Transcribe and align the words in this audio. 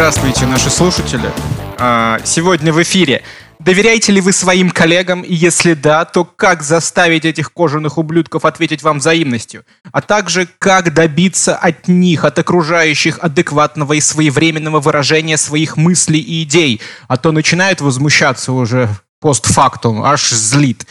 Здравствуйте, 0.00 0.46
наши 0.46 0.70
слушатели. 0.70 1.30
А, 1.78 2.20
сегодня 2.24 2.72
в 2.72 2.82
эфире. 2.82 3.22
Доверяете 3.58 4.12
ли 4.12 4.22
вы 4.22 4.32
своим 4.32 4.70
коллегам? 4.70 5.20
И 5.20 5.34
если 5.34 5.74
да, 5.74 6.06
то 6.06 6.24
как 6.24 6.62
заставить 6.62 7.26
этих 7.26 7.52
кожаных 7.52 7.98
ублюдков 7.98 8.46
ответить 8.46 8.82
вам 8.82 9.00
взаимностью? 9.00 9.62
А 9.92 10.00
также 10.00 10.48
как 10.58 10.94
добиться 10.94 11.54
от 11.54 11.86
них, 11.86 12.24
от 12.24 12.38
окружающих 12.38 13.18
адекватного 13.20 13.92
и 13.92 14.00
своевременного 14.00 14.80
выражения 14.80 15.36
своих 15.36 15.76
мыслей 15.76 16.20
и 16.20 16.44
идей? 16.44 16.80
А 17.06 17.18
то 17.18 17.30
начинают 17.30 17.82
возмущаться 17.82 18.52
уже 18.52 18.88
постфактум, 19.20 20.02
аж 20.02 20.30
злит. 20.30 20.86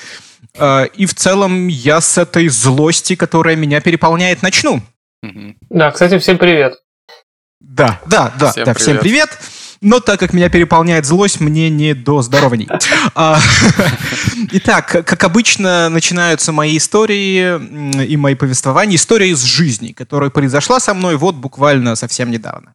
А, 0.55 0.83
и 0.83 1.07
в 1.07 1.15
целом 1.15 1.67
я 1.67 1.99
с 1.99 2.19
этой 2.19 2.47
злости, 2.47 3.15
которая 3.15 3.55
меня 3.55 3.81
переполняет, 3.81 4.43
начну. 4.43 4.83
Да, 5.71 5.89
кстати, 5.89 6.19
всем 6.19 6.37
привет. 6.37 6.75
Да, 7.59 7.99
да, 8.07 8.33
да, 8.39 8.51
всем 8.51 8.65
да, 8.65 8.73
привет. 8.73 8.81
всем 8.81 8.97
привет. 8.97 9.39
Но 9.81 10.01
так 10.01 10.19
как 10.19 10.33
меня 10.33 10.49
переполняет 10.49 11.05
злость, 11.05 11.39
мне 11.39 11.69
не 11.69 11.93
до 11.93 12.21
здорований. 12.21 12.67
А, 13.15 13.39
итак, 14.51 14.87
как 14.87 15.23
обычно, 15.23 15.89
начинаются 15.89 16.51
мои 16.51 16.77
истории 16.77 18.05
и 18.05 18.17
мои 18.17 18.35
повествования. 18.35 18.95
История 18.95 19.29
из 19.29 19.41
жизни, 19.43 19.91
которая 19.93 20.29
произошла 20.29 20.79
со 20.79 20.93
мной 20.93 21.15
вот 21.17 21.35
буквально 21.35 21.95
совсем 21.95 22.31
недавно. 22.31 22.73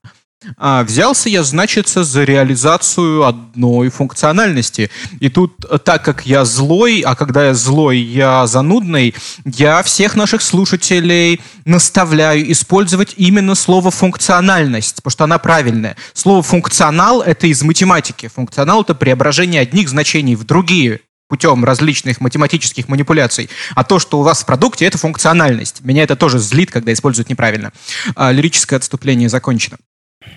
А, 0.56 0.82
взялся 0.82 1.28
я, 1.28 1.42
значит, 1.42 1.88
за 1.88 2.24
реализацию 2.24 3.24
одной 3.24 3.88
функциональности. 3.88 4.90
И 5.20 5.28
тут, 5.28 5.64
э, 5.70 5.78
так 5.78 6.04
как 6.04 6.26
я 6.26 6.44
злой, 6.44 7.00
а 7.00 7.14
когда 7.14 7.46
я 7.46 7.54
злой, 7.54 7.98
я 7.98 8.46
занудный, 8.46 9.14
я 9.44 9.82
всех 9.82 10.16
наших 10.16 10.42
слушателей 10.42 11.40
наставляю 11.64 12.50
использовать 12.50 13.14
именно 13.16 13.54
слово 13.54 13.90
«функциональность», 13.90 14.96
потому 14.96 15.12
что 15.12 15.24
она 15.24 15.38
правильная. 15.38 15.96
Слово 16.12 16.42
«функционал»— 16.42 17.22
это 17.22 17.46
из 17.46 17.62
математики. 17.62 18.28
Функционал— 18.34 18.82
это 18.82 18.94
преображение 18.94 19.60
одних 19.60 19.88
значений 19.88 20.34
в 20.34 20.44
другие 20.44 21.00
путем 21.28 21.64
различных 21.64 22.20
математических 22.20 22.88
манипуляций. 22.88 23.48
А 23.74 23.84
то, 23.84 23.98
что 23.98 24.20
у 24.20 24.22
вас 24.22 24.42
в 24.42 24.46
продукте, 24.46 24.84
это 24.84 24.98
функциональность. 24.98 25.80
Меня 25.80 26.02
это 26.02 26.16
тоже 26.16 26.38
злит, 26.38 26.70
когда 26.70 26.92
используют 26.92 27.28
неправильно. 27.28 27.72
А, 28.14 28.30
лирическое 28.30 28.78
отступление 28.78 29.28
закончено. 29.28 29.78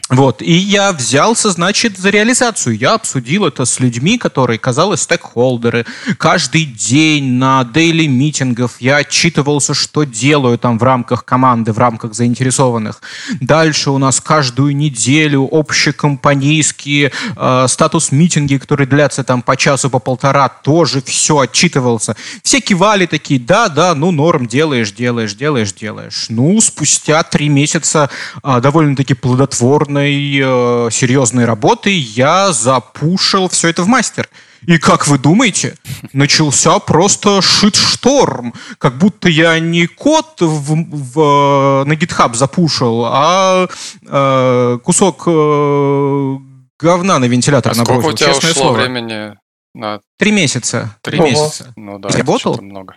Вот, 0.09 0.41
и 0.41 0.53
я 0.53 0.93
взялся, 0.93 1.49
значит, 1.49 1.97
за 1.97 2.09
реализацию. 2.09 2.77
Я 2.77 2.93
обсудил 2.93 3.45
это 3.45 3.65
с 3.65 3.81
людьми, 3.81 4.17
которые, 4.17 4.57
казалось, 4.57 5.01
стейкхолдеры. 5.01 5.85
Каждый 6.17 6.63
день 6.63 7.33
на 7.33 7.65
дейли 7.65 8.07
митингов 8.07 8.79
я 8.79 8.97
отчитывался, 8.97 9.73
что 9.73 10.05
делаю 10.05 10.57
там 10.57 10.79
в 10.79 10.83
рамках 10.83 11.25
команды, 11.25 11.73
в 11.73 11.77
рамках 11.77 12.13
заинтересованных. 12.13 13.01
Дальше 13.41 13.91
у 13.91 13.97
нас 13.97 14.21
каждую 14.21 14.75
неделю 14.77 15.45
общекомпанейские 15.51 17.11
э, 17.35 17.65
статус-митинги, 17.67 18.57
которые 18.57 18.87
длятся 18.87 19.25
там 19.25 19.41
по 19.41 19.57
часу, 19.57 19.89
по 19.89 19.99
полтора, 19.99 20.47
тоже 20.47 21.01
все 21.01 21.39
отчитывался. 21.39 22.15
Все 22.43 22.61
кивали 22.61 23.07
такие, 23.07 23.41
да, 23.41 23.67
да, 23.67 23.93
ну 23.93 24.11
норм, 24.11 24.47
делаешь, 24.47 24.93
делаешь, 24.93 25.33
делаешь, 25.33 25.73
делаешь. 25.73 26.27
Ну, 26.29 26.61
спустя 26.61 27.23
три 27.23 27.49
месяца 27.49 28.09
э, 28.41 28.61
довольно-таки 28.61 29.13
плодотворно 29.13 29.76
упорной, 29.77 30.39
э, 30.39 30.89
серьезной 30.91 31.45
работы 31.45 31.91
я 31.91 32.51
запушил 32.51 33.47
все 33.49 33.69
это 33.69 33.83
в 33.83 33.87
мастер. 33.87 34.27
И 34.65 34.79
как 34.79 35.07
вы 35.07 35.19
думаете, 35.19 35.75
начался 36.13 36.79
просто 36.79 37.41
шит-шторм. 37.41 38.53
Как 38.79 38.97
будто 38.97 39.29
я 39.29 39.59
не 39.59 39.85
код 39.85 40.41
в, 40.41 40.75
в, 40.75 41.83
на 41.85 41.93
GitHub 41.93 42.33
запушил, 42.33 43.05
а 43.05 43.67
э, 44.07 44.79
кусок 44.83 45.23
э, 45.27 46.37
говна 46.79 47.19
на 47.19 47.25
вентилятор 47.25 47.73
а 47.73 47.75
набросил. 47.75 48.01
Сколько 48.01 48.13
у 48.13 48.17
тебя 48.17 48.31
ушло 48.31 48.53
слово. 48.53 48.77
времени? 48.77 49.37
На... 49.75 49.99
Три 50.17 50.31
месяца. 50.31 50.97
Три 51.01 51.19
месяца. 51.19 51.71
Ну 51.75 51.99
да, 51.99 52.09
работал? 52.09 52.59
много. 52.59 52.95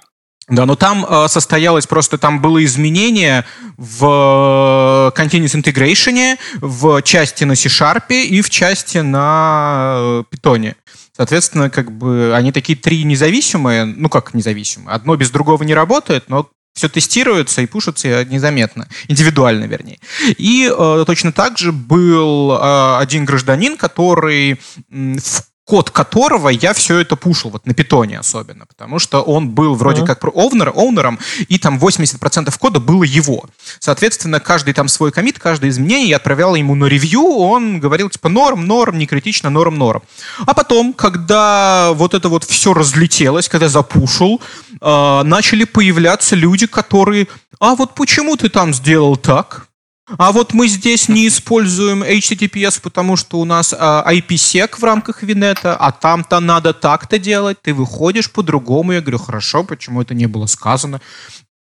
Да, 0.50 0.66
но 0.66 0.74
там 0.74 1.06
э, 1.08 1.28
состоялось 1.28 1.86
просто, 1.86 2.18
там 2.18 2.42
было 2.42 2.62
изменение 2.64 3.44
в 3.76 5.12
э, 5.16 5.20
Continuous 5.20 5.54
Integration, 5.54 6.36
в 6.60 7.02
части 7.02 7.44
на 7.44 7.54
C-Sharp 7.54 8.12
и 8.12 8.42
в 8.42 8.50
части 8.50 8.98
на 8.98 10.24
Python. 10.32 10.74
Соответственно, 11.16 11.70
как 11.70 11.92
бы 11.92 12.32
они 12.34 12.50
такие 12.50 12.76
три 12.76 13.04
независимые, 13.04 13.84
ну 13.84 14.08
как 14.08 14.34
независимые, 14.34 14.92
одно 14.92 15.14
без 15.14 15.30
другого 15.30 15.62
не 15.62 15.74
работает, 15.74 16.28
но 16.28 16.48
все 16.74 16.88
тестируется 16.88 17.62
и 17.62 17.66
пушится 17.66 18.24
незаметно, 18.24 18.88
индивидуально, 19.06 19.66
вернее. 19.66 20.00
И 20.36 20.68
э, 20.68 21.04
точно 21.06 21.30
так 21.30 21.58
же 21.58 21.70
был 21.70 22.52
э, 22.52 22.96
один 22.98 23.24
гражданин, 23.24 23.76
который 23.76 24.60
в 24.88 25.49
код 25.70 25.90
которого 25.90 26.48
я 26.48 26.72
все 26.72 26.98
это 26.98 27.14
пушил, 27.14 27.50
вот 27.50 27.64
на 27.64 27.74
питоне 27.74 28.18
особенно, 28.18 28.66
потому 28.66 28.98
что 28.98 29.20
он 29.20 29.50
был 29.50 29.76
вроде 29.76 30.02
uh-huh. 30.02 30.06
как 30.06 30.24
овнер, 30.34 30.72
овнером, 30.74 31.20
и 31.46 31.58
там 31.58 31.78
80% 31.78 32.52
кода 32.58 32.80
было 32.80 33.04
его. 33.04 33.44
Соответственно, 33.78 34.40
каждый 34.40 34.74
там 34.74 34.88
свой 34.88 35.12
комит, 35.12 35.38
каждое 35.38 35.70
изменение 35.70 36.08
я 36.08 36.16
отправлял 36.16 36.56
ему 36.56 36.74
на 36.74 36.86
ревью, 36.86 37.22
он 37.22 37.78
говорил 37.78 38.10
типа 38.10 38.28
норм, 38.28 38.66
норм, 38.66 38.98
не 38.98 39.06
критично, 39.06 39.48
норм, 39.48 39.78
норм. 39.78 40.02
А 40.44 40.54
потом, 40.54 40.92
когда 40.92 41.92
вот 41.92 42.14
это 42.14 42.28
вот 42.28 42.42
все 42.42 42.74
разлетелось, 42.74 43.48
когда 43.48 43.68
запушил, 43.68 44.40
э, 44.80 45.22
начали 45.22 45.62
появляться 45.62 46.34
люди, 46.34 46.66
которые, 46.66 47.28
а 47.60 47.76
вот 47.76 47.94
почему 47.94 48.36
ты 48.36 48.48
там 48.48 48.74
сделал 48.74 49.16
так? 49.16 49.69
А 50.18 50.32
вот 50.32 50.52
мы 50.52 50.68
здесь 50.68 51.08
не 51.08 51.28
используем 51.28 52.02
HTTPS, 52.02 52.80
потому 52.82 53.16
что 53.16 53.40
у 53.40 53.44
нас 53.44 53.74
а, 53.76 54.04
IPsec 54.12 54.78
в 54.78 54.84
рамках 54.84 55.22
Винета, 55.22 55.76
а 55.76 55.92
там-то 55.92 56.40
надо 56.40 56.72
так-то 56.72 57.18
делать. 57.18 57.58
Ты 57.62 57.74
выходишь 57.74 58.30
по-другому. 58.30 58.92
Я 58.92 59.00
говорю, 59.00 59.18
хорошо, 59.18 59.64
почему 59.64 60.02
это 60.02 60.14
не 60.14 60.26
было 60.26 60.46
сказано? 60.46 61.00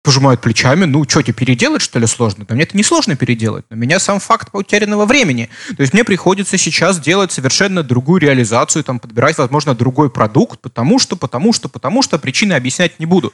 Пожимают 0.06 0.41
плечами, 0.41 0.84
ну, 0.84 1.03
что 1.03 1.21
тебе 1.21 1.33
переделать, 1.33 1.83
что 1.83 1.99
ли, 1.99 2.06
сложно? 2.06 2.44
Да 2.47 2.55
мне 2.55 2.62
это 2.62 2.77
не 2.77 2.84
сложно 2.84 3.17
переделать, 3.17 3.65
но 3.71 3.77
меня 3.77 3.99
сам 3.99 4.21
факт 4.21 4.53
потерянного 4.53 5.05
времени. 5.05 5.50
То 5.77 5.81
есть 5.81 5.93
мне 5.93 6.05
приходится 6.05 6.56
сейчас 6.56 7.00
делать 7.00 7.33
совершенно 7.33 7.83
другую 7.83 8.21
реализацию, 8.21 8.84
там, 8.84 9.00
подбирать, 9.00 9.37
возможно, 9.37 9.75
другой 9.75 10.09
продукт, 10.09 10.61
потому 10.61 11.00
что, 11.00 11.16
потому 11.16 11.53
что, 11.53 11.69
потому 11.69 12.03
что, 12.03 12.21
причины 12.21 12.53
объяснять 12.53 13.00
не 13.00 13.06
буду. 13.06 13.33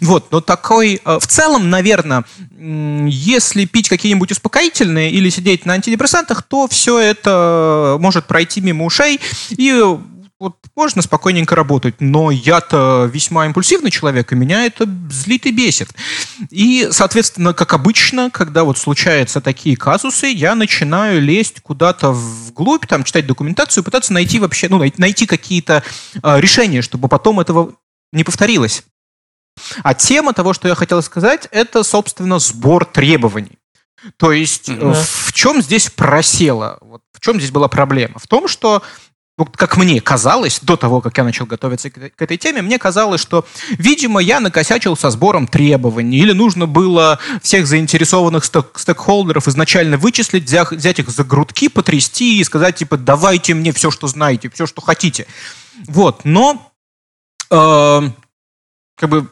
Вот, 0.00 0.32
но 0.32 0.40
такой, 0.40 1.00
э, 1.04 1.18
в 1.20 1.26
целом, 1.28 1.70
наверное, 1.70 2.24
если 2.58 3.64
пить 3.64 3.88
какие-нибудь 3.88 4.32
успокоительные 4.32 5.12
или 5.12 5.30
сидеть 5.30 5.66
на 5.66 5.74
антидепрессантах, 5.74 6.42
то 6.42 6.66
все 6.66 6.98
это 6.98 7.96
может 8.00 8.26
пройти 8.26 8.60
мимо 8.60 8.84
ушей, 8.84 9.20
и 9.50 9.96
вот 10.40 10.56
можно 10.76 11.02
спокойненько 11.02 11.56
работать, 11.56 11.96
но 12.00 12.30
я-то 12.30 13.10
весьма 13.12 13.46
импульсивный 13.46 13.90
человек, 13.90 14.32
и 14.32 14.36
меня 14.36 14.64
это 14.64 14.88
злит 15.10 15.46
и 15.46 15.50
бесит. 15.50 15.88
И, 16.50 16.88
соответственно, 16.92 17.52
как 17.54 17.72
обычно, 17.72 18.30
когда 18.30 18.62
вот 18.62 18.78
случаются 18.78 19.40
такие 19.40 19.76
казусы, 19.76 20.28
я 20.28 20.54
начинаю 20.54 21.20
лезть 21.20 21.60
куда-то 21.60 22.12
вглубь, 22.12 22.86
там, 22.86 23.02
читать 23.02 23.26
документацию, 23.26 23.82
пытаться 23.82 24.12
найти 24.12 24.38
вообще, 24.38 24.68
ну, 24.68 24.80
найти 24.96 25.26
какие-то 25.26 25.82
э, 26.22 26.40
решения, 26.40 26.82
чтобы 26.82 27.08
потом 27.08 27.40
этого 27.40 27.74
не 28.12 28.22
повторилось. 28.22 28.84
А 29.82 29.92
тема 29.94 30.34
того, 30.34 30.52
что 30.52 30.68
я 30.68 30.76
хотел 30.76 31.02
сказать, 31.02 31.48
это, 31.50 31.82
собственно, 31.82 32.38
сбор 32.38 32.84
требований. 32.84 33.58
То 34.16 34.30
есть 34.30 34.68
mm-hmm. 34.68 34.94
в 35.26 35.32
чем 35.32 35.60
здесь 35.60 35.90
просело? 35.90 36.78
Вот 36.80 37.02
в 37.12 37.20
чем 37.20 37.38
здесь 37.38 37.50
была 37.50 37.66
проблема? 37.66 38.20
В 38.20 38.28
том, 38.28 38.46
что 38.46 38.82
ну, 39.38 39.46
как 39.46 39.76
мне 39.76 40.00
казалось, 40.00 40.58
до 40.60 40.76
того, 40.76 41.00
как 41.00 41.16
я 41.16 41.22
начал 41.22 41.46
готовиться 41.46 41.90
к, 41.90 42.20
этой 42.20 42.36
теме, 42.36 42.60
мне 42.60 42.76
казалось, 42.76 43.20
что, 43.20 43.46
видимо, 43.70 44.20
я 44.20 44.40
накосячил 44.40 44.96
со 44.96 45.10
сбором 45.10 45.46
требований, 45.46 46.18
или 46.18 46.32
нужно 46.32 46.66
было 46.66 47.20
всех 47.40 47.68
заинтересованных 47.68 48.44
стек 48.44 48.76
стейкхолдеров 48.76 49.46
изначально 49.46 49.96
вычислить, 49.96 50.44
взять, 50.44 50.72
взять 50.72 50.98
их 50.98 51.08
за 51.08 51.22
грудки, 51.22 51.68
потрясти 51.68 52.40
и 52.40 52.44
сказать, 52.44 52.76
типа, 52.76 52.96
давайте 52.96 53.54
мне 53.54 53.72
все, 53.72 53.92
что 53.92 54.08
знаете, 54.08 54.50
все, 54.50 54.66
что 54.66 54.80
хотите. 54.80 55.28
Вот, 55.86 56.24
но 56.24 56.72
э, 57.50 58.00
как 58.96 59.08
бы 59.08 59.28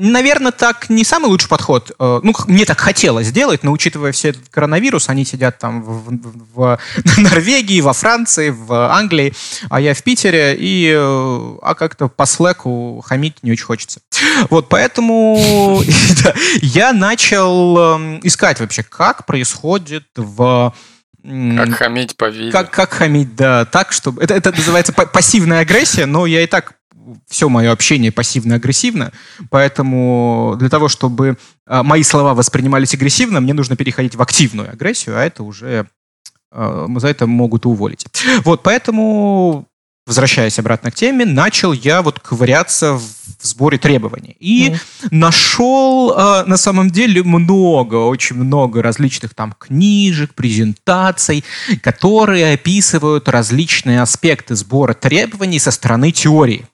Наверное, 0.00 0.52
так 0.52 0.88
не 0.88 1.04
самый 1.04 1.26
лучший 1.26 1.48
подход. 1.48 1.90
Э, 1.98 2.20
ну, 2.22 2.32
мне 2.46 2.64
так 2.64 2.78
хотелось 2.78 3.26
сделать, 3.26 3.64
но 3.64 3.72
учитывая 3.72 4.12
все 4.12 4.28
этот 4.28 4.48
коронавирус, 4.48 5.08
они 5.08 5.24
сидят 5.24 5.58
там 5.58 5.82
в, 5.82 6.10
в, 6.54 6.78
в 7.04 7.18
Норвегии, 7.18 7.80
во 7.80 7.92
Франции, 7.92 8.50
в 8.50 8.72
Англии, 8.72 9.34
а 9.68 9.80
я 9.80 9.94
в 9.94 10.02
Питере, 10.02 10.56
и 10.56 10.92
э, 10.94 11.56
а 11.62 11.74
как-то 11.74 12.08
по 12.08 12.26
слэку 12.26 13.02
хамить 13.04 13.42
не 13.42 13.50
очень 13.50 13.64
хочется. 13.64 14.00
Вот, 14.50 14.68
поэтому 14.68 15.82
я 16.62 16.92
начал 16.92 17.78
эм, 17.78 18.20
искать 18.22 18.60
вообще, 18.60 18.84
как 18.84 19.26
происходит 19.26 20.04
в 20.16 20.72
как 21.24 21.74
хамить 21.74 22.16
по 22.16 22.28
видео. 22.30 22.52
Как, 22.52 22.70
как 22.70 22.92
хамить, 22.92 23.34
да, 23.34 23.64
так, 23.64 23.92
чтобы... 23.92 24.22
Это, 24.22 24.34
это 24.34 24.52
называется 24.52 24.92
пассивная 24.92 25.60
агрессия, 25.60 26.06
но 26.06 26.24
я 26.26 26.42
и 26.42 26.46
так 26.46 26.77
все 27.28 27.48
мое 27.48 27.72
общение 27.72 28.12
пассивно-агрессивно, 28.12 29.12
поэтому 29.50 30.56
для 30.58 30.68
того, 30.68 30.88
чтобы 30.88 31.36
а, 31.66 31.82
мои 31.82 32.02
слова 32.02 32.34
воспринимались 32.34 32.94
агрессивно, 32.94 33.40
мне 33.40 33.54
нужно 33.54 33.76
переходить 33.76 34.16
в 34.16 34.22
активную 34.22 34.70
агрессию, 34.70 35.18
а 35.18 35.22
это 35.22 35.42
уже 35.42 35.86
за 36.50 37.08
это 37.08 37.26
могут 37.26 37.66
уволить. 37.66 38.06
Вот, 38.42 38.62
поэтому 38.62 39.68
возвращаясь 40.08 40.58
обратно 40.58 40.90
к 40.90 40.94
теме, 40.94 41.26
начал 41.26 41.74
я 41.74 42.00
вот 42.00 42.18
ковыряться 42.18 42.94
в 42.94 43.46
сборе 43.46 43.76
требований. 43.76 44.36
И 44.40 44.70
mm. 44.70 45.08
нашел 45.10 46.12
э, 46.12 46.44
на 46.46 46.56
самом 46.56 46.90
деле 46.90 47.22
много, 47.22 47.96
очень 47.96 48.36
много 48.36 48.82
различных 48.82 49.34
там 49.34 49.54
книжек, 49.58 50.34
презентаций, 50.34 51.44
которые 51.82 52.54
описывают 52.54 53.28
различные 53.28 54.00
аспекты 54.00 54.56
сбора 54.56 54.94
требований 54.94 55.58
со 55.58 55.70
стороны 55.70 56.10
теории. 56.10 56.66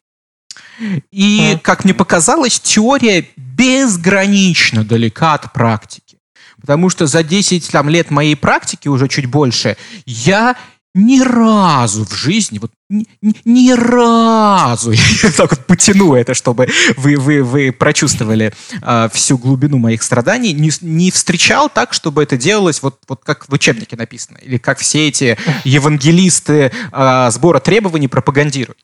И, 1.10 1.58
как 1.62 1.84
мне 1.84 1.94
показалось, 1.94 2.60
теория 2.60 3.26
безгранично 3.36 4.84
далека 4.84 5.34
от 5.34 5.52
практики. 5.52 6.18
Потому 6.60 6.90
что 6.90 7.06
за 7.06 7.22
10 7.22 7.70
там, 7.70 7.88
лет 7.88 8.10
моей 8.10 8.36
практики, 8.36 8.88
уже 8.88 9.08
чуть 9.08 9.26
больше, 9.26 9.76
я 10.06 10.56
ни 10.94 11.20
разу 11.20 12.04
в 12.06 12.14
жизни, 12.14 12.58
вот 12.58 12.70
ни, 12.94 13.34
ни 13.44 13.72
разу, 13.72 14.92
я 15.22 15.30
так 15.36 15.50
вот 15.50 15.66
потяну 15.66 16.14
это, 16.14 16.34
чтобы 16.34 16.68
вы, 16.96 17.16
вы, 17.16 17.42
вы 17.42 17.72
прочувствовали 17.72 18.52
э, 18.82 19.08
всю 19.12 19.38
глубину 19.38 19.78
моих 19.78 20.02
страданий, 20.02 20.52
не, 20.52 20.70
не 20.80 21.10
встречал 21.10 21.68
так, 21.68 21.92
чтобы 21.92 22.22
это 22.22 22.36
делалось 22.36 22.82
вот, 22.82 22.98
вот 23.08 23.22
как 23.24 23.48
в 23.48 23.52
учебнике 23.52 23.96
написано, 23.96 24.38
или 24.42 24.58
как 24.58 24.78
все 24.78 25.08
эти 25.08 25.36
евангелисты 25.64 26.72
э, 26.92 27.30
сбора 27.30 27.60
требований 27.60 28.08
пропагандируют. 28.08 28.78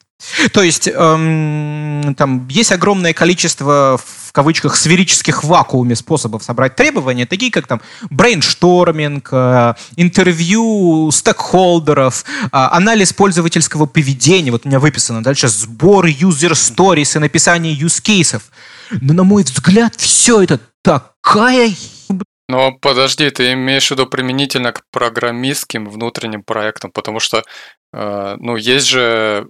То 0.52 0.62
есть 0.62 0.88
эм, 0.88 2.14
там 2.16 2.46
есть 2.48 2.72
огромное 2.72 3.14
количество 3.14 3.98
в 4.30 4.32
кавычках 4.32 4.76
сферических 4.76 5.44
вакууме 5.44 5.94
способов 5.96 6.42
собрать 6.42 6.76
требования, 6.76 7.26
такие 7.26 7.50
как 7.50 7.66
там 7.66 7.80
brainstorming, 8.08 9.28
э, 9.32 9.74
интервью 9.96 11.10
стейкхолдеров, 11.10 12.24
э, 12.24 12.48
анализ 12.52 13.12
пользовательского 13.12 13.86
поведения. 13.86 14.50
Вот 14.50 14.64
у 14.64 14.68
меня 14.68 14.78
выписано 14.78 15.22
дальше 15.22 15.48
сбор 15.48 16.06
user 16.06 16.52
stories 16.52 17.16
и 17.16 17.18
написание 17.18 17.74
use 17.74 18.02
cases. 18.02 18.42
Но 19.00 19.12
на 19.12 19.24
мой 19.24 19.42
взгляд 19.42 19.94
все 19.96 20.42
это 20.42 20.60
такая 20.82 21.74
но 22.48 22.72
подожди, 22.72 23.30
ты 23.30 23.52
имеешь 23.52 23.86
в 23.86 23.90
виду 23.92 24.08
применительно 24.08 24.72
к 24.72 24.82
программистским 24.90 25.88
внутренним 25.88 26.42
проектам, 26.42 26.90
потому 26.90 27.20
что, 27.20 27.44
э, 27.92 28.36
ну, 28.40 28.56
есть 28.56 28.88
же 28.88 29.46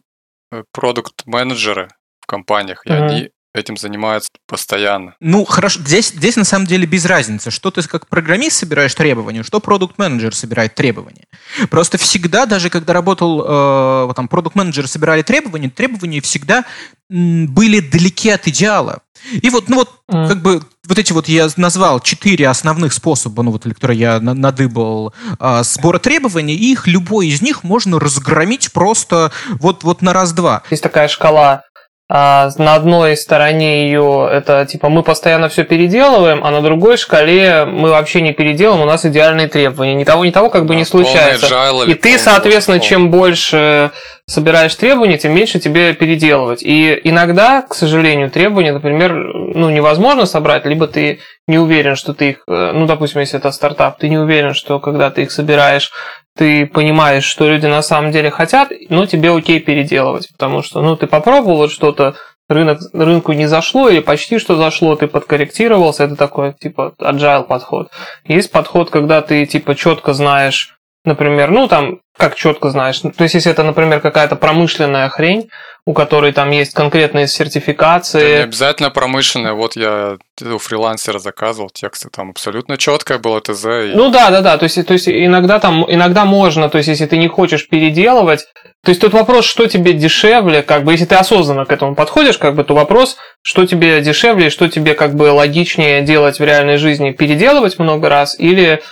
Э, 0.53 0.65
продукт-менеджеры 0.73 1.89
в 2.21 2.27
компаниях, 2.27 2.85
и 2.85 2.91
mm-hmm. 2.91 3.07
они 3.07 3.31
этим 3.55 3.77
занимаются 3.77 4.31
постоянно. 4.47 5.15
Ну, 5.21 5.45
хорошо, 5.45 5.81
здесь, 5.81 6.11
здесь 6.11 6.37
на 6.37 6.45
самом 6.45 6.67
деле 6.67 6.87
без 6.87 7.05
разницы, 7.05 7.51
что 7.51 7.71
ты 7.71 7.83
как 7.83 8.07
программист 8.07 8.59
собираешь 8.59 8.95
требования, 8.95 9.43
что 9.43 9.61
продукт-менеджер 9.61 10.35
собирает 10.35 10.75
требования. 10.75 11.25
Просто 11.71 11.99
всегда, 11.99 12.47
даже 12.47 12.71
когда 12.71 12.93
работал, 12.93 14.09
э, 14.11 14.15
там, 14.15 14.29
продукт-менеджеры 14.29 14.87
собирали 14.87 15.23
требования, 15.23 15.71
требования 15.71 16.21
всегда 16.21 16.65
были 17.09 17.81
далеки 17.81 18.31
от 18.31 18.47
идеала. 18.47 19.01
И 19.43 19.51
вот, 19.51 19.69
ну 19.69 19.77
вот, 19.77 19.91
mm. 20.11 20.29
как 20.29 20.43
бы, 20.43 20.63
вот 20.87 20.99
эти 20.99 21.13
вот 21.13 21.29
я 21.29 21.49
назвал 21.57 22.01
четыре 22.01 22.49
основных 22.49 22.93
способа, 22.93 23.43
ну 23.43 23.51
вот, 23.51 23.65
которые 23.65 23.99
я 23.99 24.21
на 24.21 24.33
надыбал 24.33 25.13
э, 25.39 25.63
сбора 25.63 25.99
требований, 25.99 26.55
и 26.55 26.73
их, 26.73 26.87
любой 26.87 27.29
из 27.29 27.43
них 27.43 27.65
можно 27.65 27.99
разгромить 27.99 28.73
просто 28.73 29.31
вот, 29.59 29.85
вот 29.85 30.03
на 30.03 30.13
раз-два. 30.13 30.63
Есть 30.71 30.83
такая 30.83 31.09
шкала 31.09 31.65
на 32.11 32.75
одной 32.75 33.17
стороне 33.17 33.85
ее 33.85 34.29
это 34.31 34.67
типа 34.67 34.89
мы 34.89 35.05
постоянно 35.05 35.49
все 35.49 35.65
переделываем, 35.65 36.45
а 36.45 36.51
на 36.51 36.61
другой 36.61 36.97
шкале 36.97 37.65
мы 37.65 37.91
вообще 37.91 38.21
не 38.21 38.33
переделываем, 38.33 38.83
у 38.83 38.87
нас 38.87 39.05
идеальные 39.05 39.47
требования. 39.47 39.95
Ни 39.95 40.05
того, 40.05 40.25
ни 40.25 40.31
того 40.31 40.51
как 40.51 40.67
бы 40.67 40.75
не 40.75 40.85
случается. 40.85 41.47
И 41.87 41.95
ты, 41.95 42.19
соответственно, 42.19 42.81
чем 42.81 43.11
больше 43.11 43.93
собираешь 44.27 44.75
требования, 44.75 45.19
тем 45.19 45.35
меньше 45.35 45.59
тебе 45.59 45.93
переделывать. 45.93 46.63
И 46.63 47.01
иногда, 47.05 47.63
к 47.63 47.75
сожалению, 47.75 48.31
требования, 48.31 48.73
например, 48.73 49.13
ну, 49.13 49.71
невозможно 49.71 50.25
собрать, 50.27 50.65
либо 50.67 50.87
ты 50.87 51.19
не 51.49 51.59
уверен, 51.59 51.97
что 51.97 52.15
ты 52.15 52.31
их, 52.31 52.43
э, 52.47 52.71
ну, 52.73 52.87
допустим, 52.87 53.21
если 53.21 53.39
это 53.39 53.51
стартап, 53.51 53.99
ты 53.99 54.09
не 54.09 54.19
уверен, 54.19 54.55
что 54.55 54.79
когда 54.79 55.11
ты 55.11 55.23
их 55.23 55.33
собираешь, 55.33 55.91
ты 56.37 56.67
понимаешь, 56.67 57.25
что 57.25 57.49
люди 57.49 57.67
на 57.67 57.83
самом 57.83 58.13
деле 58.13 58.31
хотят, 58.31 58.71
но 58.89 59.07
тебе 59.07 59.31
окей 59.31 59.61
переделывать, 59.61 60.31
потому 60.33 60.63
что, 60.63 60.81
ну, 60.81 60.97
ты 60.97 61.07
попробовал 61.07 61.69
что-то, 61.69 62.15
рынок, 62.49 62.81
рынку 62.93 63.33
не 63.33 63.47
зашло 63.47 63.89
или 63.89 64.01
почти 64.01 64.39
что 64.39 64.57
зашло, 64.57 64.97
ты 64.97 65.07
подкорректировался, 65.07 66.05
это 66.05 66.17
такой, 66.17 66.53
типа, 66.53 66.95
agile 67.01 67.45
подход. 67.45 67.91
Есть 68.25 68.51
подход, 68.51 68.91
когда 68.91 69.23
ты, 69.23 69.47
типа, 69.47 69.75
четко 69.75 70.13
знаешь, 70.13 70.80
например, 71.05 71.51
ну, 71.51 71.69
там, 71.69 72.01
как 72.17 72.35
четко 72.35 72.71
знаешь, 72.71 73.01
то 73.01 73.23
есть, 73.23 73.35
если 73.35 73.51
это, 73.53 73.63
например, 73.63 74.01
какая-то 74.01 74.37
промышленная 74.37 75.09
хрень, 75.09 75.49
у 75.87 75.95
которой 75.95 76.33
там 76.33 76.51
есть 76.51 76.75
конкретные 76.75 77.27
сертификации. 77.27 78.21
Это 78.21 78.37
не 78.37 78.43
обязательно 78.45 78.91
промышленная. 78.91 79.55
Вот 79.55 79.77
я 79.77 80.19
у 80.41 80.59
фрилансера 80.59 81.19
заказывал 81.19 81.71
тексты, 81.71 82.09
там 82.11 82.31
абсолютно 82.31 82.77
четкое 82.77 83.19
было 83.19 83.41
ТЗ. 83.41 83.65
И... 83.65 83.93
Ну 83.95 84.11
да, 84.11 84.31
да, 84.31 84.43
да. 84.43 84.59
То 84.59 84.65
есть, 84.65 84.87
то 84.87 84.93
есть 84.93 85.09
иногда 85.09 85.59
там 85.59 85.85
иногда 85.89 86.25
можно, 86.25 86.69
то 86.69 86.79
есть 86.79 86.89
если 86.89 87.07
ты 87.07 87.17
не 87.17 87.29
хочешь 87.29 87.69
переделывать, 87.69 88.47
то 88.85 88.91
есть 88.91 89.01
тут 89.01 89.13
вопрос, 89.13 89.47
что 89.47 89.67
тебе 89.67 89.93
дешевле, 89.93 90.63
как 90.63 90.85
бы, 90.85 90.93
если 90.93 91.07
ты 91.07 91.15
осознанно 91.15 91.65
к 91.65 91.73
этому 91.73 91.95
подходишь, 91.95 92.39
как 92.39 92.55
бы, 92.55 92.65
то 92.65 92.75
вопрос, 92.75 93.17
что 93.43 93.67
тебе 93.67 94.01
дешевле, 94.01 94.51
что 94.51 94.69
тебе 94.69 94.95
как 94.95 95.15
бы 95.15 95.33
логичнее 95.33 96.03
делать 96.03 96.39
в 96.39 96.45
реальной 96.45 96.77
жизни, 96.77 97.11
переделывать 97.11 97.79
много 97.79 98.09
раз 98.09 98.39
или 98.39 98.83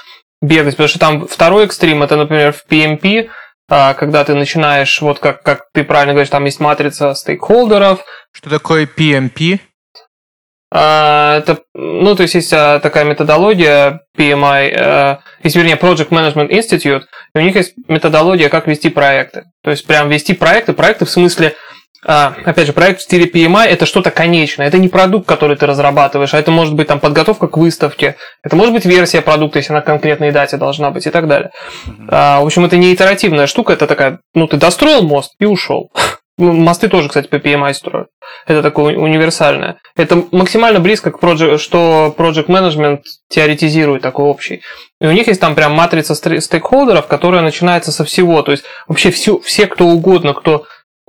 бегать, 0.41 0.75
потому 0.75 0.89
что 0.89 0.99
там 0.99 1.27
второй 1.27 1.65
экстрим, 1.65 2.03
это, 2.03 2.17
например, 2.17 2.53
в 2.53 2.65
PMP, 2.71 3.29
а, 3.71 3.95
когда 3.95 4.25
ты 4.25 4.35
начинаешь, 4.35 5.01
вот 5.01 5.19
как, 5.19 5.43
как 5.43 5.67
ты 5.73 5.85
правильно 5.85 6.15
говоришь, 6.15 6.31
там 6.31 6.45
есть 6.45 6.61
матрица 6.61 7.15
стейкхолдеров. 7.15 8.05
Что 8.33 8.51
такое 8.51 8.87
PMP? 8.87 9.61
А, 10.71 11.39
это, 11.39 11.59
ну, 11.75 12.15
то 12.15 12.23
есть 12.23 12.35
есть 12.35 12.53
а, 12.53 12.81
такая 12.81 13.05
методология 13.05 14.01
PMI, 14.17 15.19
есть, 15.43 15.57
вернее, 15.57 15.77
Project 15.77 16.09
Management 16.09 16.51
Institute, 16.51 17.03
и 17.35 17.39
у 17.39 17.43
них 17.43 17.57
есть 17.57 17.75
методология, 17.89 18.49
как 18.49 18.67
вести 18.67 18.89
проекты. 18.89 19.45
То 19.63 19.71
есть 19.71 19.87
прям 19.87 20.09
вести 20.09 20.35
проекты, 20.35 20.73
проекты 20.73 21.05
в 21.05 21.11
смысле 21.11 21.55
а, 22.07 22.35
опять 22.45 22.67
же, 22.67 22.73
проект 22.73 23.01
в 23.01 23.03
стиле 23.03 23.27
PMI 23.27 23.67
это 23.67 23.85
что-то 23.85 24.11
конечное. 24.11 24.69
Это 24.69 24.79
не 24.79 24.89
продукт, 24.89 25.27
который 25.27 25.57
ты 25.57 25.67
разрабатываешь, 25.67 26.33
а 26.33 26.39
это 26.39 26.51
может 26.51 26.75
быть 26.75 26.87
там 26.87 27.01
подготовка 27.01 27.49
к 27.49 27.57
выставке, 27.57 28.17
это 28.43 28.55
может 28.55 28.73
быть 28.73 28.85
версия 28.85 29.21
продукта, 29.21 29.59
если 29.59 29.73
на 29.73 29.81
конкретной 29.81 30.31
дате 30.31 30.57
должна 30.57 30.91
быть 30.91 31.07
и 31.07 31.11
так 31.11 31.27
далее. 31.27 31.51
А, 32.09 32.41
в 32.41 32.47
общем, 32.47 32.65
это 32.65 32.77
не 32.77 32.95
итеративная 32.95 33.47
штука, 33.47 33.73
это 33.73 33.87
такая, 33.87 34.21
ну, 34.35 34.47
ты 34.47 34.57
достроил 34.57 35.03
мост 35.03 35.33
и 35.39 35.45
ушел. 35.45 35.91
Ну, 36.41 36.53
мосты 36.53 36.89
тоже, 36.89 37.09
кстати, 37.09 37.27
по 37.27 37.35
PMI 37.35 37.75
строят. 37.75 38.11
Это 38.47 38.63
такое 38.63 38.97
универсальное. 38.97 39.79
Это 39.97 40.23
максимально 40.31 40.79
близко 40.79 41.11
к 41.11 41.21
project, 41.21 41.59
что 41.59 42.15
Project 42.17 42.47
Management 42.47 43.01
теоретизирует 43.29 44.03
такой 44.03 44.27
общий. 44.27 44.63
И 45.01 45.07
у 45.09 45.11
них 45.11 45.27
есть 45.27 45.41
там 45.41 45.57
прям 45.57 45.73
матрица 45.73 46.15
стейкхолдеров, 46.15 47.09
которая 47.09 47.43
начинается 47.43 47.91
со 47.91 48.05
всего. 48.05 48.43
То 48.43 48.53
есть 48.53 48.63
вообще 48.87 49.11
все, 49.11 49.41
все 49.41 49.67
кто 49.67 49.87
угодно, 49.87 50.33
кто 50.33 50.65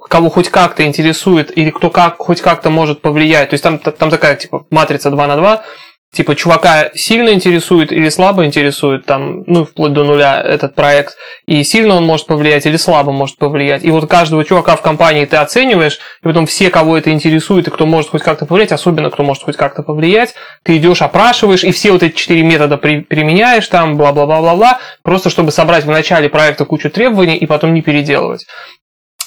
кого 0.09 0.29
хоть 0.29 0.49
как-то 0.49 0.83
интересует 0.85 1.55
или 1.55 1.69
кто 1.69 1.89
как, 1.89 2.17
хоть 2.17 2.41
как-то 2.41 2.69
может 2.69 3.01
повлиять. 3.01 3.51
То 3.51 3.53
есть 3.53 3.63
там, 3.63 3.79
там 3.79 4.09
такая 4.09 4.35
типа 4.35 4.65
матрица 4.71 5.11
2 5.11 5.27
на 5.27 5.37
2, 5.37 5.63
типа 6.11 6.35
чувака 6.35 6.89
сильно 6.95 7.29
интересует 7.29 7.91
или 7.91 8.09
слабо 8.09 8.43
интересует, 8.43 9.05
там, 9.05 9.43
ну, 9.45 9.65
вплоть 9.65 9.93
до 9.93 10.03
нуля 10.03 10.41
этот 10.41 10.73
проект, 10.73 11.15
и 11.45 11.63
сильно 11.63 11.93
он 11.93 12.05
может 12.05 12.25
повлиять 12.25 12.65
или 12.65 12.77
слабо 12.77 13.11
может 13.11 13.37
повлиять. 13.37 13.83
И 13.83 13.91
вот 13.91 14.09
каждого 14.09 14.43
чувака 14.43 14.75
в 14.75 14.81
компании 14.81 15.25
ты 15.25 15.37
оцениваешь, 15.37 15.99
и 16.23 16.27
потом 16.27 16.47
все, 16.47 16.71
кого 16.71 16.97
это 16.97 17.11
интересует, 17.11 17.67
и 17.67 17.71
кто 17.71 17.85
может 17.85 18.09
хоть 18.09 18.23
как-то 18.23 18.47
повлиять, 18.47 18.71
особенно 18.71 19.11
кто 19.11 19.21
может 19.23 19.43
хоть 19.43 19.57
как-то 19.57 19.83
повлиять, 19.83 20.33
ты 20.63 20.77
идешь, 20.77 21.03
опрашиваешь, 21.03 21.63
и 21.63 21.71
все 21.71 21.91
вот 21.91 22.01
эти 22.01 22.15
четыре 22.15 22.41
метода 22.41 22.77
при, 22.77 23.01
применяешь 23.01 23.67
там, 23.67 23.95
бла-бла-бла-бла-бла, 23.95 24.79
просто 25.03 25.29
чтобы 25.29 25.51
собрать 25.51 25.85
в 25.85 25.89
начале 25.91 26.29
проекта 26.29 26.65
кучу 26.65 26.89
требований 26.89 27.37
и 27.37 27.45
потом 27.45 27.75
не 27.75 27.83
переделывать. 27.83 28.47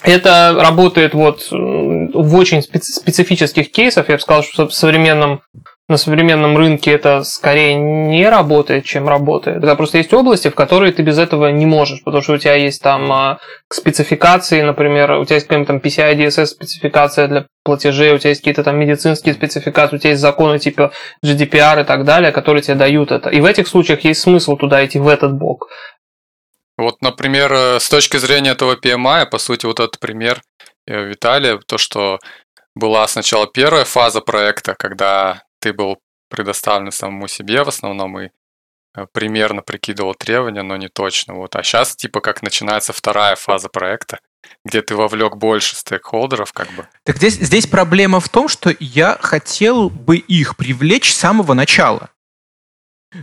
Это 0.05 0.57
работает 0.59 1.15
вот 1.15 1.49
в 1.51 2.37
очень 2.37 2.63
специфических 2.63 3.71
кейсах. 3.71 4.09
Я 4.09 4.17
бы 4.17 4.21
сказал, 4.21 4.43
что 4.43 4.67
в 4.67 4.75
современном, 4.75 5.43
на 5.89 5.97
современном 5.97 6.57
рынке 6.57 6.91
это 6.91 7.23
скорее 7.23 7.75
не 7.75 8.29
работает, 8.29 8.85
чем 8.85 9.09
работает. 9.09 9.63
Это 9.63 9.77
просто 9.77 9.99
есть 9.99 10.13
области, 10.13 10.49
в 10.49 10.55
которые 10.57 10.93
ты 10.93 11.03
без 11.03 11.19
этого 11.19 11.49
не 11.49 11.67
можешь, 11.67 12.03
потому 12.03 12.23
что 12.23 12.33
у 12.33 12.39
тебя 12.39 12.55
есть 12.55 12.83
там 12.83 13.13
а, 13.13 13.39
спецификации, 13.73 14.63
например, 14.63 15.13
у 15.13 15.25
тебя 15.25 15.37
есть 15.37 15.47
какая-то 15.47 15.69
там 15.69 15.77
PCI 15.77 16.17
DSS 16.17 16.47
спецификация 16.47 17.29
для 17.29 17.47
платежей, 17.65 18.13
у 18.13 18.19
тебя 18.19 18.31
есть 18.31 18.41
какие-то 18.41 18.65
там 18.65 18.77
медицинские 18.79 19.35
спецификации, 19.35 19.97
у 19.97 19.99
тебя 20.01 20.11
есть 20.11 20.23
законы 20.23 20.59
типа 20.59 20.91
GDPR 21.25 21.83
и 21.83 21.85
так 21.85 22.05
далее, 22.05 22.33
которые 22.33 22.63
тебе 22.63 22.75
дают 22.75 23.13
это. 23.13 23.29
И 23.31 23.41
в 23.41 23.45
этих 23.45 23.69
случаях 23.69 24.01
есть 24.05 24.21
смысл 24.21 24.57
туда 24.57 24.85
идти 24.85 24.99
в 24.99 25.07
этот 25.07 25.33
бок. 25.35 25.69
Вот, 26.79 27.03
например, 27.03 27.53
э, 27.53 27.81
с 27.81 27.89
точки 27.89 28.17
зрения 28.17 28.51
этого 28.51 28.77
PMI, 28.77 29.27
по 29.27 29.39
сути, 29.39 29.67
вот 29.67 29.81
этот 29.81 30.01
пример 30.01 30.43
э, 30.87 31.05
Виталия, 31.05 31.59
то, 31.59 31.79
что 31.79 32.19
была 32.75 33.07
сначала 33.09 33.47
первая 33.47 33.85
фаза 33.85 34.21
проекта, 34.21 34.75
когда 34.79 35.43
ты 35.61 35.73
был 35.73 35.99
предоставлен 36.31 36.91
самому 36.91 37.29
себе 37.29 37.63
в 37.63 37.69
основном, 37.69 38.19
и 38.19 38.31
э, 38.97 39.07
примерно 39.13 39.61
прикидывал 39.61 40.15
требования, 40.15 40.63
но 40.63 40.77
не 40.77 40.89
точно. 40.89 41.35
Вот. 41.35 41.55
А 41.57 41.63
сейчас, 41.63 41.95
типа, 41.95 42.21
как 42.21 42.43
начинается 42.43 42.95
вторая 42.95 43.37
фаза 43.37 43.69
проекта, 43.69 44.21
где 44.65 44.81
ты 44.81 44.97
вовлек 44.97 45.37
больше 45.37 45.77
стейкхолдеров, 45.77 46.55
как 46.55 46.71
бы. 46.73 46.89
Так 47.05 47.17
здесь, 47.19 47.35
здесь 47.35 47.67
проблема 47.67 48.19
в 48.21 48.31
том, 48.31 48.49
что 48.49 48.75
я 48.81 49.19
хотел 49.21 49.91
бы 49.91 50.17
их 50.17 50.57
привлечь 50.57 51.13
с 51.13 51.19
самого 51.19 51.53
начала. 51.53 52.11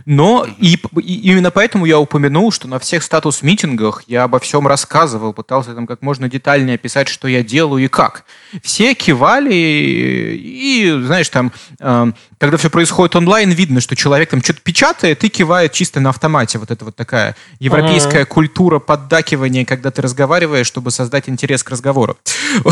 Но 0.04 0.46
и, 0.58 0.76
и 1.00 1.30
именно 1.30 1.50
поэтому 1.50 1.84
я 1.84 1.98
упомянул, 1.98 2.52
что 2.52 2.68
на 2.68 2.78
всех 2.78 3.02
статус-митингах 3.02 4.04
я 4.06 4.24
обо 4.24 4.38
всем 4.38 4.66
рассказывал, 4.66 5.32
пытался 5.32 5.74
там 5.74 5.86
как 5.86 6.02
можно 6.02 6.28
детальнее 6.28 6.76
описать, 6.76 7.08
что 7.08 7.28
я 7.28 7.42
делаю 7.42 7.84
и 7.84 7.88
как. 7.88 8.24
Все 8.62 8.94
кивали, 8.94 9.52
и, 9.52 11.00
знаешь, 11.04 11.28
там, 11.28 11.52
э, 11.80 12.12
когда 12.38 12.56
все 12.56 12.70
происходит 12.70 13.16
онлайн, 13.16 13.50
видно, 13.50 13.80
что 13.80 13.96
человек 13.96 14.30
там 14.30 14.42
что-то 14.42 14.60
печатает 14.60 15.24
и 15.24 15.28
кивает 15.28 15.72
чисто 15.72 16.00
на 16.00 16.10
автомате. 16.10 16.58
Вот 16.58 16.70
это 16.70 16.84
вот 16.84 16.96
такая 16.96 17.36
европейская 17.58 18.22
uh-huh. 18.22 18.26
культура 18.26 18.78
поддакивания, 18.78 19.64
когда 19.64 19.90
ты 19.90 20.02
разговариваешь, 20.02 20.66
чтобы 20.66 20.90
создать 20.90 21.28
интерес 21.28 21.62
к 21.62 21.70
разговору. 21.70 22.16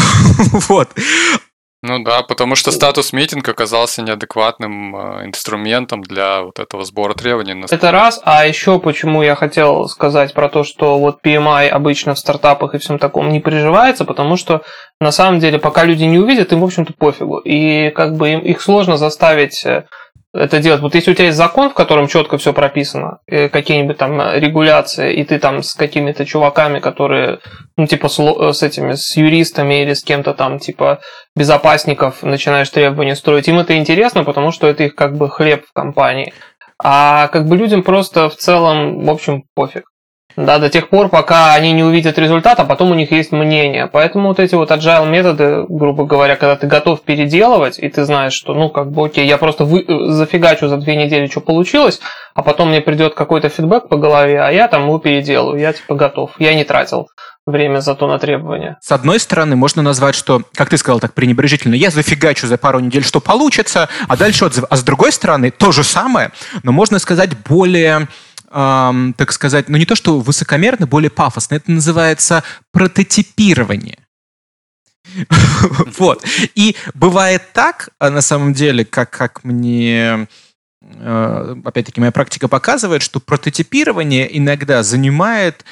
Вот. 0.69 0.91
Ну 1.81 2.03
да, 2.03 2.23
потому 2.23 2.57
что 2.57 2.73
статус 2.73 3.13
митинг 3.13 3.49
оказался 3.49 4.03
неадекватным 4.03 4.97
э, 4.97 5.27
инструментом 5.27 6.03
для 6.03 6.43
вот 6.43 6.59
этого 6.59 6.85
сбора 6.85 7.15
требований. 7.15 7.65
Это 7.71 7.93
раз, 7.93 8.21
а 8.25 8.45
еще 8.45 8.81
почему 8.81 9.23
я 9.23 9.37
хотел 9.37 9.87
сказать 9.89 10.35
про 10.35 10.49
то, 10.49 10.65
что 10.65 10.99
вот 10.99 11.21
PMI 11.25 11.69
обычно 11.69 12.15
в 12.15 12.19
стартапах 12.19 12.75
и 12.75 12.79
всем 12.79 12.99
таком 12.99 13.29
не 13.29 13.39
приживается, 13.39 14.05
потому 14.05 14.37
что 14.37 14.63
на 15.01 15.13
самом 15.13 15.39
деле 15.39 15.61
пока 15.61 15.85
люди 15.85 16.03
не 16.03 16.19
увидят, 16.19 16.53
им 16.53 16.61
в 16.61 16.65
общем-то 16.65 16.95
пофигу. 16.95 17.39
И 17.39 17.91
как 17.91 18.17
бы 18.17 18.31
им, 18.31 18.41
их 18.41 18.61
сложно 18.61 18.97
заставить 18.97 19.65
э, 19.65 19.87
это 20.35 20.61
делать. 20.61 20.83
Вот 20.83 20.95
если 20.95 21.11
у 21.11 21.15
тебя 21.15 21.27
есть 21.27 21.39
закон, 21.39 21.71
в 21.71 21.75
котором 21.75 22.07
четко 22.07 22.37
все 22.39 22.53
прописано, 22.53 23.19
э, 23.27 23.49
какие-нибудь 23.49 23.97
там 23.97 24.21
регуляции, 24.35 25.15
и 25.15 25.25
ты 25.25 25.39
там 25.39 25.63
с 25.63 25.75
какими-то 25.75 26.25
чуваками, 26.27 26.81
которые, 26.81 27.39
ну, 27.77 27.87
типа, 27.87 28.09
с, 28.09 28.19
э, 28.19 28.53
с 28.53 28.63
этими, 28.63 28.93
с 28.93 29.17
юристами 29.17 29.83
или 29.83 29.95
с 29.95 30.03
кем-то 30.03 30.35
там, 30.35 30.59
типа, 30.59 31.01
безопасников 31.35 32.23
начинаешь 32.23 32.71
требования 32.71 33.17
строить, 33.17 33.49
им 33.49 33.59
это 33.59 33.77
интересно, 33.77 34.25
потому 34.25 34.53
что 34.53 34.67
это 34.67 34.85
их 34.85 34.95
как 34.95 35.17
бы 35.17 35.31
хлеб 35.31 35.65
в 35.67 35.73
компании. 35.73 36.33
А 36.81 37.29
как 37.29 37.47
бы 37.47 37.57
людям 37.57 37.83
просто 37.83 38.29
в 38.29 38.37
целом, 38.37 39.05
в 39.05 39.11
общем, 39.11 39.45
пофиг 39.55 39.85
да, 40.37 40.59
до 40.59 40.69
тех 40.69 40.89
пор, 40.89 41.09
пока 41.09 41.55
они 41.55 41.73
не 41.73 41.83
увидят 41.83 42.19
результат, 42.19 42.61
а 42.61 42.65
потом 42.65 42.91
у 42.91 42.95
них 42.95 43.11
есть 43.11 43.33
мнение. 43.33 43.89
Поэтому 43.89 44.29
вот 44.29 44.39
эти 44.39 44.55
вот 44.55 44.71
agile 44.71 45.09
методы, 45.09 45.65
грубо 45.69 46.05
говоря, 46.05 46.37
когда 46.37 46.57
ты 46.57 46.67
готов 46.67 47.03
переделывать, 47.03 47.79
и 47.79 47.89
ты 47.89 48.05
знаешь, 48.05 48.35
что, 48.35 48.55
ну, 48.55 48.69
как 48.69 48.91
бы, 48.91 49.07
окей, 49.07 49.27
я 49.27 49.39
просто 49.39 49.65
вы, 49.65 49.85
зафигачу 50.13 50.69
за 50.69 50.77
две 50.77 50.97
недели, 50.97 51.27
что 51.27 51.41
получилось, 51.41 52.01
а 52.35 52.43
потом 52.43 52.69
мне 52.69 52.81
придет 52.81 53.15
какой-то 53.15 53.49
фидбэк 53.49 53.89
по 53.89 53.97
голове, 53.97 54.41
а 54.41 54.51
я 54.51 54.69
там 54.69 54.85
его 54.85 54.99
переделаю, 54.99 55.59
я 55.59 55.73
типа 55.73 55.95
готов, 55.95 56.31
я 56.39 56.55
не 56.55 56.65
тратил 56.65 57.09
время 57.49 57.81
зато 57.81 58.07
на 58.07 58.19
требования. 58.19 58.79
С 58.81 58.93
одной 58.93 59.19
стороны, 59.19 59.57
можно 59.57 59.83
назвать, 59.83 60.15
что, 60.15 60.43
как 60.55 60.69
ты 60.69 60.77
сказал 60.77 61.01
так 61.01 61.15
пренебрежительно, 61.15 61.75
я 61.75 61.91
зафигачу 61.91 62.47
за 62.47 62.59
пару 62.59 62.79
недель, 62.79 63.05
что 63.05 63.21
получится, 63.21 63.89
а 64.07 64.17
дальше 64.17 64.45
отзыв. 64.45 64.65
А 64.71 64.77
с 64.77 64.83
другой 64.83 65.13
стороны, 65.13 65.51
то 65.51 65.73
же 65.73 65.83
самое, 65.83 66.31
но 66.63 66.73
можно 66.73 66.99
сказать 66.99 67.31
более 67.49 68.09
эм, 68.51 69.15
так 69.15 69.33
сказать, 69.33 69.69
ну 69.69 69.77
не 69.77 69.87
то 69.87 69.95
что 69.95 70.21
высокомерно, 70.21 70.87
более 70.87 71.11
пафосно. 71.11 71.57
Это 71.57 71.71
называется 71.71 72.43
прототипирование. 72.73 73.99
Вот. 75.99 76.25
И 76.55 76.77
бывает 76.95 77.43
так, 77.53 77.91
а 77.99 78.11
на 78.11 78.21
самом 78.21 78.53
деле, 78.53 78.85
как, 78.85 79.11
как 79.11 79.45
мне 79.45 80.29
э, 80.83 81.57
опять-таки, 81.65 82.01
моя 82.01 82.13
практика 82.13 82.49
показывает, 82.49 83.03
что 83.03 83.21
прототипирование 83.21 84.37
иногда 84.37 84.83
занимает 84.83 85.65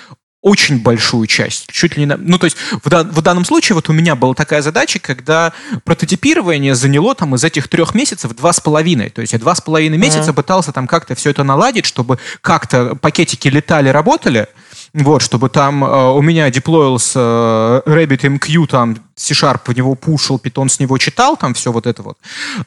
очень 0.47 0.81
большую 0.81 1.27
часть. 1.27 1.67
Чуть 1.73 1.97
ли 1.97 2.05
не... 2.05 2.17
Ну, 2.17 2.39
то 2.39 2.45
есть 2.45 2.57
в, 2.85 2.89
дан, 2.89 3.11
в 3.11 3.21
данном 3.21 3.45
случае 3.45 3.75
вот 3.75 3.89
у 3.89 3.93
меня 3.93 4.15
была 4.15 4.33
такая 4.33 4.63
задача, 4.63 5.01
когда 5.01 5.53
прототипирование 5.83 6.77
заняло 6.77 7.17
там 7.17 7.35
из 7.35 7.43
этих 7.43 7.67
трех 7.67 7.97
месяцев 7.97 8.33
два 8.33 8.53
с 8.53 8.61
половиной. 8.61 9.11
То 9.11 9.23
есть 9.23 9.33
я 9.33 9.41
два 9.41 9.57
с 9.57 9.61
половиной 9.61 9.99
месяца 9.99 10.31
mm-hmm. 10.31 10.35
пытался 10.35 10.71
там 10.71 10.87
как-то 10.87 11.17
все 11.17 11.31
это 11.31 11.43
наладить, 11.43 11.85
чтобы 11.85 12.21
как-то 12.43 12.95
пакетики 12.95 13.49
летали, 13.49 13.89
работали. 13.89 14.47
Вот, 14.95 15.21
чтобы 15.21 15.49
там 15.49 15.85
э, 15.85 16.11
у 16.13 16.23
меня 16.23 16.49
деплоился 16.49 17.19
э, 17.19 17.91
RabbitMQ, 17.91 18.69
там 18.69 18.99
C-Sharp 19.17 19.63
в 19.65 19.77
него 19.77 19.97
пушил, 19.97 20.41
Python 20.43 20.69
с 20.69 20.79
него 20.79 20.97
читал, 20.99 21.37
там 21.37 21.55
все 21.55 21.73
вот 21.73 21.89
это 21.89 22.05
вот. 22.05 22.19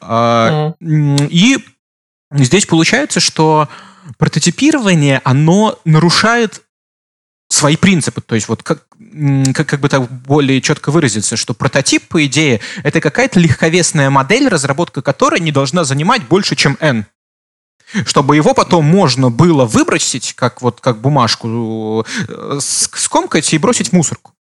Э, 0.02 0.74
mm-hmm. 0.82 1.28
И 1.30 1.64
здесь 2.32 2.66
получается, 2.66 3.20
что 3.20 3.70
прототипирование, 4.18 5.22
оно 5.24 5.78
нарушает 5.86 6.60
свои 7.50 7.76
принципы. 7.76 8.20
То 8.20 8.34
есть 8.34 8.48
вот 8.48 8.62
как, 8.62 8.86
как, 9.54 9.68
как 9.68 9.80
бы 9.80 9.88
так 9.88 10.10
более 10.10 10.60
четко 10.60 10.90
выразиться, 10.90 11.36
что 11.36 11.52
прототип, 11.52 12.08
по 12.08 12.24
идее, 12.24 12.60
это 12.82 13.00
какая-то 13.00 13.38
легковесная 13.38 14.08
модель, 14.08 14.48
разработка 14.48 15.02
которой 15.02 15.40
не 15.40 15.52
должна 15.52 15.84
занимать 15.84 16.26
больше, 16.26 16.56
чем 16.56 16.78
n 16.80 17.06
чтобы 18.06 18.36
его 18.36 18.54
потом 18.54 18.84
можно 18.84 19.30
было 19.30 19.64
выбросить, 19.64 20.34
как 20.34 20.62
вот 20.62 20.80
как 20.80 21.00
бумажку, 21.00 22.06
э, 22.28 22.58
скомкать 22.60 23.52
и 23.52 23.58
бросить 23.58 23.88
в 23.88 23.92
мусорку. 23.92 24.32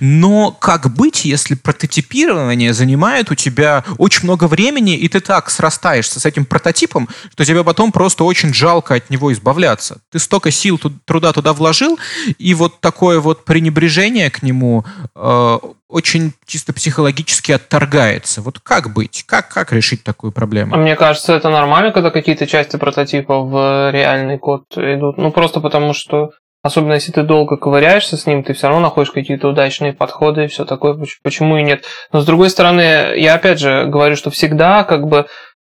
Но 0.00 0.50
как 0.50 0.94
быть, 0.94 1.24
если 1.24 1.54
прототипирование 1.54 2.72
занимает 2.72 3.30
у 3.30 3.34
тебя 3.34 3.84
очень 3.98 4.24
много 4.24 4.44
времени, 4.44 4.96
и 4.96 5.08
ты 5.08 5.20
так 5.20 5.50
срастаешься 5.50 6.20
с 6.20 6.26
этим 6.26 6.44
прототипом, 6.44 7.08
что 7.32 7.44
тебе 7.44 7.64
потом 7.64 7.92
просто 7.92 8.24
очень 8.24 8.52
жалко 8.54 8.94
от 8.94 9.10
него 9.10 9.32
избавляться. 9.32 9.98
Ты 10.10 10.18
столько 10.18 10.50
сил, 10.50 10.80
труда 11.04 11.32
туда 11.32 11.52
вложил, 11.52 11.98
и 12.38 12.54
вот 12.54 12.80
такое 12.80 13.20
вот 13.20 13.44
пренебрежение 13.44 14.30
к 14.30 14.42
нему 14.42 14.84
э, 15.14 15.58
очень 15.88 16.32
чисто 16.46 16.72
психологически 16.72 17.52
отторгается. 17.52 18.42
Вот 18.42 18.60
как 18.60 18.92
быть? 18.92 19.24
Как, 19.26 19.48
как 19.48 19.72
решить 19.72 20.04
такую 20.04 20.32
проблему? 20.32 20.76
Мне 20.76 20.96
кажется, 20.96 21.34
это 21.34 21.48
нормально, 21.48 21.92
когда 21.92 22.10
какие-то 22.10 22.46
части 22.46 22.76
прототипа 22.76 23.40
в 23.40 23.90
реальный 23.90 24.38
код 24.38 24.64
идут. 24.76 25.16
Ну, 25.16 25.32
просто 25.32 25.60
потому 25.60 25.94
что 25.94 26.30
Особенно 26.60 26.94
если 26.94 27.12
ты 27.12 27.22
долго 27.22 27.56
ковыряешься 27.56 28.16
с 28.16 28.26
ним, 28.26 28.42
ты 28.42 28.52
все 28.52 28.66
равно 28.66 28.82
находишь 28.82 29.12
какие-то 29.12 29.48
удачные 29.48 29.92
подходы 29.92 30.44
и 30.44 30.48
все 30.48 30.64
такое. 30.64 30.98
Почему 31.22 31.56
и 31.56 31.62
нет? 31.62 31.84
Но 32.12 32.20
с 32.20 32.26
другой 32.26 32.50
стороны, 32.50 33.16
я 33.16 33.34
опять 33.34 33.60
же 33.60 33.86
говорю, 33.86 34.16
что 34.16 34.30
всегда 34.30 34.82
как 34.82 35.06
бы 35.06 35.26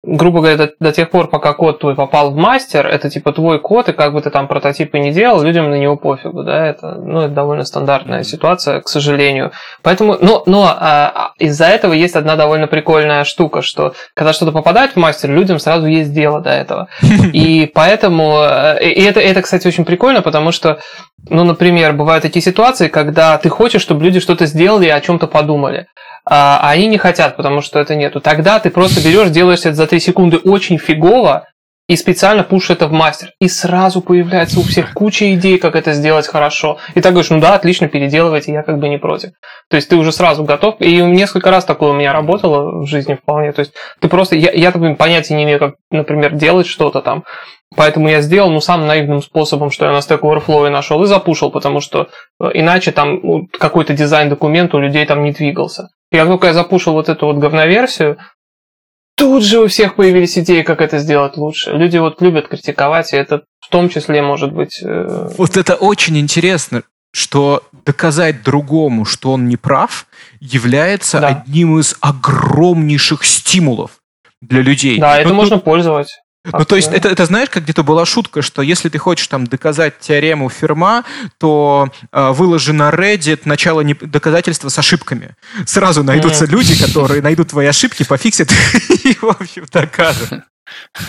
грубо 0.05 0.39
говоря, 0.39 0.57
до, 0.57 0.73
до 0.79 0.91
тех 0.91 1.09
пор, 1.09 1.27
пока 1.27 1.53
код 1.53 1.79
твой 1.79 1.95
попал 1.95 2.31
в 2.31 2.35
мастер, 2.35 2.85
это 2.87 3.09
типа 3.09 3.31
твой 3.31 3.59
код, 3.59 3.89
и 3.89 3.93
как 3.93 4.13
бы 4.13 4.21
ты 4.21 4.29
там 4.29 4.47
прототипы 4.47 4.99
не 4.99 5.11
делал, 5.11 5.41
людям 5.41 5.69
на 5.69 5.75
него 5.75 5.97
пофигу, 5.97 6.43
да, 6.43 6.67
это, 6.67 6.95
ну, 6.95 7.21
это 7.21 7.33
довольно 7.33 7.65
стандартная 7.65 8.23
ситуация, 8.23 8.81
к 8.81 8.87
сожалению. 8.87 9.51
Поэтому, 9.81 10.17
но, 10.21 10.43
но 10.45 10.65
а, 10.65 10.75
а, 10.79 11.31
из-за 11.39 11.65
этого 11.65 11.93
есть 11.93 12.15
одна 12.15 12.35
довольно 12.35 12.67
прикольная 12.67 13.23
штука, 13.23 13.61
что 13.61 13.93
когда 14.13 14.33
что-то 14.33 14.51
попадает 14.51 14.91
в 14.91 14.97
мастер, 14.97 15.31
людям 15.31 15.59
сразу 15.59 15.87
есть 15.87 16.13
дело 16.13 16.41
до 16.41 16.51
этого. 16.51 16.87
И 17.33 17.69
поэтому, 17.73 18.39
э, 18.41 18.83
и 18.83 19.03
это, 19.03 19.19
это, 19.19 19.41
кстати, 19.41 19.67
очень 19.67 19.85
прикольно, 19.85 20.21
потому 20.21 20.51
что, 20.51 20.79
ну, 21.29 21.43
например, 21.43 21.93
бывают 21.93 22.21
такие 22.21 22.41
ситуации, 22.41 22.87
когда 22.87 23.37
ты 23.37 23.49
хочешь, 23.49 23.81
чтобы 23.81 24.03
люди 24.03 24.19
что-то 24.19 24.45
сделали 24.45 24.85
и 24.85 24.89
о 24.89 25.01
чем-то 25.01 25.27
подумали 25.27 25.87
а, 26.27 26.59
а 26.61 26.71
они 26.71 26.87
не 26.87 26.97
хотят, 26.97 27.37
потому 27.37 27.61
что 27.61 27.79
это 27.79 27.95
нету. 27.95 28.19
Тогда 28.19 28.59
ты 28.59 28.69
просто 28.69 29.01
берешь, 29.01 29.29
делаешь 29.29 29.59
это 29.59 29.73
за 29.73 29.87
3 29.87 29.99
секунды 29.99 30.37
очень 30.37 30.77
фигово, 30.77 31.45
и 31.87 31.95
специально 31.95 32.43
пушишь 32.43 32.71
это 32.71 32.87
в 32.87 32.91
мастер. 32.91 33.29
И 33.39 33.47
сразу 33.47 34.01
появляется 34.01 34.59
у 34.59 34.63
всех 34.63 34.93
куча 34.93 35.35
идей, 35.35 35.59
как 35.59 35.75
это 35.75 35.93
сделать 35.93 36.27
хорошо. 36.27 36.79
И 36.95 37.01
так 37.01 37.11
говоришь, 37.13 37.29
ну 37.29 37.39
да, 37.39 37.53
отлично, 37.53 37.87
переделывайте, 37.87 38.51
я 38.51 38.63
как 38.63 38.79
бы 38.79 38.89
не 38.89 38.97
против. 38.97 39.31
То 39.69 39.75
есть 39.75 39.87
ты 39.87 39.95
уже 39.95 40.11
сразу 40.11 40.43
готов. 40.43 40.77
И 40.79 40.99
несколько 41.03 41.51
раз 41.51 41.63
такое 41.63 41.91
у 41.91 41.93
меня 41.93 42.11
работало 42.11 42.81
в 42.81 42.87
жизни 42.87 43.13
вполне. 43.13 43.51
То 43.51 43.59
есть 43.59 43.73
ты 44.01 44.07
просто, 44.07 44.35
я, 44.35 44.51
я 44.51 44.71
понятия 44.71 45.35
не 45.35 45.43
имею, 45.43 45.59
как, 45.59 45.75
например, 45.91 46.33
делать 46.33 46.65
что-то 46.65 47.01
там. 47.01 47.23
Поэтому 47.75 48.09
я 48.09 48.21
сделал, 48.21 48.49
ну, 48.49 48.61
самым 48.61 48.87
наивным 48.87 49.21
способом, 49.21 49.69
что 49.69 49.85
я 49.85 49.91
на 49.91 49.97
Stack 49.97 50.21
Overflow 50.21 50.69
нашел 50.69 51.03
и 51.03 51.07
запушил, 51.07 51.51
потому 51.51 51.81
что 51.81 52.09
э, 52.39 52.49
иначе 52.53 52.91
там 52.91 53.47
какой-то 53.47 53.93
дизайн 53.93 54.29
документа 54.29 54.77
у 54.77 54.79
людей 54.79 55.05
там 55.05 55.23
не 55.23 55.31
двигался. 55.31 55.89
И 56.11 56.17
как 56.17 56.27
только 56.27 56.47
я 56.47 56.53
запушил 56.53 56.93
вот 56.93 57.09
эту 57.09 57.25
вот 57.25 57.37
говноверсию, 57.37 58.17
тут 59.17 59.43
же 59.43 59.59
у 59.59 59.67
всех 59.67 59.95
появились 59.95 60.37
идеи, 60.37 60.61
как 60.61 60.81
это 60.81 60.99
сделать 60.99 61.37
лучше. 61.37 61.71
Люди 61.71 61.97
вот 61.97 62.21
любят 62.21 62.47
критиковать, 62.47 63.13
и 63.13 63.17
это 63.17 63.43
в 63.59 63.69
том 63.69 63.89
числе 63.89 64.21
может 64.21 64.53
быть... 64.53 64.81
Э... 64.83 65.29
Вот 65.37 65.57
это 65.57 65.75
очень 65.75 66.17
интересно, 66.17 66.83
что 67.13 67.63
доказать 67.85 68.43
другому, 68.43 69.05
что 69.05 69.31
он 69.31 69.47
не 69.47 69.57
прав, 69.57 70.05
является 70.39 71.19
да. 71.19 71.27
одним 71.27 71.79
из 71.79 71.95
огромнейших 72.01 73.23
стимулов 73.23 73.99
для 74.41 74.61
людей. 74.61 74.99
Да, 74.99 75.17
это 75.17 75.29
Но 75.29 75.35
можно 75.35 75.57
тут... 75.57 75.65
Ну, 76.51 76.65
то 76.65 76.75
есть, 76.75 76.91
это, 76.91 77.09
это 77.09 77.25
знаешь, 77.25 77.49
как 77.49 77.63
где-то 77.63 77.83
была 77.83 78.05
шутка, 78.05 78.41
что 78.41 78.61
если 78.61 78.89
ты 78.89 78.97
хочешь 78.97 79.27
там 79.27 79.47
доказать 79.47 79.99
теорему 79.99 80.49
Ферма, 80.49 81.03
то 81.39 81.89
э, 82.11 82.31
выложи 82.31 82.73
на 82.73 82.89
Reddit 82.89 83.41
начало 83.45 83.81
не, 83.81 83.93
доказательства 83.93 84.69
с 84.69 84.77
ошибками. 84.77 85.35
Сразу 85.65 86.03
найдутся 86.03 86.45
люди, 86.45 86.79
которые 86.79 87.21
найдут 87.21 87.49
твои 87.49 87.67
ошибки, 87.67 88.03
пофиксят 88.03 88.51
и, 89.03 89.17
в 89.19 89.25
общем, 89.25 89.65
докажут. 89.71 90.43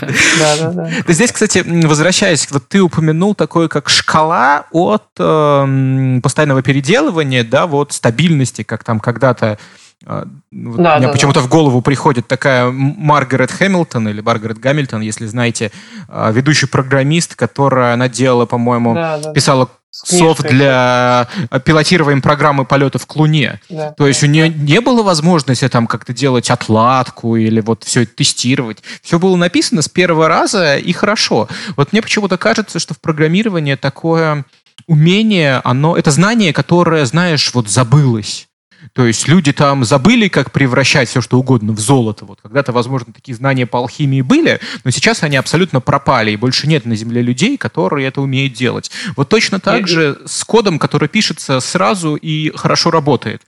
Да, 0.01 0.57
да, 0.59 0.71
да. 0.71 0.91
Здесь, 1.09 1.33
кстати, 1.33 1.65
возвращаясь, 1.67 2.51
вот 2.51 2.69
ты 2.69 2.81
упомянул 2.81 3.35
такое, 3.35 3.69
как 3.69 3.89
шкала 3.89 4.67
от 4.71 5.05
э, 5.19 6.21
постоянного 6.23 6.63
переделывания, 6.63 7.43
да, 7.43 7.67
вот 7.67 7.93
стабильности, 7.93 8.63
как 8.63 8.85
там 8.85 9.01
когда-то 9.01 9.59
а, 10.05 10.27
вот 10.53 10.77
да, 10.77 10.99
мне 10.99 11.07
да, 11.07 11.13
почему-то 11.13 11.41
да. 11.41 11.47
в 11.47 11.49
голову 11.49 11.81
приходит 11.81 12.29
такая 12.29 12.71
Маргарет 12.71 13.51
Хэмилтон 13.51 14.09
или 14.09 14.21
Маргарет 14.21 14.59
Гамильтон, 14.59 15.01
если 15.01 15.27
знаете, 15.27 15.73
а, 16.09 16.31
ведущий 16.31 16.67
программист, 16.67 17.35
которая 17.35 17.95
она 17.95 18.09
делала, 18.09 18.47
по-моему, 18.47 18.95
да, 18.95 19.19
да, 19.19 19.33
писала 19.33 19.71
софт 19.91 20.47
для 20.47 21.29
пилотирования 21.65 22.21
программы 22.21 22.67
полетов 22.67 23.07
к 23.07 23.17
Луне. 23.17 23.61
Да, 23.71 23.93
То 23.93 24.07
есть 24.07 24.21
да, 24.21 24.27
у 24.27 24.31
нее 24.31 24.51
да. 24.51 24.63
не 24.63 24.81
было 24.83 25.03
возможности 25.03 25.67
там 25.69 25.87
как-то 25.87 26.13
делать 26.13 26.51
отладку 26.51 27.37
или 27.37 27.61
вот 27.61 27.85
все 27.85 28.03
это 28.03 28.15
тестировать. 28.15 28.83
Все 29.03 29.19
было 29.19 29.37
написано 29.37 29.81
с 29.81 29.89
первого 29.89 30.29
раза 30.29 30.77
и 30.77 30.93
хорошо. 30.93 31.49
Вот 31.77 31.93
мне 31.93 32.03
почему-то 32.03 32.37
кажется, 32.37 32.79
что 32.79 32.93
в 32.93 33.01
программировании 33.01 33.75
такое 33.75 34.45
умение, 34.87 35.63
оно, 35.65 35.97
это 35.97 36.11
знание, 36.11 36.53
которое, 36.53 37.07
знаешь, 37.07 37.51
вот 37.55 37.69
забылось. 37.69 38.46
То 38.93 39.07
есть 39.07 39.29
люди 39.29 39.53
там 39.53 39.85
забыли, 39.85 40.29
как 40.29 40.53
превращать 40.53 41.09
все, 41.09 41.21
что 41.21 41.39
угодно 41.39 41.73
в 41.73 41.81
золото. 41.81 42.25
Вот 42.25 42.41
когда-то, 42.43 42.73
возможно, 42.73 43.13
такие 43.13 43.35
знания 43.35 43.67
по 43.67 43.79
алхимии 43.79 44.23
были, 44.23 44.61
но 44.85 44.91
сейчас 44.91 45.23
они 45.23 45.37
абсолютно 45.37 45.81
пропали, 45.81 46.31
и 46.31 46.37
больше 46.37 46.67
нет 46.67 46.85
на 46.87 46.97
Земле 46.97 47.23
людей, 47.23 47.57
которые 47.57 48.07
это 48.07 48.21
умеют 48.21 48.53
делать. 48.53 48.91
Вот 49.17 49.29
точно 49.29 49.61
так 49.61 49.89
же 49.89 50.19
с 50.27 50.45
кодом, 50.45 50.79
который 50.79 51.09
пишется 51.09 51.61
сразу 51.61 52.17
и 52.17 52.51
хорошо 52.57 52.91
работает 52.91 53.43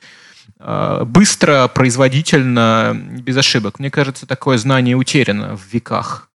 а, 0.59 1.05
быстро, 1.05 1.69
производительно, 1.69 2.97
без 2.97 3.37
ошибок. 3.37 3.79
Мне 3.79 3.91
кажется, 3.91 4.27
такое 4.27 4.59
знание 4.59 4.97
утеряно 4.97 5.57
в 5.57 5.73
веках. 5.73 6.28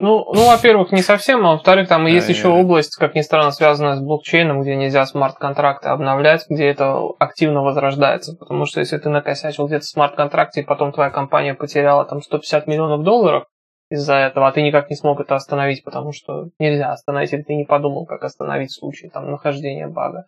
Ну, 0.00 0.24
ну, 0.32 0.46
во-первых, 0.46 0.92
не 0.92 1.02
совсем, 1.02 1.46
а 1.46 1.52
во-вторых, 1.52 1.86
там 1.86 2.06
есть 2.06 2.30
еще 2.30 2.48
область, 2.48 2.96
как 2.96 3.14
ни 3.14 3.20
странно, 3.20 3.50
связанная 3.50 3.96
с 3.96 4.00
блокчейном, 4.00 4.62
где 4.62 4.74
нельзя 4.74 5.04
смарт-контракты 5.04 5.90
обновлять, 5.90 6.46
где 6.48 6.68
это 6.68 7.02
активно 7.18 7.62
возрождается. 7.62 8.34
Потому 8.34 8.64
что 8.64 8.80
если 8.80 8.96
ты 8.96 9.10
накосячил 9.10 9.66
где-то 9.66 9.84
в 9.84 9.88
смарт-контракте, 9.88 10.62
и 10.62 10.64
потом 10.64 10.92
твоя 10.92 11.10
компания 11.10 11.52
потеряла 11.52 12.06
там 12.06 12.22
150 12.22 12.66
миллионов 12.66 13.02
долларов 13.02 13.44
из-за 13.90 14.14
этого, 14.14 14.48
а 14.48 14.52
ты 14.52 14.62
никак 14.62 14.88
не 14.88 14.96
смог 14.96 15.20
это 15.20 15.34
остановить, 15.34 15.84
потому 15.84 16.12
что 16.12 16.48
нельзя 16.58 16.92
остановить, 16.92 17.34
или 17.34 17.42
ты 17.42 17.54
не 17.54 17.64
подумал, 17.64 18.06
как 18.06 18.24
остановить 18.24 18.70
в 18.70 18.78
случае 18.78 19.10
там 19.10 19.30
нахождения 19.30 19.86
бага 19.86 20.24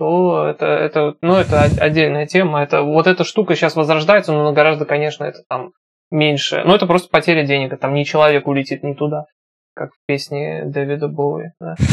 то 0.00 0.46
это, 0.48 0.64
это, 0.64 1.14
ну, 1.20 1.34
это 1.34 1.60
отдельная 1.60 2.26
тема. 2.26 2.62
Это, 2.62 2.80
вот 2.80 3.06
эта 3.06 3.22
штука 3.22 3.54
сейчас 3.54 3.76
возрождается, 3.76 4.32
но 4.32 4.50
гораздо, 4.54 4.86
конечно, 4.86 5.24
это 5.24 5.40
там 5.46 5.72
меньше. 6.10 6.62
Ну, 6.64 6.74
это 6.74 6.86
просто 6.86 7.08
потеря 7.08 7.44
денег, 7.46 7.78
там 7.78 7.94
не 7.94 8.04
человек 8.04 8.46
улетит 8.46 8.82
не 8.82 8.94
туда, 8.94 9.26
как 9.74 9.90
в 9.90 10.06
песне 10.06 10.64
Дэвида 10.64 11.08
Боуи. 11.08 11.52
Да. 11.60 11.76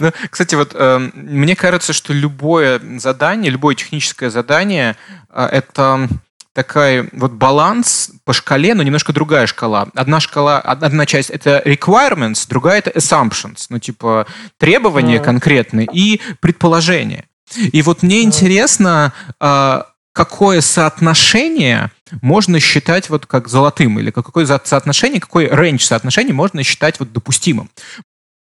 Ну, 0.00 0.10
кстати, 0.30 0.54
вот 0.54 0.72
э, 0.74 0.98
мне 1.14 1.54
кажется, 1.54 1.92
что 1.92 2.12
любое 2.12 2.80
задание, 2.98 3.50
любое 3.50 3.74
техническое 3.74 4.30
задание, 4.30 4.96
э, 5.30 5.44
это 5.52 6.08
такой 6.54 7.08
вот 7.12 7.32
баланс 7.32 8.12
по 8.24 8.32
шкале, 8.32 8.74
но 8.74 8.82
немножко 8.82 9.12
другая 9.12 9.46
шкала. 9.46 9.88
Одна 9.94 10.20
шкала, 10.20 10.60
одна 10.60 11.04
часть 11.04 11.30
это 11.30 11.62
requirements, 11.66 12.46
другая 12.48 12.78
это 12.78 12.90
assumptions, 12.90 13.66
ну 13.68 13.78
типа 13.78 14.26
требования 14.58 15.18
mm. 15.18 15.24
конкретные 15.24 15.88
и 15.92 16.20
предположения. 16.40 17.26
И 17.56 17.82
вот 17.82 18.02
мне 18.02 18.20
mm. 18.20 18.24
интересно, 18.24 19.12
э, 19.40 19.82
какое 20.14 20.62
соотношение 20.62 21.90
можно 22.22 22.60
считать 22.60 23.10
вот 23.10 23.26
как 23.26 23.48
золотым, 23.48 23.98
или 23.98 24.10
какое 24.10 24.46
соотношение, 24.46 25.20
какой 25.20 25.46
рейндж 25.48 25.82
соотношений 25.82 26.32
можно 26.32 26.62
считать 26.62 26.98
вот 27.00 27.12
допустимым? 27.12 27.68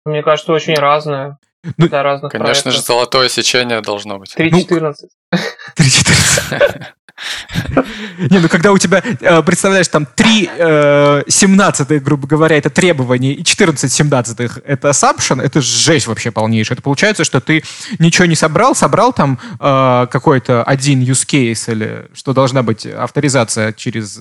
Мне 0.06 0.22
кажется, 0.22 0.52
очень 0.52 0.74
разное. 0.74 1.36
Ну, 1.76 1.88
для 1.88 2.04
разных 2.04 2.30
конечно 2.30 2.62
проектов. 2.62 2.74
же, 2.74 2.82
золотое 2.82 3.28
сечение 3.28 3.80
должно 3.80 4.18
быть. 4.18 4.34
3.14. 4.36 4.94
Ну, 5.32 5.38
3.14. 5.76 6.84
Не, 8.18 8.38
ну 8.38 8.48
когда 8.48 8.72
у 8.72 8.78
тебя, 8.78 9.02
э, 9.02 9.42
представляешь, 9.42 9.88
там 9.88 10.06
3 10.06 10.50
э, 10.58 11.22
17 11.26 12.02
грубо 12.02 12.26
говоря, 12.26 12.56
это 12.56 12.70
требование, 12.70 13.34
и 13.34 13.44
14 13.44 13.90
17 13.90 14.38
это 14.64 14.88
assumption, 14.88 15.42
это 15.42 15.60
жесть 15.60 16.06
вообще 16.06 16.30
полнейшая. 16.30 16.76
Это 16.76 16.82
получается, 16.82 17.24
что 17.24 17.40
ты 17.40 17.64
ничего 17.98 18.26
не 18.26 18.34
собрал, 18.34 18.74
собрал 18.74 19.12
там 19.12 19.38
э, 19.58 20.06
какой-то 20.10 20.62
один 20.62 21.00
use 21.00 21.26
case, 21.26 21.72
или 21.72 22.06
что 22.14 22.32
должна 22.32 22.62
быть 22.62 22.86
авторизация 22.86 23.72
через 23.72 24.20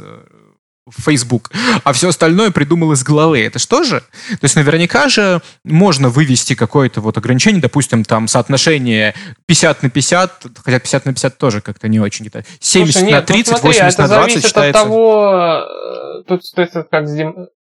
Facebook, 0.91 1.51
а 1.83 1.93
все 1.93 2.09
остальное 2.09 2.51
придумал 2.51 2.91
из 2.91 3.03
головы. 3.03 3.43
Это 3.43 3.57
что 3.57 3.83
же? 3.83 4.01
То 4.29 4.43
есть 4.43 4.55
наверняка 4.55 5.09
же 5.09 5.41
можно 5.63 6.09
вывести 6.09 6.53
какое-то 6.53 7.01
вот 7.01 7.17
ограничение, 7.17 7.61
допустим, 7.61 8.03
там 8.03 8.27
соотношение 8.27 9.15
50 9.47 9.83
на 9.83 9.89
50, 9.89 10.45
хотя 10.63 10.79
50 10.79 11.05
на 11.05 11.13
50 11.13 11.37
тоже 11.37 11.61
как-то 11.61 11.87
не 11.87 11.99
очень. 11.99 12.29
70 12.59 12.93
Слушай, 12.93 13.05
нет, 13.05 13.13
на 13.13 13.21
30, 13.21 13.51
ну, 13.51 13.57
смотри, 13.57 13.79
80 13.79 13.99
на 13.99 14.07
20 14.07 14.21
зависит 14.21 14.47
считается... 14.47 14.81
от 14.81 14.87
того, 14.87 15.35
э, 15.35 16.23
тут, 16.27 16.41
это 16.55 16.83
как, 16.83 17.05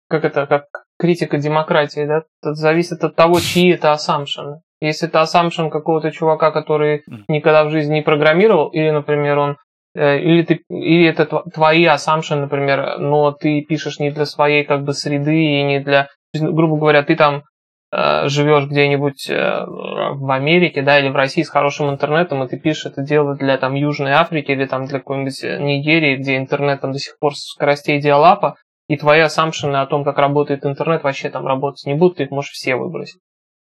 как 0.09 0.25
это, 0.25 0.45
как 0.45 0.63
критика 0.99 1.37
демократии, 1.37 2.05
да? 2.05 2.23
Тут 2.41 2.57
зависит 2.57 3.03
от 3.03 3.15
того, 3.15 3.39
чьи 3.39 3.71
это 3.71 3.93
ассампшены. 3.93 4.61
Если 4.81 5.07
это 5.07 5.21
ассампшн 5.21 5.69
какого-то 5.69 6.11
чувака, 6.11 6.51
который 6.51 7.03
никогда 7.29 7.63
в 7.63 7.71
жизни 7.71 7.95
не 7.95 8.01
программировал, 8.01 8.67
или, 8.67 8.89
например, 8.89 9.37
он 9.37 9.57
или, 9.95 10.43
ты, 10.43 10.63
или 10.69 11.07
это 11.07 11.25
твои 11.53 11.85
assumption, 11.85 12.41
например, 12.41 12.99
но 12.99 13.31
ты 13.31 13.61
пишешь 13.61 13.99
не 13.99 14.11
для 14.11 14.25
своей 14.25 14.63
как 14.63 14.83
бы 14.83 14.93
среды 14.93 15.35
и 15.35 15.63
не 15.63 15.79
для... 15.79 16.09
Грубо 16.33 16.77
говоря, 16.77 17.03
ты 17.03 17.15
там 17.15 17.43
э, 17.91 18.27
живешь 18.27 18.65
где-нибудь 18.65 19.29
э, 19.29 19.65
в 19.67 20.31
Америке, 20.31 20.81
да, 20.81 20.99
или 20.99 21.09
в 21.09 21.15
России 21.15 21.43
с 21.43 21.49
хорошим 21.49 21.91
интернетом, 21.91 22.43
и 22.43 22.47
ты 22.47 22.57
пишешь 22.57 22.87
это 22.87 23.03
дело 23.03 23.35
для 23.35 23.57
там 23.57 23.75
Южной 23.75 24.13
Африки 24.13 24.51
или 24.51 24.65
там 24.65 24.85
для 24.85 24.99
какой-нибудь 24.99 25.43
Нигерии, 25.43 26.15
где 26.15 26.37
интернет 26.37 26.81
там 26.81 26.91
до 26.91 26.99
сих 26.99 27.19
пор 27.19 27.35
скоростей 27.35 28.01
диалапа, 28.01 28.55
и 28.87 28.97
твои 28.97 29.19
ассампшены 29.21 29.77
о 29.77 29.85
том, 29.85 30.03
как 30.03 30.17
работает 30.17 30.65
интернет, 30.65 31.03
вообще 31.03 31.29
там 31.29 31.45
работать 31.45 31.85
не 31.85 31.93
будут, 31.93 32.17
ты 32.17 32.23
их 32.23 32.31
можешь 32.31 32.51
все 32.51 32.75
выбросить. 32.75 33.21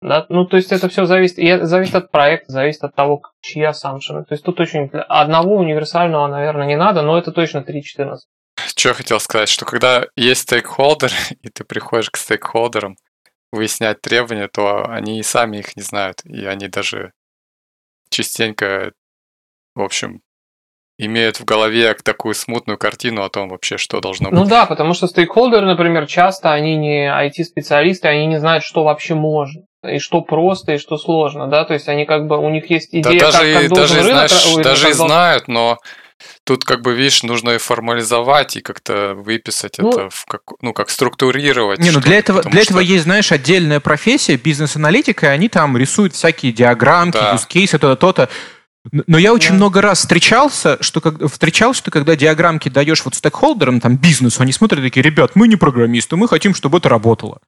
Да? 0.06 0.28
Ну, 0.30 0.46
то 0.46 0.58
есть 0.58 0.72
это 0.72 0.88
все 0.88 1.06
зависит, 1.06 1.40
и 1.40 1.66
зависит 1.66 1.96
от 1.96 2.12
проекта, 2.12 2.52
зависит 2.52 2.84
от 2.84 2.94
того, 2.94 3.24
чьи 3.42 3.64
ассампшены. 3.64 4.24
То 4.24 4.36
есть 4.36 4.44
тут 4.44 4.60
очень 4.60 4.88
одного 4.92 5.56
универсального, 5.56 6.28
наверное, 6.28 6.68
не 6.68 6.78
надо, 6.78 7.02
но 7.02 7.18
это 7.18 7.32
точно 7.32 7.66
3.14. 7.68 8.18
Что 8.68 8.90
я 8.90 8.94
хотел 8.94 9.20
сказать, 9.20 9.50
что 9.50 9.66
когда 9.66 10.06
есть 10.16 10.42
стейкхолдер, 10.42 11.12
и 11.42 11.50
ты 11.50 11.64
приходишь 11.64 12.12
к 12.12 12.18
стейкхолдерам 12.18 12.98
выяснять 13.52 14.00
требования, 14.02 14.48
то 14.48 14.86
они 14.88 15.20
и 15.20 15.24
сами 15.24 15.58
их 15.58 15.76
не 15.76 15.82
знают, 15.82 16.24
и 16.24 16.46
они 16.46 16.68
даже 16.68 17.12
частенько, 18.12 18.92
в 19.74 19.82
общем, 19.82 20.22
имеют 21.00 21.40
в 21.40 21.46
голове 21.46 21.96
такую 21.96 22.36
смутную 22.36 22.78
картину 22.78 23.24
о 23.24 23.30
том 23.30 23.50
вообще, 23.50 23.78
что 23.78 24.02
должно 24.02 24.30
ну 24.30 24.36
быть. 24.36 24.44
Ну 24.44 24.50
да, 24.50 24.68
потому 24.68 24.94
что 24.94 25.08
стейкхолдеры, 25.08 25.66
например, 25.66 26.06
часто 26.06 26.54
они 26.54 26.76
не 26.76 27.08
IT-специалисты, 27.08 28.08
они 28.08 28.28
не 28.28 28.40
знают, 28.40 28.64
что 28.64 28.84
вообще 28.84 29.16
можно 29.16 29.64
и 29.88 30.00
что 30.00 30.22
просто, 30.22 30.74
и 30.74 30.78
что 30.78 30.98
сложно, 30.98 31.48
да, 31.48 31.66
то 31.66 31.74
есть 31.74 31.88
они 31.88 32.06
как 32.06 32.28
бы, 32.28 32.38
у 32.38 32.50
них 32.50 32.70
есть 32.70 32.90
идея, 32.92 33.20
да, 33.20 33.32
даже, 33.32 33.54
как, 33.54 33.62
как 33.62 33.72
даже, 33.72 33.96
рынок, 34.02 34.30
знаешь, 34.30 34.64
даже 34.64 34.90
и 34.90 34.94
знают, 34.94 35.48
но 35.48 35.80
тут 36.44 36.64
как 36.64 36.82
бы, 36.82 36.94
видишь, 36.94 37.24
нужно 37.24 37.52
и 37.52 37.58
формализовать, 37.58 38.58
и 38.58 38.62
как-то 38.62 39.16
выписать 39.16 39.78
ну, 39.78 39.90
это, 39.90 40.10
в 40.10 40.26
как, 40.26 40.42
ну, 40.62 40.74
как 40.74 40.90
структурировать. 40.90 41.80
Не, 41.80 41.92
ну 41.92 42.00
для 42.00 42.18
этого, 42.18 42.44
для 42.44 42.64
что... 42.64 42.74
этого 42.74 42.80
есть, 42.80 43.04
знаешь, 43.04 43.32
отдельная 43.32 43.80
профессия, 43.80 44.38
бизнес-аналитика, 44.38 45.28
и 45.28 45.30
они 45.30 45.50
там 45.50 45.78
рисуют 45.78 46.14
всякие 46.14 46.52
диаграммки, 46.52 47.18
да. 47.18 47.34
use 47.36 47.48
case, 47.48 47.78
то-то, 47.78 47.96
то-то. 47.96 48.30
Но 48.92 49.18
я 49.18 49.34
очень 49.34 49.52
да. 49.52 49.56
много 49.56 49.82
раз 49.82 50.00
встречался, 50.00 50.78
что 50.82 51.02
как, 51.02 51.32
встречал, 51.32 51.74
что 51.74 51.90
когда 51.90 52.16
диаграммки 52.16 52.70
даешь 52.70 53.04
вот 53.04 53.16
стейкхолдерам, 53.16 53.82
там, 53.82 53.98
бизнесу, 53.98 54.44
они 54.44 54.52
смотрят 54.52 54.84
такие, 54.84 55.02
ребят, 55.02 55.32
мы 55.36 55.48
не 55.48 55.56
программисты, 55.56 56.16
мы 56.16 56.28
хотим, 56.28 56.54
чтобы 56.54 56.78
это 56.78 56.90
работало. 56.90 57.40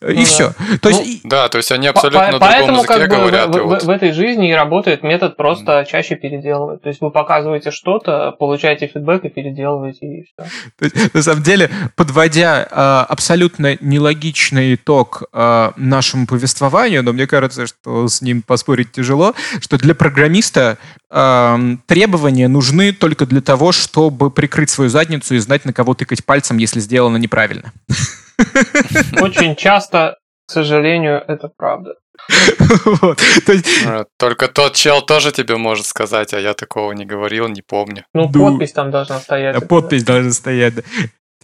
Ну, 0.00 0.08
и 0.08 0.16
да. 0.16 0.24
все. 0.24 0.52
То 0.80 0.88
есть, 0.88 1.24
ну, 1.24 1.30
да, 1.30 1.48
то 1.48 1.58
есть 1.58 1.72
они 1.72 1.86
абсолютно 1.86 2.26
по, 2.26 2.32
на 2.32 2.38
поэтому, 2.38 2.78
другом 2.78 2.78
языке 2.78 2.98
как 3.00 3.10
бы, 3.10 3.16
говорят. 3.16 3.48
В, 3.48 3.62
вот... 3.62 3.82
в, 3.82 3.86
в 3.86 3.90
этой 3.90 4.12
жизни 4.12 4.50
и 4.50 4.52
работает 4.52 5.02
метод 5.02 5.36
просто 5.36 5.80
mm. 5.80 5.86
чаще 5.86 6.16
переделывать. 6.16 6.82
То 6.82 6.88
есть 6.88 7.00
вы 7.00 7.10
показываете 7.10 7.70
что-то, 7.70 8.32
получаете 8.32 8.86
фидбэк 8.86 9.24
и 9.24 9.28
переделываете, 9.28 10.06
и 10.06 10.22
все. 10.24 10.50
То 10.78 10.84
есть, 10.84 11.14
на 11.14 11.22
самом 11.22 11.42
деле, 11.42 11.70
подводя 11.96 12.68
э, 12.70 13.04
абсолютно 13.08 13.76
нелогичный 13.80 14.74
итог 14.74 15.24
э, 15.32 15.70
нашему 15.76 16.26
повествованию, 16.26 17.02
но 17.02 17.12
мне 17.12 17.26
кажется, 17.26 17.66
что 17.66 18.08
с 18.08 18.22
ним 18.22 18.42
поспорить 18.42 18.92
тяжело, 18.92 19.34
что 19.60 19.78
для 19.78 19.94
программиста 19.94 20.78
э, 21.10 21.58
требования 21.86 22.48
нужны 22.48 22.92
только 22.92 23.26
для 23.26 23.40
того, 23.40 23.72
чтобы 23.72 24.30
прикрыть 24.30 24.70
свою 24.70 24.90
задницу 24.90 25.34
и 25.34 25.38
знать, 25.38 25.64
на 25.64 25.72
кого 25.72 25.94
тыкать 25.94 26.24
пальцем, 26.24 26.58
если 26.58 26.80
сделано 26.80 27.16
неправильно. 27.16 27.72
Очень 29.20 29.56
часто, 29.56 30.16
к 30.46 30.52
сожалению, 30.52 31.22
это 31.26 31.50
правда. 31.56 31.94
Вот. 33.00 33.20
есть... 33.46 33.66
А, 33.86 34.04
только 34.18 34.48
тот 34.48 34.74
чел 34.74 35.02
тоже 35.02 35.32
тебе 35.32 35.56
может 35.56 35.86
сказать, 35.86 36.34
а 36.34 36.40
я 36.40 36.54
такого 36.54 36.92
не 36.92 37.04
говорил, 37.04 37.48
не 37.48 37.62
помню. 37.62 38.04
Ну, 38.14 38.30
подпись 38.30 38.72
там 38.72 38.90
должна 38.90 39.20
стоять. 39.20 39.68
Подпись 39.68 40.04
должна 40.04 40.32
стоять, 40.32 40.74
да. 40.74 40.82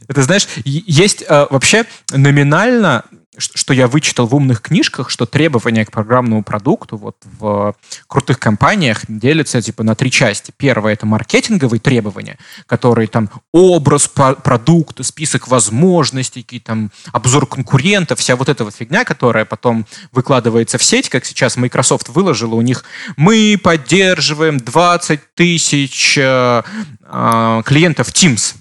Это, 0.08 0.22
знаешь, 0.22 0.46
есть 0.64 1.24
э, 1.26 1.46
вообще 1.48 1.86
номинально 2.12 3.04
что 3.38 3.74
я 3.74 3.88
вычитал 3.88 4.26
в 4.26 4.34
умных 4.34 4.60
книжках, 4.60 5.10
что 5.10 5.26
требования 5.26 5.84
к 5.84 5.90
программному 5.90 6.42
продукту 6.42 6.96
вот 6.96 7.16
в 7.38 7.74
крутых 8.06 8.38
компаниях 8.38 9.02
делятся 9.08 9.60
типа 9.60 9.82
на 9.82 9.94
три 9.94 10.10
части. 10.10 10.52
Первое 10.56 10.92
это 10.92 11.06
маркетинговые 11.06 11.80
требования, 11.80 12.38
которые 12.66 13.08
там 13.08 13.30
образ 13.52 14.08
продукта, 14.08 15.02
список 15.02 15.48
возможностей, 15.48 16.42
какие 16.42 16.60
там 16.60 16.90
обзор 17.12 17.46
конкурентов, 17.46 18.18
вся 18.18 18.36
вот 18.36 18.48
эта 18.48 18.64
вот 18.64 18.74
фигня, 18.74 19.04
которая 19.04 19.44
потом 19.44 19.86
выкладывается 20.12 20.78
в 20.78 20.84
сеть, 20.84 21.08
как 21.08 21.24
сейчас 21.24 21.56
Microsoft 21.56 22.08
выложила 22.08 22.54
у 22.54 22.62
них, 22.62 22.84
мы 23.16 23.58
поддерживаем 23.62 24.58
20 24.58 25.34
тысяч 25.34 26.18
э, 26.18 26.62
э, 27.02 27.62
клиентов 27.64 28.08
Teams 28.08 28.56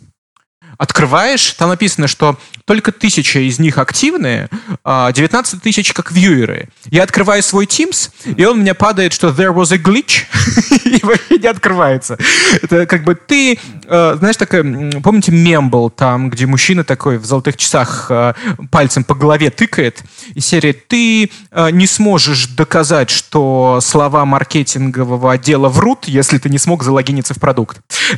открываешь, 0.84 1.54
там 1.54 1.70
написано, 1.70 2.08
что 2.08 2.38
только 2.66 2.92
тысяча 2.92 3.40
из 3.40 3.58
них 3.58 3.78
активные, 3.78 4.50
19 4.86 5.54
а 5.54 5.60
тысяч 5.60 5.94
как 5.94 6.12
вьюеры. 6.12 6.70
Я 6.92 7.04
открываю 7.04 7.42
свой 7.42 7.66
Teams, 7.66 8.12
и 8.26 8.44
он 8.44 8.60
меня 8.60 8.74
падает, 8.74 9.14
что 9.14 9.30
there 9.30 9.54
was 9.54 9.74
a 9.74 9.78
glitch, 9.78 10.24
и 11.30 11.40
не 11.40 11.48
открывается. 11.48 12.18
Это 12.62 12.86
как 12.86 13.06
бы 13.06 13.16
ты, 13.16 13.60
а, 13.88 14.16
знаешь, 14.18 14.36
такая, 14.36 14.64
помните 15.02 15.32
мем 15.32 15.70
был 15.70 15.90
там, 15.90 16.30
где 16.30 16.46
мужчина 16.46 16.84
такой 16.84 17.18
в 17.18 17.26
золотых 17.26 17.56
часах 17.56 18.08
а, 18.10 18.36
пальцем 18.70 19.06
по 19.06 19.16
голове 19.16 19.50
тыкает, 19.50 20.04
и 20.34 20.42
серия 20.42 20.74
«Ты 20.74 21.32
не 21.72 21.88
сможешь 21.88 22.48
доказать, 22.48 23.10
что 23.10 23.80
слова 23.82 24.26
маркетингового 24.26 25.32
отдела 25.32 25.70
врут, 25.70 26.06
если 26.08 26.38
ты 26.38 26.50
не 26.50 26.58
смог 26.58 26.84
залогиниться 26.84 27.34
в 27.34 27.40
продукт». 27.40 27.80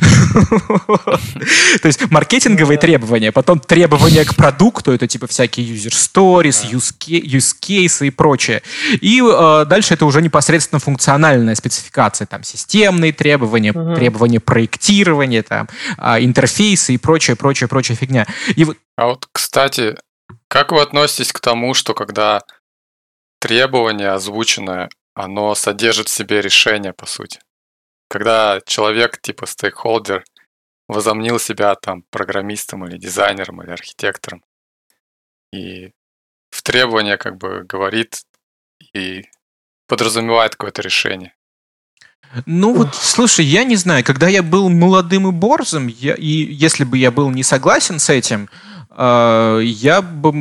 То 1.82 1.86
есть 1.86 2.10
маркетинговые 2.56 2.78
требования, 2.78 3.32
потом 3.32 3.60
требования 3.60 4.24
к 4.24 4.34
продукту, 4.34 4.92
это 4.92 5.06
типа 5.06 5.26
всякие 5.26 5.66
user 5.66 5.92
stories, 5.92 6.70
use, 6.70 7.54
case 7.60 8.06
и 8.06 8.10
прочее. 8.10 8.62
И 9.00 9.20
э, 9.20 9.64
дальше 9.66 9.94
это 9.94 10.06
уже 10.06 10.22
непосредственно 10.22 10.80
функциональная 10.80 11.54
спецификация, 11.54 12.26
там 12.26 12.42
системные 12.42 13.12
требования, 13.12 13.72
угу. 13.72 13.94
требования 13.94 14.40
проектирования, 14.40 15.42
там 15.42 15.68
э, 15.98 16.24
интерфейсы 16.24 16.94
и 16.94 16.98
прочее, 16.98 17.36
прочее, 17.36 17.68
прочая 17.68 17.96
фигня. 17.96 18.26
И 18.56 18.64
вот... 18.64 18.76
А 18.96 19.06
вот, 19.06 19.28
кстати, 19.32 19.96
как 20.48 20.72
вы 20.72 20.80
относитесь 20.80 21.32
к 21.32 21.40
тому, 21.40 21.74
что 21.74 21.94
когда 21.94 22.42
требование 23.40 24.10
озвученное, 24.10 24.88
оно 25.14 25.54
содержит 25.54 26.08
в 26.08 26.12
себе 26.12 26.40
решение, 26.40 26.92
по 26.92 27.06
сути? 27.06 27.40
Когда 28.08 28.60
человек, 28.66 29.20
типа 29.20 29.46
стейкхолдер, 29.46 30.24
возомнил 30.88 31.38
себя 31.38 31.74
там 31.74 32.02
программистом 32.10 32.86
или 32.86 32.98
дизайнером 32.98 33.62
или 33.62 33.70
архитектором. 33.70 34.44
И 35.52 35.92
в 36.50 36.62
требования 36.62 37.16
как 37.16 37.36
бы 37.36 37.64
говорит 37.64 38.22
и 38.92 39.24
подразумевает 39.86 40.52
какое-то 40.52 40.82
решение. 40.82 41.34
Ну 42.44 42.74
вот, 42.74 42.94
слушай, 42.94 43.44
я 43.44 43.64
не 43.64 43.76
знаю, 43.76 44.04
когда 44.04 44.28
я 44.28 44.42
был 44.42 44.68
молодым 44.68 45.28
и 45.28 45.32
борзым, 45.32 45.86
я, 45.86 46.14
и 46.14 46.26
если 46.26 46.84
бы 46.84 46.98
я 46.98 47.10
был 47.10 47.30
не 47.30 47.42
согласен 47.42 47.98
с 47.98 48.10
этим, 48.10 48.48
э, 48.90 49.60
я 49.62 50.02
бы 50.02 50.32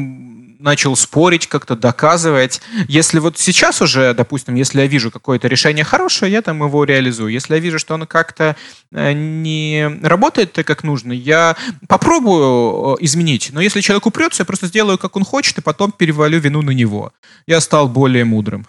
начал 0.66 0.96
спорить, 0.96 1.48
как-то 1.48 1.76
доказывать. 1.76 2.60
Если 2.88 3.20
вот 3.20 3.38
сейчас 3.38 3.82
уже, 3.82 4.14
допустим, 4.16 4.56
если 4.56 4.82
я 4.82 4.88
вижу 4.88 5.12
какое-то 5.12 5.48
решение 5.48 5.86
хорошее, 5.86 6.32
я 6.32 6.42
там 6.42 6.64
его 6.64 6.84
реализую. 6.84 7.32
Если 7.32 7.54
я 7.54 7.60
вижу, 7.60 7.78
что 7.78 7.94
оно 7.94 8.08
как-то 8.08 8.56
э, 8.92 9.14
не 9.14 10.00
работает 10.02 10.54
так, 10.54 10.66
как 10.66 10.84
нужно, 10.84 11.14
я 11.14 11.56
попробую 11.88 12.96
э, 12.96 13.06
изменить. 13.06 13.52
Но 13.54 13.62
если 13.62 13.80
человек 13.82 14.08
упрется, 14.08 14.42
я 14.42 14.46
просто 14.46 14.66
сделаю, 14.66 14.98
как 14.98 15.16
он 15.16 15.24
хочет, 15.24 15.60
и 15.60 15.62
потом 15.62 15.92
перевалю 15.92 16.40
вину 16.40 16.64
на 16.64 16.72
него. 16.72 17.14
Я 17.46 17.62
стал 17.62 17.88
более 17.88 18.26
мудрым. 18.26 18.66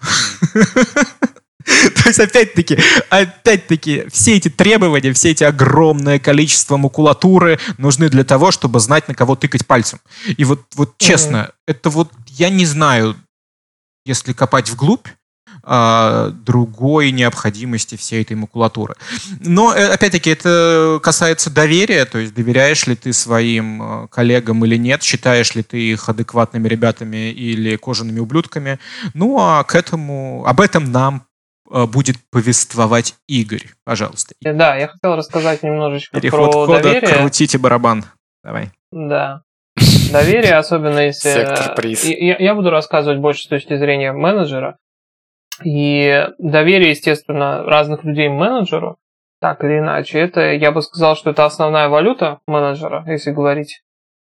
То 1.94 2.08
есть, 2.08 2.20
опять-таки, 2.20 2.78
опять-таки, 3.10 4.04
все 4.12 4.36
эти 4.36 4.48
требования, 4.48 5.12
все 5.12 5.30
эти 5.30 5.44
огромное 5.44 6.18
количество 6.18 6.76
макулатуры 6.76 7.58
нужны 7.78 8.08
для 8.08 8.24
того, 8.24 8.50
чтобы 8.50 8.78
знать, 8.80 9.08
на 9.08 9.14
кого 9.14 9.34
тыкать 9.34 9.66
пальцем. 9.66 10.00
И 10.36 10.44
вот, 10.44 10.62
вот 10.74 10.96
честно, 10.98 11.36
mm-hmm. 11.36 11.52
это 11.66 11.90
вот, 11.90 12.12
я 12.28 12.50
не 12.50 12.66
знаю, 12.66 13.16
если 14.04 14.32
копать 14.32 14.70
вглубь, 14.70 15.08
а, 15.68 16.30
другой 16.30 17.10
необходимости 17.10 17.96
всей 17.96 18.22
этой 18.22 18.36
макулатуры. 18.36 18.94
Но, 19.40 19.74
э, 19.74 19.88
опять-таки, 19.88 20.30
это 20.30 21.00
касается 21.02 21.50
доверия, 21.50 22.04
то 22.04 22.18
есть 22.18 22.34
доверяешь 22.34 22.86
ли 22.86 22.94
ты 22.94 23.12
своим 23.12 23.82
э, 23.82 24.06
коллегам 24.08 24.64
или 24.64 24.76
нет, 24.76 25.02
считаешь 25.02 25.56
ли 25.56 25.64
ты 25.64 25.80
их 25.80 26.08
адекватными 26.08 26.68
ребятами 26.68 27.32
или 27.32 27.74
кожаными 27.74 28.20
ублюдками. 28.20 28.78
Ну, 29.12 29.40
а 29.40 29.64
к 29.64 29.74
этому, 29.74 30.44
об 30.46 30.60
этом 30.60 30.92
нам 30.92 31.26
будет 31.70 32.16
повествовать 32.30 33.14
Игорь. 33.26 33.64
Пожалуйста. 33.84 34.34
Да, 34.40 34.76
я 34.76 34.88
хотел 34.88 35.16
рассказать 35.16 35.62
немножечко 35.62 36.20
Переход 36.20 36.52
про 36.52 36.66
кода, 36.66 36.82
доверие. 36.82 37.14
крутите 37.14 37.58
барабан. 37.58 38.04
Давай. 38.42 38.70
Да. 38.92 39.42
Доверие, 40.12 40.54
особенно 40.54 41.00
если... 41.00 41.30
Сектор 41.30 41.74
приз. 41.74 42.04
Я, 42.04 42.36
я 42.38 42.54
буду 42.54 42.70
рассказывать 42.70 43.18
больше 43.18 43.42
с 43.42 43.48
точки 43.48 43.76
зрения 43.76 44.12
менеджера. 44.12 44.78
И 45.64 46.28
доверие, 46.38 46.90
естественно, 46.90 47.62
разных 47.64 48.04
людей 48.04 48.28
менеджеру, 48.28 48.96
так 49.40 49.64
или 49.64 49.78
иначе, 49.78 50.18
это, 50.18 50.52
я 50.52 50.70
бы 50.70 50.82
сказал, 50.82 51.16
что 51.16 51.30
это 51.30 51.44
основная 51.44 51.88
валюта 51.88 52.40
менеджера, 52.46 53.04
если 53.06 53.32
говорить 53.32 53.82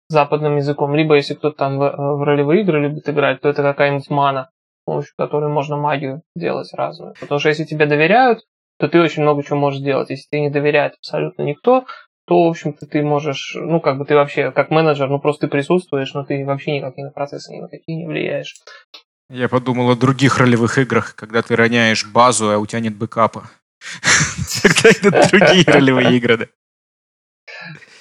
западным 0.09 0.57
языком. 0.57 0.95
Либо 0.95 1.17
если 1.17 1.35
кто-то 1.35 1.57
там 1.57 1.79
в, 1.79 2.19
в 2.19 2.23
ролевые 2.23 2.63
игры 2.63 2.81
любит 2.83 3.09
играть, 3.09 3.41
то 3.41 3.49
это 3.49 3.63
какая-нибудь 3.63 4.11
мана 4.11 4.51
помощью 4.85 5.15
которой 5.17 5.51
можно 5.51 5.77
магию 5.77 6.23
делать 6.35 6.73
разную. 6.75 7.15
Потому 7.21 7.39
что 7.39 7.49
если 7.49 7.65
тебе 7.65 7.87
доверяют, 7.87 8.41
то 8.79 8.89
ты 8.89 9.01
очень 9.01 9.23
много 9.23 9.43
чего 9.43 9.59
можешь 9.59 9.81
делать. 9.81 10.11
Если 10.11 10.27
тебе 10.29 10.41
не 10.43 10.51
доверяет 10.51 10.95
абсолютно 10.99 11.43
никто, 11.43 11.87
то, 12.27 12.45
в 12.45 12.49
общем-то, 12.49 12.87
ты 12.87 13.03
можешь, 13.03 13.55
ну, 13.57 13.81
как 13.81 13.99
бы 13.99 14.05
ты 14.05 14.15
вообще, 14.15 14.53
как 14.53 14.71
менеджер, 14.71 15.09
ну, 15.09 15.19
просто 15.19 15.47
ты 15.47 15.51
присутствуешь, 15.51 16.15
но 16.15 16.25
ты 16.25 16.45
вообще 16.45 16.73
никак 16.73 16.97
на 16.97 17.11
процессы 17.11 17.53
ни 17.53 17.61
на 17.61 17.69
какие 17.69 17.97
не 17.97 18.07
влияешь. 18.07 18.55
Я 19.29 19.49
подумал 19.49 19.91
о 19.91 19.97
других 19.97 20.39
ролевых 20.39 20.79
играх, 20.79 21.15
когда 21.17 21.43
ты 21.43 21.57
роняешь 21.57 22.07
базу, 22.07 22.51
а 22.51 22.59
у 22.59 22.67
тебя 22.67 22.81
нет 22.81 22.97
бэкапа. 22.97 23.51
Тогда 24.63 24.89
это 24.91 25.29
другие 25.31 25.65
ролевые 25.67 26.17
игры, 26.17 26.37
да. 26.37 26.47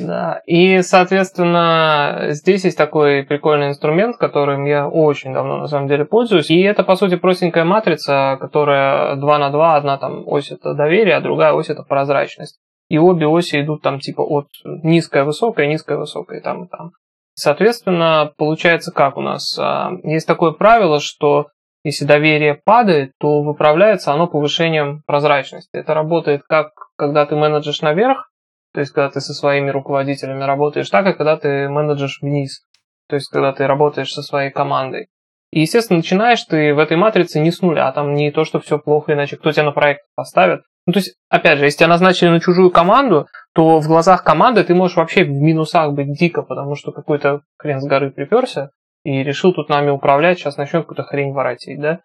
Да, 0.01 0.41
и, 0.45 0.81
соответственно, 0.81 2.27
здесь 2.29 2.63
есть 2.63 2.77
такой 2.77 3.23
прикольный 3.23 3.69
инструмент, 3.69 4.17
которым 4.17 4.65
я 4.65 4.87
очень 4.87 5.33
давно, 5.33 5.57
на 5.57 5.67
самом 5.67 5.87
деле, 5.87 6.05
пользуюсь. 6.05 6.49
И 6.49 6.61
это, 6.61 6.83
по 6.83 6.95
сути, 6.95 7.15
простенькая 7.15 7.65
матрица, 7.65 8.37
которая 8.39 9.15
2 9.15 9.37
на 9.37 9.49
2, 9.49 9.75
одна 9.75 9.97
там 9.97 10.23
ось 10.25 10.51
это 10.51 10.73
доверие, 10.73 11.15
а 11.15 11.21
другая 11.21 11.53
ось 11.53 11.69
это 11.69 11.83
прозрачность. 11.83 12.59
И 12.89 12.97
обе 12.97 13.27
оси 13.27 13.61
идут 13.61 13.81
там 13.83 13.99
типа 13.99 14.21
от 14.21 14.47
низкая, 14.65 15.23
высокая, 15.23 15.67
низкая, 15.67 15.97
высокая, 15.97 16.39
и 16.39 16.41
там, 16.43 16.65
и 16.65 16.67
там. 16.67 16.91
Соответственно, 17.33 18.33
получается 18.37 18.91
как 18.91 19.17
у 19.17 19.21
нас? 19.21 19.57
А, 19.57 19.91
есть 20.03 20.27
такое 20.27 20.51
правило, 20.51 20.99
что 20.99 21.47
если 21.83 22.05
доверие 22.05 22.61
падает, 22.65 23.13
то 23.19 23.41
выправляется 23.41 24.11
оно 24.11 24.27
повышением 24.27 25.03
прозрачности. 25.07 25.69
Это 25.71 25.93
работает 25.93 26.43
как 26.47 26.71
когда 26.97 27.25
ты 27.25 27.35
менеджешь 27.35 27.81
наверх, 27.81 28.30
то 28.73 28.79
есть, 28.79 28.93
когда 28.93 29.09
ты 29.09 29.21
со 29.21 29.33
своими 29.33 29.69
руководителями 29.69 30.43
работаешь 30.43 30.89
так, 30.89 31.07
и 31.07 31.13
когда 31.13 31.37
ты 31.37 31.67
менеджешь 31.69 32.19
вниз. 32.21 32.63
То 33.07 33.15
есть, 33.15 33.29
когда 33.29 33.51
ты 33.51 33.67
работаешь 33.67 34.13
со 34.13 34.21
своей 34.21 34.51
командой. 34.51 35.07
И, 35.51 35.61
естественно, 35.61 35.97
начинаешь 35.97 36.43
ты 36.43 36.73
в 36.73 36.79
этой 36.79 36.95
матрице 36.95 37.39
не 37.39 37.51
с 37.51 37.61
нуля, 37.61 37.91
там 37.91 38.13
не 38.13 38.31
то, 38.31 38.45
что 38.45 38.61
все 38.61 38.79
плохо, 38.79 39.13
иначе 39.13 39.35
кто 39.35 39.51
тебя 39.51 39.65
на 39.65 39.71
проект 39.71 40.01
поставит. 40.15 40.61
Ну, 40.87 40.93
то 40.93 40.99
есть, 40.99 41.15
опять 41.29 41.59
же, 41.59 41.65
если 41.65 41.79
тебя 41.79 41.89
назначили 41.89 42.29
на 42.29 42.39
чужую 42.39 42.71
команду, 42.71 43.27
то 43.53 43.79
в 43.81 43.87
глазах 43.87 44.23
команды 44.23 44.63
ты 44.63 44.73
можешь 44.73 44.95
вообще 44.95 45.25
в 45.25 45.29
минусах 45.29 45.91
быть 45.93 46.17
дико, 46.17 46.41
потому 46.41 46.75
что 46.75 46.91
какой-то 46.91 47.41
хрен 47.57 47.81
с 47.81 47.85
горы 47.85 48.11
приперся 48.11 48.71
и 49.03 49.23
решил 49.23 49.53
тут 49.53 49.69
нами 49.69 49.89
управлять, 49.89 50.39
сейчас 50.39 50.57
начнет 50.57 50.83
какую-то 50.83 51.03
хрень 51.03 51.33
воротить, 51.33 51.79
да? 51.79 51.99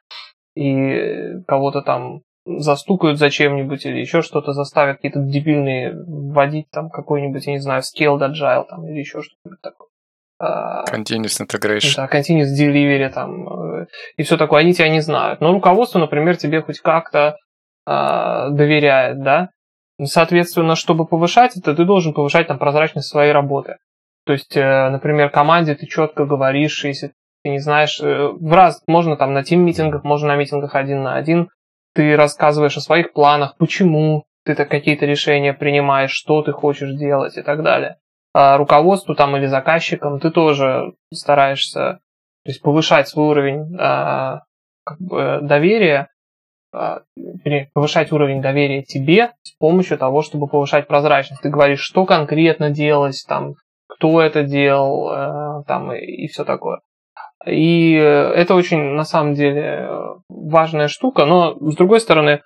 И 0.55 1.43
кого-то 1.47 1.83
там 1.83 2.23
застукают 2.47 3.19
зачем-нибудь 3.19 3.85
или 3.87 3.99
еще 3.99 4.23
что-то 4.23 4.53
заставят 4.53 4.97
какие-то 4.97 5.21
дебильные 5.21 5.95
вводить 6.07 6.71
там 6.71 6.91
какой-нибудь, 6.91 7.47
я 7.47 7.53
не 7.53 7.59
знаю, 7.59 7.83
scaled 7.83 8.21
agile 8.21 8.65
там 8.69 8.87
или 8.87 8.99
еще 8.99 9.21
что-нибудь 9.21 9.61
такое. 9.61 9.89
А, 10.39 10.85
continuous 10.85 11.41
integration. 11.41 11.97
Да, 11.97 12.07
continuous 12.07 12.49
delivery 12.59 13.09
там 13.09 13.49
э, 13.49 13.87
и 14.17 14.23
все 14.23 14.37
такое, 14.37 14.61
они 14.61 14.75
тебя 14.75 14.89
не 14.89 15.01
знают. 15.01 15.41
Но 15.41 15.53
руководство, 15.53 15.99
например, 15.99 16.37
тебе 16.37 16.63
хоть 16.63 16.81
как-то 16.81 17.37
э, 17.87 18.47
доверяет, 18.51 19.23
да. 19.23 19.51
Соответственно, 20.03 20.77
чтобы 20.77 21.07
повышать 21.07 21.57
это, 21.57 21.75
ты 21.75 21.85
должен 21.85 22.13
повышать 22.13 22.49
там 22.49 22.59
прозрачность 22.59 23.09
своей 23.09 23.33
работы. 23.33 23.77
То 24.27 24.35
есть, 24.35 24.57
э, 24.57 24.91
например, 24.91 25.31
команде 25.31 25.75
ты 25.75 25.87
четко 25.87 26.27
говоришь, 26.27 26.85
если 26.85 27.13
ты 27.43 27.51
не 27.51 27.59
знаешь, 27.59 27.99
э, 28.03 28.29
в 28.29 28.53
раз 28.53 28.83
можно 28.87 29.17
там 29.17 29.33
на 29.33 29.43
тим-митингах, 29.43 30.05
можно 30.05 30.29
на 30.29 30.37
митингах 30.37 30.75
один 30.75 31.03
на 31.03 31.17
один 31.17 31.49
ты 31.97 32.15
рассказываешь 32.15 32.77
о 32.77 32.83
своих 32.83 33.13
планах, 33.13 33.57
почему 33.57 34.27
ты 34.45 34.55
какие-то 34.55 35.07
решения 35.07 35.53
принимаешь, 35.53 36.13
что 36.13 36.43
ты 36.43 36.53
хочешь 36.53 36.95
делать 36.95 37.37
и 37.37 37.43
так 37.43 37.63
далее. 37.63 37.97
а, 38.33 38.59
руководству 38.59 39.15
там 39.15 39.37
или 39.37 39.47
заказчикам, 39.47 40.21
ты 40.21 40.31
тоже 40.31 40.93
стараешься 41.13 42.01
то 42.47 42.51
есть 42.51 42.63
повышать 42.63 43.09
свой 43.09 43.31
уровень 43.31 43.77
а, 43.77 44.43
как 44.85 45.01
бы, 45.01 45.41
доверия, 45.43 46.11
а, 46.73 47.01
повышать 47.75 48.13
уровень 48.13 48.41
доверия 48.41 48.85
тебе 48.85 49.33
с 49.43 49.51
помощью 49.59 49.99
того, 49.99 50.23
чтобы 50.23 50.47
повышать 50.47 50.87
прозрачность. 50.87 51.43
Ты 51.43 51.49
говоришь, 51.49 51.81
что 51.81 52.07
конкретно 52.07 52.71
делалось, 52.71 53.25
там, 53.25 53.55
кто 53.89 54.21
это 54.21 54.45
делал, 54.45 55.11
э, 55.11 55.65
там, 55.67 55.93
и, 55.93 55.99
и 55.99 56.29
все 56.29 56.45
такое. 56.45 56.83
И 57.47 57.93
это 57.93 58.55
очень, 58.55 58.79
на 58.79 59.05
самом 59.05 59.35
деле, 59.35 59.89
важная 60.29 60.89
штука, 60.89 61.27
но, 61.27 61.55
с 61.61 61.77
другой 61.77 62.01
стороны, 62.01 62.41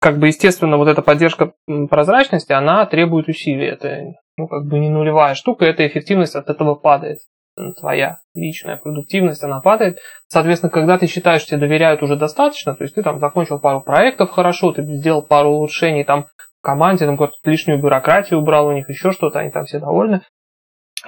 как 0.00 0.18
бы, 0.18 0.26
естественно, 0.26 0.76
вот 0.76 0.88
эта 0.88 1.02
поддержка 1.02 1.52
прозрачности, 1.88 2.52
она 2.52 2.84
требует 2.86 3.28
усилий. 3.28 3.66
Это, 3.66 4.14
ну, 4.36 4.48
как 4.48 4.66
бы 4.66 4.78
не 4.78 4.90
нулевая 4.90 5.34
штука, 5.34 5.64
эта 5.64 5.86
эффективность 5.86 6.36
от 6.36 6.50
этого 6.50 6.74
падает. 6.74 7.18
Твоя 7.78 8.18
личная 8.34 8.76
продуктивность, 8.76 9.44
она 9.44 9.60
падает. 9.60 9.98
Соответственно, 10.28 10.70
когда 10.70 10.98
ты 10.98 11.06
считаешь, 11.06 11.46
тебе 11.46 11.58
доверяют 11.58 12.02
уже 12.02 12.16
достаточно, 12.16 12.74
то 12.74 12.82
есть 12.82 12.96
ты 12.96 13.02
там 13.02 13.20
закончил 13.20 13.60
пару 13.60 13.80
проектов 13.80 14.30
хорошо, 14.30 14.72
ты 14.72 14.82
сделал 14.82 15.22
пару 15.22 15.50
улучшений 15.50 16.02
там 16.02 16.26
команде, 16.62 17.06
там 17.06 17.16
какую-то 17.16 17.36
лишнюю 17.48 17.80
бюрократию 17.80 18.40
убрал 18.40 18.66
у 18.66 18.72
них, 18.72 18.88
еще 18.88 19.12
что-то, 19.12 19.38
они 19.38 19.50
там 19.50 19.66
все 19.66 19.78
довольны, 19.78 20.22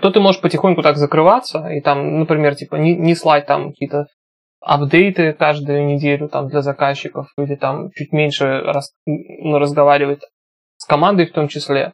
то 0.00 0.10
ты 0.10 0.20
можешь 0.20 0.40
потихоньку 0.40 0.82
так 0.82 0.96
закрываться 0.96 1.68
и 1.68 1.80
там, 1.80 2.20
например, 2.20 2.54
типа 2.54 2.76
не, 2.76 2.94
не 2.94 3.14
слать 3.14 3.46
там 3.46 3.70
какие-то 3.70 4.06
апдейты 4.60 5.32
каждую 5.32 5.86
неделю 5.86 6.28
там 6.28 6.48
для 6.48 6.60
заказчиков 6.60 7.28
или 7.38 7.54
там 7.54 7.90
чуть 7.94 8.12
меньше 8.12 8.60
раз, 8.62 8.92
ну, 9.06 9.58
разговаривать 9.58 10.22
с 10.76 10.84
командой 10.86 11.26
в 11.26 11.32
том 11.32 11.48
числе. 11.48 11.92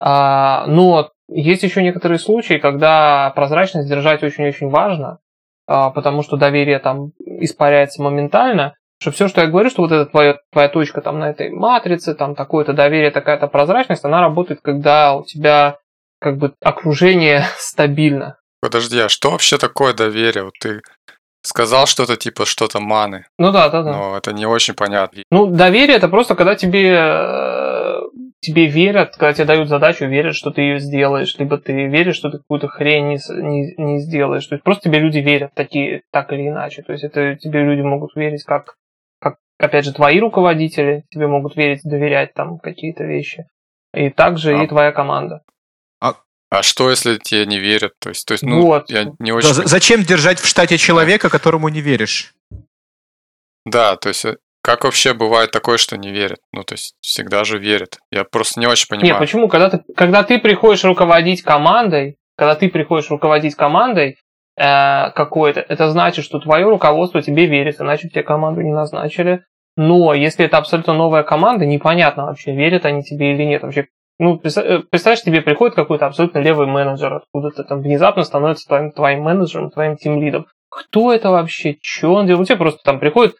А, 0.00 0.66
но 0.66 1.10
есть 1.28 1.62
еще 1.62 1.82
некоторые 1.82 2.18
случаи, 2.18 2.54
когда 2.54 3.30
прозрачность 3.34 3.88
держать 3.88 4.22
очень-очень 4.22 4.68
важно, 4.68 5.18
а, 5.66 5.90
потому 5.90 6.22
что 6.22 6.36
доверие 6.36 6.78
там 6.78 7.12
испаряется 7.18 8.02
моментально, 8.02 8.74
что 9.00 9.10
все, 9.10 9.28
что 9.28 9.42
я 9.42 9.46
говорю, 9.46 9.70
что 9.70 9.82
вот 9.82 9.92
эта 9.92 10.06
твоя, 10.06 10.38
твоя 10.50 10.68
точка 10.68 11.02
там 11.02 11.18
на 11.18 11.30
этой 11.30 11.50
матрице, 11.50 12.14
там 12.14 12.34
такое-то 12.34 12.72
доверие, 12.72 13.10
такая-то 13.10 13.48
прозрачность, 13.48 14.04
она 14.04 14.20
работает, 14.20 14.60
когда 14.62 15.14
у 15.14 15.24
тебя 15.24 15.78
как 16.24 16.38
бы 16.38 16.54
окружение 16.62 17.44
стабильно. 17.58 18.38
Подожди, 18.62 18.98
а 18.98 19.10
что 19.10 19.30
вообще 19.30 19.58
такое 19.58 19.92
доверие? 19.92 20.44
Вот 20.44 20.54
ты 20.58 20.80
сказал 21.42 21.86
что-то 21.86 22.16
типа 22.16 22.46
что-то 22.46 22.80
маны. 22.80 23.26
Ну 23.38 23.52
да, 23.52 23.68
да, 23.68 23.82
да. 23.82 23.92
Но 23.92 24.16
это 24.16 24.32
не 24.32 24.46
очень 24.46 24.72
понятно. 24.72 25.22
Ну, 25.30 25.46
доверие 25.46 25.98
это 25.98 26.08
просто 26.08 26.34
когда 26.34 26.54
тебе 26.54 26.94
э, 26.98 28.00
тебе 28.40 28.66
верят, 28.66 29.16
когда 29.16 29.34
тебе 29.34 29.44
дают 29.44 29.68
задачу, 29.68 30.06
верят, 30.06 30.34
что 30.34 30.50
ты 30.50 30.62
ее 30.62 30.78
сделаешь, 30.78 31.36
либо 31.38 31.58
ты 31.58 31.88
веришь, 31.88 32.16
что 32.16 32.30
ты 32.30 32.38
какую-то 32.38 32.68
хрень 32.68 33.08
не, 33.08 33.18
не, 33.42 33.74
не 33.76 33.98
сделаешь. 33.98 34.46
То 34.46 34.54
есть 34.54 34.64
просто 34.64 34.88
тебе 34.88 35.00
люди 35.00 35.18
верят 35.18 35.52
такие, 35.54 36.04
так 36.10 36.32
или 36.32 36.48
иначе. 36.48 36.82
То 36.82 36.92
есть 36.92 37.04
это 37.04 37.36
тебе 37.36 37.62
люди 37.62 37.82
могут 37.82 38.16
верить 38.16 38.44
как, 38.44 38.76
как 39.20 39.36
опять 39.58 39.84
же, 39.84 39.92
твои 39.92 40.18
руководители, 40.20 41.04
тебе 41.10 41.26
могут 41.26 41.54
верить, 41.54 41.80
доверять 41.84 42.32
там 42.32 42.58
какие-то 42.58 43.04
вещи. 43.04 43.44
И 43.94 44.08
также 44.08 44.56
а, 44.58 44.64
и 44.64 44.66
твоя 44.66 44.90
команда. 44.90 45.42
А 46.54 46.62
что, 46.62 46.88
если 46.88 47.16
тебе 47.16 47.46
не 47.46 47.58
верят? 47.58 47.94
То 47.98 48.10
есть, 48.10 48.26
то 48.26 48.32
есть 48.32 48.44
ну, 48.44 48.62
вот. 48.62 48.88
я 48.88 49.12
не 49.18 49.32
очень... 49.32 49.48
Да, 49.48 49.66
зачем 49.66 50.04
держать 50.04 50.38
в 50.38 50.46
штате 50.46 50.78
человека, 50.78 51.28
которому 51.28 51.68
не 51.68 51.80
веришь? 51.80 52.32
Да, 53.66 53.96
то 53.96 54.10
есть, 54.10 54.24
э, 54.24 54.36
как 54.62 54.84
вообще 54.84 55.14
бывает 55.14 55.50
такое, 55.50 55.78
что 55.78 55.96
не 55.96 56.12
верят? 56.12 56.38
Ну, 56.52 56.62
то 56.62 56.74
есть, 56.74 56.94
всегда 57.00 57.42
же 57.42 57.58
верят. 57.58 57.98
Я 58.12 58.22
просто 58.22 58.60
не 58.60 58.68
очень 58.68 58.86
понимаю. 58.86 59.14
Нет, 59.14 59.18
почему? 59.18 59.48
Когда 59.48 59.70
ты, 59.70 59.80
когда 59.96 60.22
ты 60.22 60.38
приходишь 60.38 60.84
руководить 60.84 61.42
командой, 61.42 62.18
когда 62.36 62.54
ты 62.54 62.68
приходишь 62.68 63.10
руководить 63.10 63.56
командой 63.56 64.18
э, 64.56 65.10
какой-то, 65.10 65.60
это 65.60 65.90
значит, 65.90 66.24
что 66.24 66.38
твое 66.38 66.68
руководство 66.68 67.20
тебе 67.20 67.46
верит, 67.46 67.80
иначе 67.80 68.08
тебе 68.08 68.22
команду 68.22 68.60
не 68.60 68.72
назначили. 68.72 69.44
Но 69.76 70.14
если 70.14 70.44
это 70.44 70.58
абсолютно 70.58 70.94
новая 70.94 71.24
команда, 71.24 71.66
непонятно 71.66 72.26
вообще, 72.26 72.54
верят 72.54 72.86
они 72.86 73.02
тебе 73.02 73.34
или 73.34 73.42
нет. 73.42 73.62
Вообще, 73.62 73.88
ну, 74.18 74.40
э, 74.42 74.78
представляешь, 74.90 75.22
тебе 75.22 75.42
приходит 75.42 75.74
какой-то 75.74 76.06
абсолютно 76.06 76.38
левый 76.38 76.66
менеджер 76.66 77.14
откуда-то 77.14 77.64
там 77.64 77.80
внезапно 77.80 78.22
становится 78.22 78.66
твоим, 78.66 78.92
твоим 78.92 79.22
менеджером, 79.22 79.70
твоим 79.70 79.96
тимлидом. 79.96 80.46
Кто 80.68 81.12
это 81.12 81.30
вообще? 81.30 81.76
Че 81.80 82.08
он 82.08 82.26
делает? 82.26 82.42
У 82.42 82.46
тебя 82.46 82.56
просто 82.56 82.80
там 82.84 82.98
приходит 83.00 83.36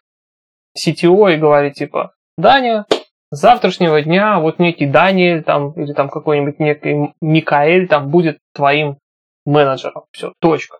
CTO 0.76 1.32
и 1.32 1.36
говорит, 1.36 1.74
типа, 1.74 2.12
Даня, 2.36 2.86
с 3.30 3.40
завтрашнего 3.40 4.00
дня 4.02 4.38
вот 4.38 4.58
некий 4.58 4.86
Даниэль 4.86 5.42
там, 5.42 5.72
или 5.72 5.92
там 5.92 6.08
какой-нибудь 6.08 6.58
некий 6.58 7.12
Микаэль 7.20 7.88
там 7.88 8.10
будет 8.10 8.38
твоим 8.54 8.98
менеджером. 9.44 10.04
Все, 10.12 10.32
точка. 10.40 10.78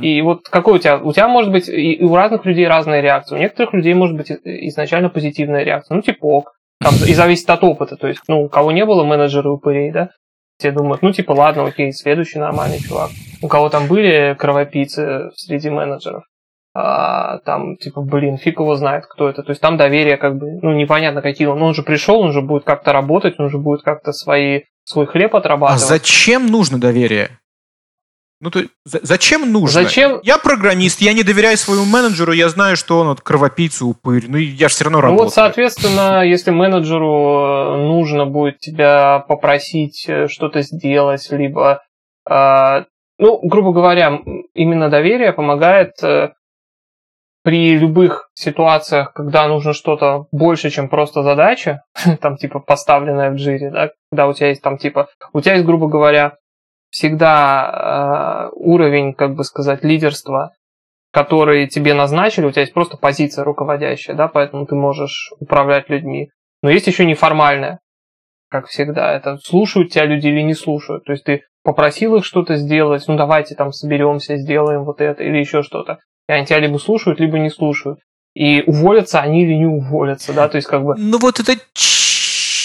И 0.00 0.22
вот 0.22 0.48
какой 0.48 0.74
у 0.74 0.78
тебя? 0.78 0.98
У 0.98 1.12
тебя 1.12 1.28
может 1.28 1.52
быть 1.52 1.68
и 1.68 2.02
у 2.02 2.14
разных 2.14 2.46
людей 2.46 2.66
разная 2.66 3.00
реакция. 3.00 3.36
У 3.36 3.40
некоторых 3.40 3.74
людей 3.74 3.92
может 3.92 4.16
быть 4.16 4.30
изначально 4.30 5.10
позитивная 5.10 5.62
реакция. 5.62 5.96
Ну, 5.96 6.02
типа 6.02 6.24
ок. 6.24 6.56
Там 6.80 6.94
и 7.06 7.14
зависит 7.14 7.48
от 7.50 7.64
опыта. 7.64 7.96
То 7.96 8.08
есть, 8.08 8.22
ну, 8.28 8.42
у 8.44 8.48
кого 8.48 8.72
не 8.72 8.84
было 8.84 9.04
менеджера 9.04 9.48
упырей, 9.50 9.90
да, 9.90 10.10
все 10.58 10.70
думают, 10.70 11.02
ну, 11.02 11.12
типа, 11.12 11.32
ладно, 11.32 11.66
окей, 11.66 11.92
следующий 11.92 12.38
нормальный 12.38 12.80
чувак. 12.80 13.10
У 13.42 13.48
кого 13.48 13.68
там 13.68 13.86
были 13.88 14.36
кровопийцы 14.38 15.30
среди 15.34 15.70
менеджеров, 15.70 16.24
а, 16.74 17.38
там, 17.38 17.76
типа, 17.76 18.02
блин, 18.02 18.36
фиг 18.36 18.58
его 18.58 18.74
знает, 18.76 19.06
кто 19.06 19.28
это. 19.28 19.42
То 19.42 19.50
есть 19.50 19.60
там 19.60 19.76
доверие, 19.76 20.16
как 20.16 20.36
бы, 20.36 20.58
ну, 20.62 20.72
непонятно, 20.72 21.22
какие 21.22 21.46
он. 21.46 21.58
Ну, 21.58 21.66
он 21.66 21.74
же 21.74 21.82
пришел, 21.82 22.20
он 22.20 22.32
же 22.32 22.40
будет 22.40 22.64
как-то 22.64 22.92
работать, 22.92 23.38
он 23.38 23.50
же 23.50 23.58
будет 23.58 23.82
как-то 23.82 24.12
свои, 24.12 24.62
свой 24.84 25.06
хлеб 25.06 25.34
отрабатывать. 25.34 25.82
А 25.82 25.86
зачем 25.86 26.46
нужно 26.46 26.80
доверие? 26.80 27.30
Ну, 28.44 28.50
то 28.50 28.60
зачем 28.84 29.50
нужно? 29.50 29.84
Зачем? 29.84 30.20
Я 30.22 30.36
программист, 30.36 31.00
я 31.00 31.14
не 31.14 31.22
доверяю 31.22 31.56
своему 31.56 31.86
менеджеру, 31.86 32.32
я 32.32 32.50
знаю, 32.50 32.76
что 32.76 32.98
он 33.00 33.08
вот 33.08 33.22
кровопийца, 33.22 33.86
упырь. 33.86 34.26
Ну, 34.28 34.36
я 34.36 34.68
же 34.68 34.74
все 34.74 34.84
равно 34.84 35.00
работаю. 35.00 35.18
Ну, 35.18 35.24
вот, 35.24 35.32
соответственно, 35.32 36.22
если 36.22 36.50
менеджеру 36.50 37.38
э, 37.40 37.76
нужно 37.86 38.26
будет 38.26 38.58
тебя 38.58 39.20
попросить 39.20 40.04
э, 40.08 40.28
что-то 40.28 40.60
сделать, 40.60 41.26
либо, 41.30 41.84
э, 42.28 42.84
ну, 43.18 43.40
грубо 43.44 43.72
говоря, 43.72 44.20
именно 44.52 44.90
доверие 44.90 45.32
помогает 45.32 45.92
э, 46.02 46.32
при 47.44 47.78
любых 47.78 48.28
ситуациях, 48.34 49.14
когда 49.14 49.48
нужно 49.48 49.72
что-то 49.72 50.26
больше, 50.32 50.68
чем 50.68 50.90
просто 50.90 51.22
задача, 51.22 51.82
там, 52.20 52.36
типа, 52.36 52.60
поставленная 52.60 53.30
в 53.30 53.36
джире, 53.36 53.70
да, 53.70 53.90
когда 54.10 54.26
у 54.26 54.34
тебя 54.34 54.48
есть 54.48 54.60
там, 54.60 54.76
типа, 54.76 55.08
у 55.32 55.40
тебя 55.40 55.54
есть, 55.54 55.64
грубо 55.64 55.88
говоря, 55.88 56.34
всегда 56.94 58.50
э, 58.52 58.54
уровень, 58.54 59.14
как 59.14 59.34
бы 59.34 59.42
сказать, 59.42 59.82
лидерства, 59.82 60.52
который 61.12 61.66
тебе 61.66 61.92
назначили, 61.92 62.46
у 62.46 62.52
тебя 62.52 62.62
есть 62.62 62.72
просто 62.72 62.96
позиция 62.96 63.42
руководящая, 63.42 64.14
да, 64.14 64.28
поэтому 64.28 64.64
ты 64.64 64.76
можешь 64.76 65.32
управлять 65.40 65.90
людьми. 65.90 66.30
Но 66.62 66.70
есть 66.70 66.86
еще 66.86 67.04
неформальная, 67.04 67.80
как 68.48 68.68
всегда, 68.68 69.12
это 69.12 69.38
слушают 69.38 69.90
тебя 69.90 70.04
люди 70.04 70.28
или 70.28 70.42
не 70.42 70.54
слушают. 70.54 71.04
То 71.04 71.10
есть 71.10 71.24
ты 71.24 71.42
попросил 71.64 72.14
их 72.14 72.24
что-то 72.24 72.54
сделать, 72.54 73.02
ну 73.08 73.16
давайте 73.16 73.56
там 73.56 73.72
соберемся, 73.72 74.36
сделаем 74.36 74.84
вот 74.84 75.00
это 75.00 75.24
или 75.24 75.38
еще 75.38 75.64
что-то. 75.64 75.98
И 76.28 76.32
они 76.32 76.46
тебя 76.46 76.60
либо 76.60 76.78
слушают, 76.78 77.18
либо 77.18 77.40
не 77.40 77.50
слушают. 77.50 77.98
И 78.34 78.62
уволятся 78.66 79.20
они 79.20 79.42
или 79.42 79.54
не 79.54 79.66
уволятся, 79.66 80.32
да, 80.32 80.48
то 80.48 80.56
есть 80.56 80.68
как 80.68 80.84
бы... 80.84 80.94
Ну 80.96 81.18
вот 81.18 81.40
это 81.40 81.54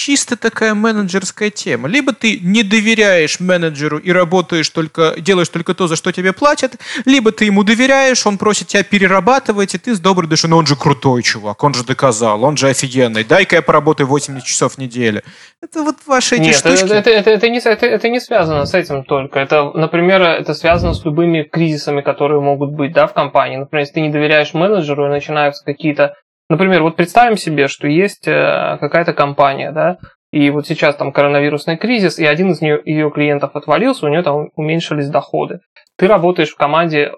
чисто 0.10 0.36
такая 0.36 0.74
менеджерская 0.74 1.52
тема. 1.52 1.88
Либо 1.88 2.14
ты 2.14 2.40
не 2.40 2.64
доверяешь 2.64 3.40
менеджеру 3.40 4.00
и 4.00 4.12
работаешь 4.12 4.68
только, 4.70 5.14
делаешь 5.20 5.50
только 5.50 5.76
то, 5.76 5.86
за 5.88 5.96
что 5.96 6.12
тебе 6.12 6.34
платят, 6.34 6.78
либо 7.06 7.32
ты 7.32 7.46
ему 7.46 7.64
доверяешь, 7.64 8.26
он 8.26 8.40
просит 8.40 8.70
тебя 8.70 8.82
перерабатывать, 8.82 9.76
и 9.76 9.78
ты 9.78 9.94
с 9.94 10.00
доброй 10.00 10.28
душой, 10.28 10.50
ну 10.50 10.58
он 10.58 10.66
же 10.66 10.76
крутой 10.76 11.22
чувак, 11.22 11.64
он 11.64 11.76
же 11.76 11.84
доказал, 11.84 12.44
он 12.44 12.58
же 12.58 12.70
офигенный, 12.70 13.24
дай-ка 13.24 13.58
я 13.58 13.62
поработаю 13.62 14.08
80 14.08 14.44
часов 14.44 14.74
в 14.74 14.78
неделю. 14.80 15.22
Это 15.62 15.84
вот 15.84 15.98
ваши 16.08 16.38
эти 16.38 16.42
Нет, 16.42 16.56
штучки. 16.56 16.86
Это, 16.86 16.96
это, 16.96 17.10
это, 17.12 17.30
это, 17.30 17.50
не, 17.50 17.60
это, 17.60 17.86
это 17.86 18.10
не 18.10 18.20
связано 18.20 18.66
с 18.66 18.74
этим 18.74 19.04
только. 19.04 19.38
Это, 19.38 19.72
например, 19.76 20.24
это 20.24 20.56
связано 20.56 20.96
с 20.96 21.06
любыми 21.06 21.44
кризисами, 21.44 22.02
которые 22.02 22.42
могут 22.42 22.72
быть 22.72 22.94
да, 22.94 23.06
в 23.06 23.14
компании. 23.14 23.58
Например, 23.58 23.82
если 23.82 23.94
ты 23.94 24.02
не 24.02 24.10
доверяешь 24.10 24.56
менеджеру 24.56 25.06
и 25.06 25.10
начинаются 25.10 25.64
какие-то 25.64 26.16
Например, 26.50 26.82
вот 26.82 26.96
представим 26.96 27.38
себе, 27.38 27.68
что 27.68 27.88
есть 27.88 28.28
э, 28.28 28.78
какая-то 28.80 29.14
компания, 29.14 29.72
да, 29.72 30.00
и 30.32 30.50
вот 30.50 30.68
сейчас 30.68 30.96
там 30.96 31.12
коронавирусный 31.12 31.78
кризис, 31.78 32.20
и 32.20 32.26
один 32.26 32.52
из 32.52 32.62
ее 32.62 33.12
клиентов 33.12 33.56
отвалился, 33.56 34.06
у 34.06 34.10
нее 34.10 34.24
там 34.24 34.50
уменьшились 34.56 35.10
доходы. 35.10 35.60
Ты 35.98 36.08
работаешь 36.08 36.52
в 36.52 36.56
команде, 36.56 37.14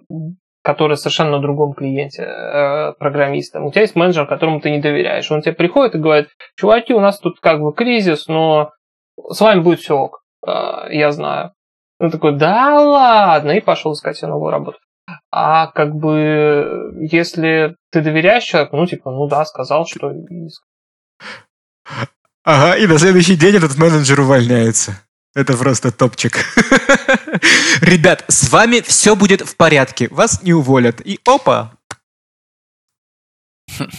которая 0.63 0.95
совершенно 0.95 1.31
на 1.31 1.39
другом 1.39 1.73
клиенте, 1.73 2.23
э, 2.23 2.93
программистом. 2.99 3.65
У 3.65 3.71
тебя 3.71 3.81
есть 3.81 3.95
менеджер, 3.95 4.27
которому 4.27 4.59
ты 4.61 4.69
не 4.69 4.79
доверяешь. 4.79 5.31
Он 5.31 5.41
тебе 5.41 5.55
приходит 5.55 5.95
и 5.95 5.99
говорит, 5.99 6.27
чуваки, 6.57 6.93
у 6.93 6.99
нас 6.99 7.19
тут 7.19 7.39
как 7.39 7.61
бы 7.61 7.73
кризис, 7.73 8.27
но 8.27 8.71
с 9.29 9.41
вами 9.41 9.61
будет 9.61 9.79
все 9.79 9.97
ок, 9.97 10.21
э, 10.45 10.51
я 10.91 11.11
знаю. 11.11 11.51
Он 11.99 12.11
такой, 12.11 12.37
да 12.37 12.79
ладно, 12.79 13.51
и 13.51 13.61
пошел 13.61 13.93
искать 13.93 14.17
себе 14.17 14.29
новую 14.29 14.51
работу. 14.51 14.79
А 15.31 15.67
как 15.67 15.95
бы, 15.95 16.93
если 16.99 17.77
ты 17.89 18.01
доверяешь 18.01 18.43
человеку, 18.43 18.75
ну, 18.75 18.85
типа, 18.85 19.11
ну 19.11 19.27
да, 19.27 19.45
сказал, 19.45 19.85
что... 19.87 20.13
Ага, 22.43 22.75
и 22.75 22.87
на 22.87 22.99
следующий 22.99 23.35
день 23.35 23.55
этот 23.55 23.77
менеджер 23.77 24.19
увольняется. 24.19 24.99
Это 25.33 25.55
просто 25.55 25.91
топчик. 25.91 26.33
Ребят, 27.81 28.25
с 28.27 28.49
вами 28.49 28.81
все 28.81 29.15
будет 29.15 29.41
в 29.41 29.55
порядке. 29.55 30.09
Вас 30.11 30.43
не 30.43 30.53
уволят. 30.53 30.99
И 30.99 31.19
опа! 31.25 31.71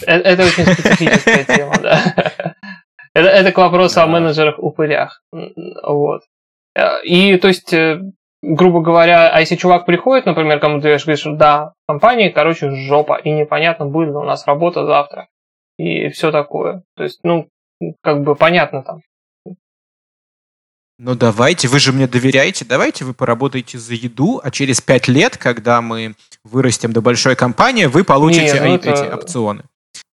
Э, 0.05 0.17
это 0.17 0.45
очень 0.45 0.65
специфическая 0.65 1.43
тема, 1.57 1.77
да. 1.81 2.55
Это, 3.15 3.29
это 3.29 3.51
к 3.51 3.57
вопросу 3.57 4.01
о 4.01 4.07
менеджерах-упырях. 4.07 5.23
Вот. 5.31 6.21
Э, 6.75 7.03
и, 7.03 7.37
то 7.37 7.47
есть, 7.47 7.73
э, 7.73 8.01
грубо 8.43 8.81
говоря, 8.81 9.29
а 9.29 9.39
если 9.39 9.55
чувак 9.55 9.85
приходит, 9.85 10.25
например, 10.25 10.59
кому 10.59 10.81
ты 10.81 10.89
говоришь, 10.89 11.23
да, 11.37 11.73
в 11.85 11.91
компании, 11.91 12.29
короче, 12.29 12.69
жопа, 12.71 13.17
и 13.17 13.31
непонятно, 13.31 13.85
будет 13.85 14.09
ли 14.09 14.15
у 14.15 14.23
нас 14.23 14.45
работа 14.45 14.85
завтра, 14.85 15.29
и 15.77 16.09
все 16.09 16.31
такое. 16.31 16.83
То 16.95 17.03
есть, 17.03 17.19
ну, 17.23 17.47
как 18.01 18.21
бы 18.23 18.35
понятно 18.35 18.83
там. 18.83 19.01
Ну 20.99 21.15
давайте, 21.15 21.67
вы 21.67 21.79
же 21.79 21.91
мне 21.91 22.07
доверяете, 22.07 22.65
давайте 22.65 23.03
вы 23.03 23.13
поработаете 23.13 23.77
за 23.77 23.93
еду, 23.93 24.39
а 24.43 24.51
через 24.51 24.79
пять 24.79 25.07
лет, 25.07 25.37
когда 25.37 25.81
мы 25.81 26.15
вырастем 26.43 26.93
до 26.93 27.01
большой 27.01 27.35
компании, 27.35 27.85
вы 27.85 28.03
получите 28.03 28.53
Не, 28.53 28.59
ну 28.59 28.75
это... 28.75 28.91
эти 28.91 29.11
опционы. 29.11 29.63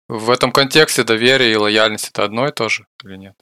В 0.10 0.30
этом 0.30 0.52
контексте 0.52 1.04
доверие 1.04 1.54
и 1.54 1.56
лояльность 1.56 2.10
это 2.10 2.24
одно 2.24 2.48
и 2.48 2.52
то 2.52 2.70
же 2.70 2.86
или 3.04 3.18
нет? 3.18 3.36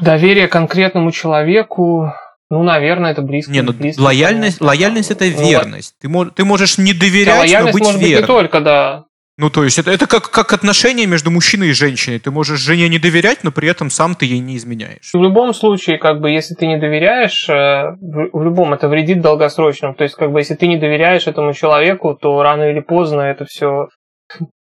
Доверие 0.00 0.48
конкретному 0.48 1.12
человеку, 1.12 2.12
ну, 2.54 2.62
наверное, 2.62 3.10
это 3.10 3.22
близко. 3.22 3.50
Не, 3.50 3.62
ну 3.62 3.72
близко, 3.72 4.00
лояльность, 4.00 4.60
лояльность 4.60 5.10
это 5.10 5.26
верность. 5.26 5.96
Ну, 6.04 6.26
ты, 6.26 6.30
ты 6.30 6.44
можешь 6.44 6.78
не 6.78 6.92
доверять, 6.92 7.50
да, 7.50 7.62
но 7.62 7.72
быть 7.72 7.82
может 7.82 8.00
верным. 8.00 8.20
Быть 8.20 8.20
не 8.20 8.26
только, 8.26 8.60
да. 8.60 9.04
Ну, 9.36 9.50
то 9.50 9.64
есть 9.64 9.80
это, 9.80 9.90
это 9.90 10.06
как, 10.06 10.30
как 10.30 10.52
отношения 10.52 11.06
между 11.06 11.32
мужчиной 11.32 11.70
и 11.70 11.72
женщиной. 11.72 12.20
Ты 12.20 12.30
можешь 12.30 12.60
жене 12.60 12.88
не 12.88 13.00
доверять, 13.00 13.42
но 13.42 13.50
при 13.50 13.68
этом 13.68 13.90
сам 13.90 14.14
ты 14.14 14.26
ей 14.26 14.38
не 14.38 14.56
изменяешь. 14.56 15.10
В 15.12 15.20
любом 15.20 15.52
случае, 15.52 15.98
как 15.98 16.20
бы, 16.20 16.30
если 16.30 16.54
ты 16.54 16.68
не 16.68 16.78
доверяешь, 16.78 17.48
э, 17.48 17.96
в 18.00 18.44
любом 18.44 18.72
это 18.72 18.88
вредит 18.88 19.20
долгосрочно. 19.20 19.92
То 19.94 20.04
есть, 20.04 20.14
как 20.14 20.30
бы, 20.30 20.38
если 20.38 20.54
ты 20.54 20.68
не 20.68 20.76
доверяешь 20.76 21.26
этому 21.26 21.52
человеку, 21.54 22.14
то 22.14 22.40
рано 22.44 22.70
или 22.70 22.78
поздно 22.78 23.22
это 23.22 23.44
все, 23.44 23.88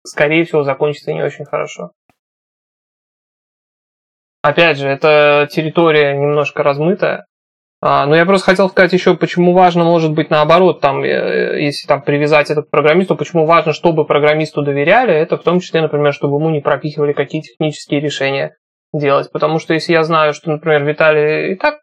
скорее 0.03 0.45
всего, 0.45 0.63
закончится 0.63 1.13
не 1.13 1.21
очень 1.21 1.45
хорошо. 1.45 1.91
Опять 4.41 4.77
же, 4.77 4.87
это 4.87 5.47
территория 5.51 6.13
немножко 6.13 6.63
размытая. 6.63 7.25
А, 7.79 8.07
но 8.07 8.15
я 8.15 8.25
просто 8.25 8.47
хотел 8.47 8.69
сказать 8.69 8.93
еще, 8.93 9.15
почему 9.15 9.53
важно, 9.53 9.83
может 9.83 10.13
быть, 10.13 10.31
наоборот, 10.31 10.81
там, 10.81 11.03
э, 11.03 11.61
если 11.61 11.87
там 11.87 12.01
привязать 12.01 12.49
это 12.49 12.63
к 12.63 12.71
программисту, 12.71 13.15
почему 13.15 13.45
важно, 13.45 13.71
чтобы 13.71 14.05
программисту 14.05 14.63
доверяли, 14.63 15.13
это 15.13 15.37
в 15.37 15.43
том 15.43 15.59
числе, 15.59 15.81
например, 15.81 16.11
чтобы 16.11 16.37
ему 16.37 16.49
не 16.49 16.59
пропихивали 16.59 17.13
какие 17.13 17.41
технические 17.41 17.99
решения 17.99 18.55
делать. 18.93 19.31
Потому 19.31 19.59
что 19.59 19.75
если 19.75 19.93
я 19.93 20.03
знаю, 20.03 20.33
что, 20.33 20.49
например, 20.49 20.85
Виталий 20.85 21.53
и 21.53 21.55
так 21.55 21.81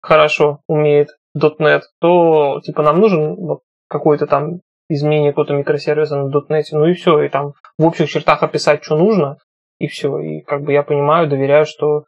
хорошо 0.00 0.60
умеет 0.66 1.08
.NET, 1.36 1.82
то, 2.00 2.60
типа, 2.64 2.82
нам 2.82 2.98
нужен 2.98 3.36
вот, 3.36 3.60
какой-то 3.88 4.26
там 4.26 4.60
изменение 4.88 5.32
какого-то 5.32 5.52
микросервиса 5.52 6.16
на 6.16 6.30
.NET, 6.30 6.64
ну 6.72 6.86
и 6.86 6.94
все, 6.94 7.22
и 7.22 7.28
там 7.28 7.52
в 7.78 7.84
общих 7.84 8.08
чертах 8.08 8.42
описать, 8.42 8.82
что 8.82 8.96
нужно, 8.96 9.36
и 9.78 9.86
все. 9.86 10.18
И 10.18 10.40
как 10.40 10.62
бы 10.62 10.72
я 10.72 10.82
понимаю, 10.82 11.28
доверяю, 11.28 11.66
что 11.66 12.04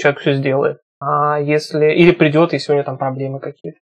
человек 0.00 0.20
все 0.20 0.34
сделает. 0.34 0.78
А 1.00 1.40
если... 1.40 1.92
Или 1.92 2.12
придет, 2.12 2.52
если 2.52 2.72
у 2.72 2.74
него 2.76 2.84
там 2.84 2.98
проблемы 2.98 3.40
какие-то 3.40 3.78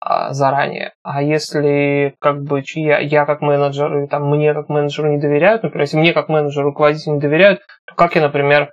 а, 0.00 0.32
заранее. 0.32 0.92
А 1.02 1.22
если 1.22 2.14
как 2.20 2.42
бы 2.42 2.62
я, 2.74 2.98
я 2.98 3.24
как 3.24 3.40
менеджер, 3.40 4.04
и 4.04 4.06
там 4.06 4.28
мне 4.28 4.52
как 4.54 4.68
менеджеру 4.68 5.10
не 5.10 5.18
доверяют, 5.18 5.62
например, 5.62 5.82
если 5.82 5.96
мне 5.96 6.12
как 6.12 6.28
менеджеру 6.28 6.66
руководитель 6.68 7.12
не 7.12 7.20
доверяют, 7.20 7.60
то 7.86 7.94
как 7.94 8.14
я, 8.14 8.22
например, 8.22 8.70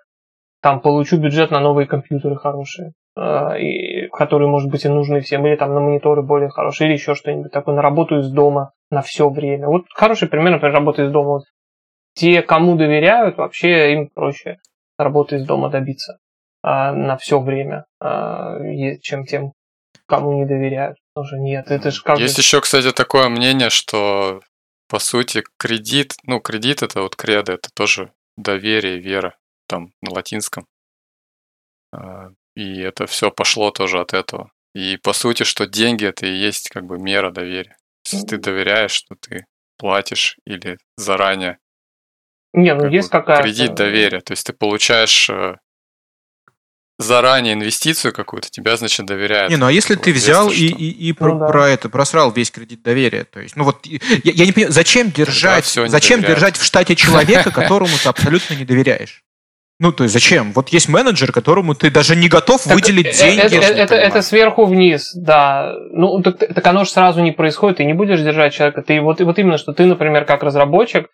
там 0.62 0.80
получу 0.80 1.18
бюджет 1.18 1.52
на 1.52 1.60
новые 1.60 1.88
компьютеры 1.88 2.36
хорошие, 2.36 2.94
э, 3.18 3.60
и, 3.60 4.08
которые, 4.10 4.48
может 4.48 4.70
быть, 4.70 4.86
и 4.86 4.90
нужны 4.90 5.22
всем, 5.22 5.46
или 5.46 5.56
там 5.56 5.74
на 5.74 5.80
мониторы 5.80 6.22
более 6.22 6.50
хорошие, 6.50 6.88
или 6.88 6.94
еще 6.94 7.16
что-нибудь 7.16 7.52
такое, 7.52 7.76
на 7.76 7.82
работу 7.82 8.20
из 8.20 8.30
дома 8.30 8.72
на 8.92 9.02
все 9.02 9.30
время. 9.30 9.68
Вот 9.68 9.86
хороший 9.94 10.28
пример, 10.28 10.52
например, 10.52 10.74
работы 10.74 11.04
из 11.04 11.12
дома. 11.12 11.30
Вот 11.30 11.44
те, 12.16 12.42
кому 12.42 12.76
доверяют, 12.76 13.38
вообще 13.38 13.94
им 13.94 14.10
проще 14.14 14.58
работы 14.98 15.38
из 15.38 15.46
дома 15.46 15.70
добиться 15.70 16.14
а, 16.14 16.23
на 16.64 17.18
все 17.18 17.40
время, 17.40 17.86
а, 18.00 18.58
чем 19.02 19.26
тем, 19.26 19.54
кому 20.08 20.34
не 20.34 20.46
доверяют. 20.46 20.98
Тоже 21.16 21.38
нет, 21.38 21.70
это 21.70 21.92
же 21.92 22.02
как 22.02 22.20
Есть 22.20 22.38
еще, 22.38 22.62
кстати, 22.62 22.92
такое 22.92 23.30
мнение, 23.30 23.70
что 23.70 24.42
по 24.88 25.00
сути 25.00 25.44
кредит, 25.58 26.14
ну 26.24 26.40
кредит 26.40 26.82
это 26.82 27.02
вот 27.02 27.16
кредо, 27.16 27.54
это 27.54 27.70
тоже 27.76 28.12
доверие, 28.38 29.00
вера, 29.00 29.36
там 29.68 29.92
на 30.02 30.12
латинском. 30.12 30.66
А, 31.92 32.30
и 32.56 32.80
это 32.80 33.06
все 33.08 33.32
пошло 33.32 33.72
тоже 33.72 34.00
от 34.00 34.14
этого. 34.14 34.52
И 34.74 34.98
по 34.98 35.14
сути, 35.14 35.44
что 35.44 35.68
деньги 35.68 36.06
это 36.06 36.26
и 36.26 36.34
есть 36.34 36.70
как 36.70 36.86
бы 36.86 36.98
мера 36.98 37.32
доверия. 37.32 37.78
Если 38.06 38.26
ты 38.26 38.38
доверяешь, 38.38 38.92
что 38.92 39.16
ты 39.16 39.46
платишь 39.78 40.38
или 40.46 40.78
заранее. 40.98 41.60
Не, 42.54 42.74
ну 42.74 42.84
как 42.84 42.92
есть 42.92 43.10
какая-то... 43.10 43.44
Кредит 43.44 43.76
доверия. 43.76 44.22
То 44.22 44.34
есть 44.34 44.46
ты 44.46 44.54
получаешь 44.54 45.30
э, 45.30 45.58
заранее 47.04 47.54
инвестицию 47.54 48.14
какую-то, 48.14 48.50
тебя, 48.50 48.76
значит, 48.78 49.06
доверяют. 49.06 49.50
Не, 49.50 49.58
ну 49.58 49.68
а 49.68 49.72
если 49.72 49.96
ты 49.96 50.12
взял 50.12 50.50
и, 50.50 50.56
и, 50.56 51.10
и 51.10 51.10
ну, 51.12 51.16
про, 51.16 51.40
да. 51.40 51.46
про 51.48 51.70
это, 51.70 51.90
просрал 51.90 52.32
весь 52.32 52.52
кредит 52.52 52.82
доверия, 52.82 53.26
то 53.26 53.40
есть, 53.40 53.56
ну 53.56 53.64
вот, 53.64 53.86
я, 53.86 54.00
я 54.24 54.46
не 54.46 54.52
понимаю, 54.52 54.74
зачем 54.74 55.12
держать, 55.12 55.66
зачем 55.66 56.22
доверяют. 56.22 56.40
держать 56.40 56.58
в 56.58 56.64
штате 56.64 56.96
человека, 56.96 57.52
которому 57.54 57.94
ты 58.02 58.10
абсолютно 58.10 58.56
не 58.56 58.66
доверяешь? 58.66 59.24
Ну, 59.80 59.92
то 59.92 60.04
есть 60.04 60.14
зачем? 60.14 60.54
Вот 60.54 60.70
есть 60.70 60.88
менеджер, 60.88 61.32
которому 61.32 61.76
ты 61.76 61.90
даже 61.90 62.16
не 62.16 62.30
готов 62.30 62.64
так 62.64 62.74
выделить 62.74 63.08
это, 63.08 63.18
деньги. 63.18 63.58
Это, 63.58 63.66
это, 63.66 63.96
это 63.96 64.22
сверху 64.22 64.66
вниз, 64.66 65.12
да. 65.16 65.74
Ну, 65.92 66.22
так, 66.22 66.38
так 66.38 66.66
оно 66.68 66.86
же 66.86 66.92
сразу 66.92 67.22
не 67.22 67.32
происходит, 67.32 67.78
ты 67.78 67.86
не 67.86 67.94
будешь 67.94 68.22
держать 68.22 68.54
человека. 68.54 68.82
Ты 68.82 69.02
вот, 69.02 69.20
вот 69.20 69.40
именно, 69.40 69.58
что 69.58 69.74
ты, 69.74 69.86
например, 69.86 70.26
как 70.26 70.44
разработчик, 70.44 71.08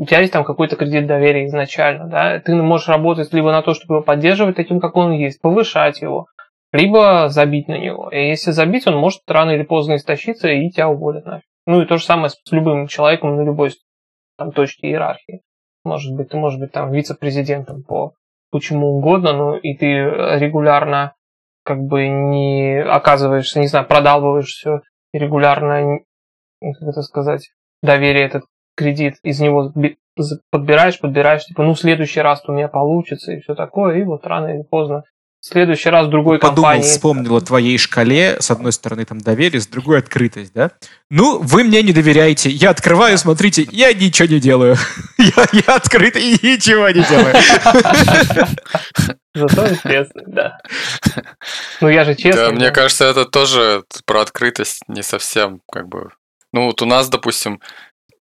у 0.00 0.06
тебя 0.06 0.20
есть 0.20 0.32
там 0.32 0.44
какой-то 0.44 0.76
кредит 0.76 1.06
доверия 1.06 1.44
изначально, 1.44 2.06
да, 2.06 2.40
ты 2.40 2.54
можешь 2.54 2.88
работать 2.88 3.34
либо 3.34 3.52
на 3.52 3.60
то, 3.60 3.74
чтобы 3.74 3.96
его 3.96 4.02
поддерживать 4.02 4.56
таким, 4.56 4.80
как 4.80 4.96
он 4.96 5.12
есть, 5.12 5.42
повышать 5.42 6.00
его, 6.00 6.26
либо 6.72 7.28
забить 7.28 7.68
на 7.68 7.76
него. 7.76 8.08
И 8.08 8.28
если 8.28 8.52
забить, 8.52 8.86
он 8.86 8.96
может 8.96 9.20
рано 9.28 9.50
или 9.50 9.62
поздно 9.62 9.96
истощиться 9.96 10.48
и 10.48 10.70
тебя 10.70 10.88
уволят 10.88 11.26
нафиг. 11.26 11.44
Ну 11.66 11.82
и 11.82 11.84
то 11.84 11.98
же 11.98 12.04
самое 12.04 12.30
с 12.30 12.38
любым 12.50 12.86
человеком 12.86 13.36
на 13.36 13.42
любой 13.42 13.72
там, 14.38 14.52
точке 14.52 14.88
иерархии. 14.88 15.42
Может 15.84 16.16
быть, 16.16 16.30
ты 16.30 16.38
можешь 16.38 16.58
быть 16.58 16.72
там 16.72 16.90
вице-президентом 16.92 17.82
по 17.82 18.14
почему 18.50 18.96
угодно, 18.96 19.34
но 19.34 19.56
и 19.58 19.76
ты 19.76 19.86
регулярно 19.86 21.12
как 21.62 21.82
бы 21.82 22.08
не 22.08 22.82
оказываешься, 22.82 23.60
не 23.60 23.66
знаю, 23.66 23.86
продалбываешь 23.86 24.48
все, 24.48 24.80
регулярно, 25.12 25.98
как 26.62 26.88
это 26.88 27.02
сказать, 27.02 27.50
доверие 27.82 28.24
этот 28.24 28.44
кредит, 28.80 29.16
из 29.22 29.40
него 29.40 29.72
подбираешь, 30.50 30.98
подбираешь, 30.98 31.44
типа, 31.44 31.62
ну, 31.62 31.74
в 31.74 31.78
следующий 31.78 32.20
раз 32.20 32.42
у 32.46 32.52
меня 32.52 32.68
получится 32.68 33.32
и 33.32 33.40
все 33.40 33.54
такое, 33.54 33.98
и 33.98 34.04
вот 34.04 34.26
рано 34.26 34.46
или 34.48 34.62
поздно 34.62 35.04
в 35.40 35.46
следующий 35.46 35.88
раз 35.88 36.06
в 36.06 36.10
другой 36.10 36.38
Подумал, 36.38 36.70
компании. 36.70 36.82
вспомнил 36.82 37.36
о 37.36 37.40
твоей 37.40 37.78
шкале. 37.78 38.36
С 38.40 38.50
одной 38.50 38.72
стороны, 38.72 39.06
там 39.06 39.20
доверие, 39.20 39.60
с 39.60 39.66
другой 39.66 39.98
открытость, 40.00 40.52
да? 40.52 40.72
Ну, 41.08 41.40
вы 41.40 41.64
мне 41.64 41.82
не 41.82 41.94
доверяете. 41.94 42.50
Я 42.50 42.70
открываю, 42.70 43.16
смотрите, 43.16 43.66
я 43.70 43.92
ничего 43.94 44.28
не 44.28 44.38
делаю. 44.38 44.76
Я, 45.18 45.46
я 45.52 45.76
открыт 45.76 46.16
и 46.16 46.32
ничего 46.42 46.88
не 46.88 47.02
делаю. 47.02 47.34
Зато 49.34 49.68
интересно, 49.68 50.22
да. 50.26 50.58
Ну, 51.80 51.88
я 51.88 52.04
же 52.04 52.14
честно. 52.14 52.46
Да, 52.46 52.50
мне 52.52 52.70
кажется, 52.70 53.04
это 53.04 53.26
тоже 53.26 53.84
про 54.06 54.22
открытость 54.22 54.82
не 54.88 55.02
совсем, 55.02 55.60
как 55.70 55.88
бы... 55.88 56.08
Ну, 56.52 56.64
вот 56.64 56.82
у 56.82 56.86
нас, 56.86 57.08
допустим, 57.08 57.60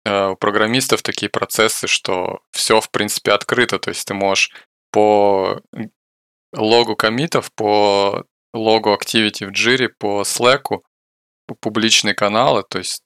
у 0.06 0.36
программистов 0.36 1.02
такие 1.02 1.30
процессы, 1.30 1.88
что 1.88 2.40
все, 2.52 2.82
в 2.82 2.90
принципе, 2.90 3.32
открыто. 3.32 3.80
То 3.80 3.90
есть 3.90 4.06
ты 4.06 4.14
можешь 4.14 4.52
по 4.92 5.62
логу 6.54 6.96
комитов, 6.96 7.52
по 7.54 8.26
логу 8.54 8.94
activity 8.94 9.46
в 9.46 9.52
Jira, 9.52 9.90
по 9.98 10.22
Slack, 10.22 10.82
публичные 11.62 12.14
каналы, 12.14 12.64
то 12.68 12.80
есть 12.80 13.04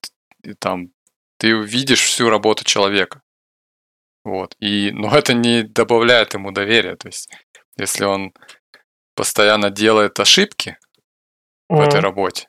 там 0.59 0.89
ты 1.37 1.51
видишь 1.51 2.03
всю 2.03 2.29
работу 2.29 2.63
человека. 2.63 3.21
Вот. 4.23 4.55
И, 4.59 4.91
но 4.91 5.15
это 5.15 5.33
не 5.33 5.63
добавляет 5.63 6.33
ему 6.33 6.51
доверия. 6.51 6.95
То 6.95 7.09
есть, 7.09 7.29
если 7.77 8.05
он 8.05 8.33
постоянно 9.15 9.69
делает 9.69 10.19
ошибки 10.19 10.77
mm-hmm. 11.69 11.75
в 11.75 11.81
этой 11.81 11.99
работе, 11.99 12.47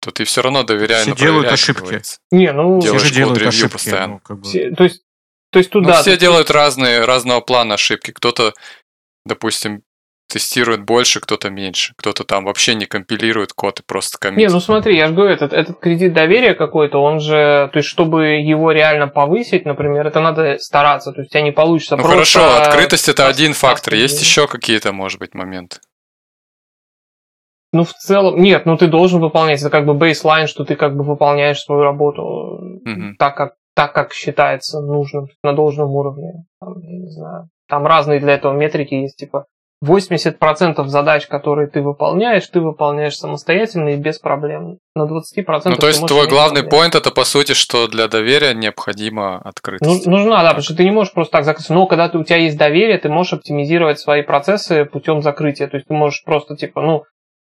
то 0.00 0.10
ты 0.10 0.24
все 0.24 0.42
равно 0.42 0.62
доверяй 0.62 1.02
Все 1.02 1.14
делают 1.14 1.52
ошибки. 1.52 2.00
Не, 2.30 2.52
ну... 2.52 2.80
Все 2.80 2.98
же 2.98 3.12
делают 3.12 3.42
ошибки. 3.42 3.72
Постоянно. 3.72 4.14
Ну, 4.14 4.18
как 4.20 4.38
бы... 4.38 4.44
все, 4.44 4.70
то 4.70 4.84
есть, 4.84 5.02
то 5.52 5.58
есть 5.58 5.70
туда... 5.70 5.96
Ну, 5.96 6.02
все 6.02 6.16
делают 6.16 6.50
разные, 6.50 7.04
разного 7.04 7.40
плана 7.40 7.74
ошибки. 7.74 8.10
Кто-то, 8.10 8.54
допустим, 9.26 9.82
тестирует 10.30 10.84
больше, 10.84 11.20
кто-то 11.20 11.50
меньше. 11.50 11.92
Кто-то 11.96 12.24
там 12.24 12.44
вообще 12.44 12.74
не 12.74 12.86
компилирует 12.86 13.52
код 13.52 13.80
и 13.80 13.82
просто 13.82 14.16
коммитит. 14.18 14.48
Не, 14.48 14.54
ну 14.54 14.60
смотри, 14.60 14.96
я 14.96 15.08
же 15.08 15.12
говорю, 15.12 15.34
этот, 15.34 15.52
этот 15.52 15.80
кредит 15.80 16.14
доверия 16.14 16.54
какой-то, 16.54 17.02
он 17.02 17.20
же, 17.20 17.68
то 17.72 17.78
есть 17.78 17.88
чтобы 17.88 18.26
его 18.36 18.72
реально 18.72 19.08
повысить, 19.08 19.66
например, 19.66 20.06
это 20.06 20.20
надо 20.20 20.56
стараться, 20.58 21.12
то 21.12 21.20
есть 21.20 21.30
у 21.30 21.32
тебя 21.32 21.42
не 21.42 21.50
получится 21.50 21.96
Ну 21.96 22.04
просто... 22.04 22.38
хорошо, 22.38 22.62
открытость 22.62 23.08
это 23.08 23.26
один 23.26 23.52
фактор, 23.52 23.94
есть 23.94 24.20
еще 24.20 24.46
какие-то, 24.46 24.92
может 24.92 25.18
быть, 25.18 25.34
моменты. 25.34 25.78
Ну, 27.72 27.84
в 27.84 27.92
целом, 27.92 28.40
нет, 28.40 28.66
ну 28.66 28.76
ты 28.76 28.88
должен 28.88 29.20
выполнять. 29.20 29.60
Это 29.60 29.70
как 29.70 29.86
бы 29.86 29.94
бейслайн, 29.94 30.46
что 30.48 30.64
ты 30.64 30.74
как 30.74 30.96
бы 30.96 31.04
выполняешь 31.04 31.60
свою 31.60 31.82
работу 31.82 32.80
Мгм. 32.84 33.16
так, 33.16 33.36
как, 33.36 33.52
так, 33.74 33.92
как 33.92 34.12
считается 34.12 34.80
нужным, 34.80 35.28
на 35.44 35.52
должном 35.52 35.90
уровне. 35.90 36.44
Там, 36.60 36.74
я 36.80 36.98
не 36.98 37.10
знаю. 37.10 37.48
Там 37.68 37.86
разные 37.86 38.18
для 38.18 38.34
этого 38.34 38.52
метрики 38.52 38.94
есть, 38.94 39.16
типа 39.16 39.46
80% 39.82 40.84
задач, 40.88 41.26
которые 41.26 41.68
ты 41.68 41.80
выполняешь, 41.80 42.46
ты 42.48 42.60
выполняешь 42.60 43.16
самостоятельно 43.16 43.90
и 43.90 43.96
без 43.96 44.18
проблем. 44.18 44.78
На 44.94 45.06
20% 45.06 45.70
Ну, 45.70 45.76
то 45.76 45.86
есть 45.86 46.06
твой 46.06 46.28
главный 46.28 46.64
поинт 46.64 46.94
это 46.94 47.10
по 47.10 47.24
сути, 47.24 47.52
что 47.52 47.88
для 47.88 48.06
доверия 48.08 48.52
необходима 48.52 49.40
Ну, 49.42 49.48
открытость. 49.48 50.06
нужна, 50.06 50.42
да, 50.42 50.48
потому 50.48 50.64
что 50.64 50.76
ты 50.76 50.84
не 50.84 50.90
можешь 50.90 51.14
просто 51.14 51.32
так 51.32 51.44
закрыться. 51.44 51.72
Но 51.72 51.86
когда 51.86 52.08
ты, 52.10 52.18
у 52.18 52.24
тебя 52.24 52.36
есть 52.36 52.58
доверие, 52.58 52.98
ты 52.98 53.08
можешь 53.08 53.32
оптимизировать 53.32 53.98
свои 53.98 54.22
процессы 54.22 54.84
путем 54.84 55.22
закрытия. 55.22 55.66
То 55.68 55.76
есть 55.76 55.86
ты 55.88 55.94
можешь 55.94 56.24
просто 56.24 56.56
типа, 56.56 56.82
ну, 56.82 57.04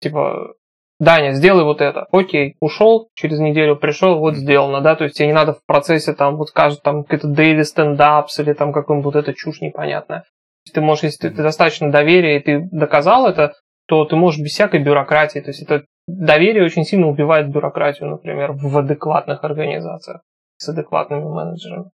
типа, 0.03 0.55
Даня, 1.01 1.33
сделай 1.33 1.65
вот 1.65 1.81
это. 1.81 2.07
Окей, 2.13 2.57
ушел, 2.61 3.09
через 3.15 3.41
неделю 3.41 3.77
пришел, 3.77 4.19
вот 4.19 4.37
сделано, 4.37 4.81
да, 4.81 4.95
то 4.95 5.05
есть 5.05 5.17
тебе 5.17 5.29
не 5.29 5.33
надо 5.33 5.55
в 5.55 5.65
процессе 5.67 6.13
там 6.13 6.37
вот 6.37 6.53
каждый 6.53 6.81
там 6.81 7.03
какой-то 7.03 7.29
daily 7.29 7.65
стендапс 7.65 8.39
или 8.39 8.53
там 8.53 8.73
какой-нибудь 8.73 9.15
вот 9.15 9.17
эта 9.17 9.35
чушь 9.35 9.61
непонятная. 9.61 10.25
Ты 10.73 10.81
можешь, 10.81 11.05
если 11.05 11.29
ты, 11.29 11.35
ты 11.35 11.43
достаточно 11.43 11.91
доверия 11.91 12.39
и 12.39 12.43
ты 12.43 12.69
доказал 12.71 13.27
это, 13.27 13.55
то 13.89 14.05
ты 14.05 14.15
можешь 14.15 14.41
без 14.41 14.53
всякой 14.53 14.81
бюрократии. 14.81 15.41
То 15.41 15.49
есть 15.51 15.63
это 15.63 15.85
доверие 16.07 16.65
очень 16.65 16.85
сильно 16.85 17.09
убивает 17.09 17.51
бюрократию, 17.51 18.09
например, 18.09 18.53
в 18.53 18.79
адекватных 18.79 19.43
организациях 19.43 20.21
с 20.59 20.69
адекватными 20.69 21.25
менеджерами. 21.25 21.91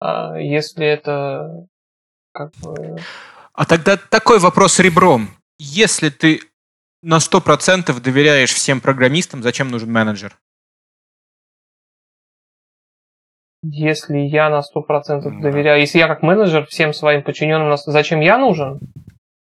А 0.00 0.38
если 0.38 0.86
это 0.86 1.66
как 2.34 2.50
бы... 2.62 2.98
А 3.54 3.64
тогда 3.64 3.96
такой 3.96 4.38
вопрос 4.38 4.78
ребром. 4.80 5.28
Если 5.58 6.10
ты 6.10 6.40
на 7.02 7.18
100% 7.18 7.98
доверяешь 8.00 8.52
всем 8.52 8.80
программистам, 8.80 9.42
зачем 9.42 9.68
нужен 9.70 9.90
менеджер? 9.92 10.38
Если 13.62 14.16
я 14.18 14.48
на 14.48 14.62
100% 14.62 15.30
Да. 15.34 15.50
доверяю, 15.50 15.80
если 15.80 15.98
я 15.98 16.08
как 16.08 16.22
менеджер 16.22 16.66
всем 16.66 16.94
своим 16.94 17.22
подчиненным, 17.22 17.76
зачем 17.76 18.20
я 18.20 18.38
нужен? 18.38 18.80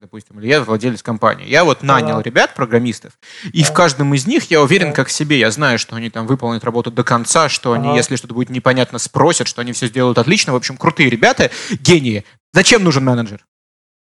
Допустим, 0.00 0.38
или 0.38 0.46
я 0.46 0.62
владелец 0.62 1.02
компании. 1.02 1.46
Я 1.48 1.64
вот 1.64 1.82
нанял 1.82 2.18
Да. 2.18 2.22
ребят, 2.22 2.54
программистов, 2.54 3.18
и 3.52 3.62
Да. 3.62 3.68
в 3.68 3.72
каждом 3.74 4.14
из 4.14 4.26
них 4.28 4.44
я 4.50 4.62
уверен 4.62 4.88
Да. 4.88 4.94
как 4.94 5.08
в 5.08 5.12
себе. 5.12 5.38
Я 5.40 5.50
знаю, 5.50 5.78
что 5.78 5.96
они 5.96 6.08
там 6.10 6.26
выполнят 6.26 6.62
работу 6.64 6.90
до 6.92 7.02
конца, 7.02 7.48
что 7.48 7.72
они, 7.72 7.88
Ага. 7.88 7.96
если 7.96 8.16
что-то 8.16 8.34
будет 8.34 8.50
непонятно, 8.50 8.98
спросят, 8.98 9.48
что 9.48 9.60
они 9.60 9.72
все 9.72 9.86
сделают 9.88 10.18
отлично. 10.18 10.52
В 10.52 10.56
общем, 10.56 10.76
крутые 10.76 11.10
ребята, 11.10 11.50
гении. 11.80 12.24
Зачем 12.52 12.84
нужен 12.84 13.04
менеджер? 13.04 13.44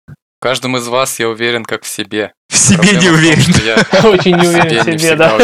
В 0.07 0.14
каждом 0.40 0.76
из 0.76 0.86
вас 0.88 1.18
я 1.20 1.28
уверен 1.28 1.64
как 1.64 1.82
в 1.82 1.88
себе. 1.88 2.32
В 2.53 2.59
себе 2.59 2.98
не 2.98 3.09
уверен. 3.09 3.55
я 3.64 3.76
Очень 4.11 4.36
не 4.36 4.46
уверен 4.46 4.80
в 4.80 5.00
себе, 5.00 5.16
да. 5.16 5.38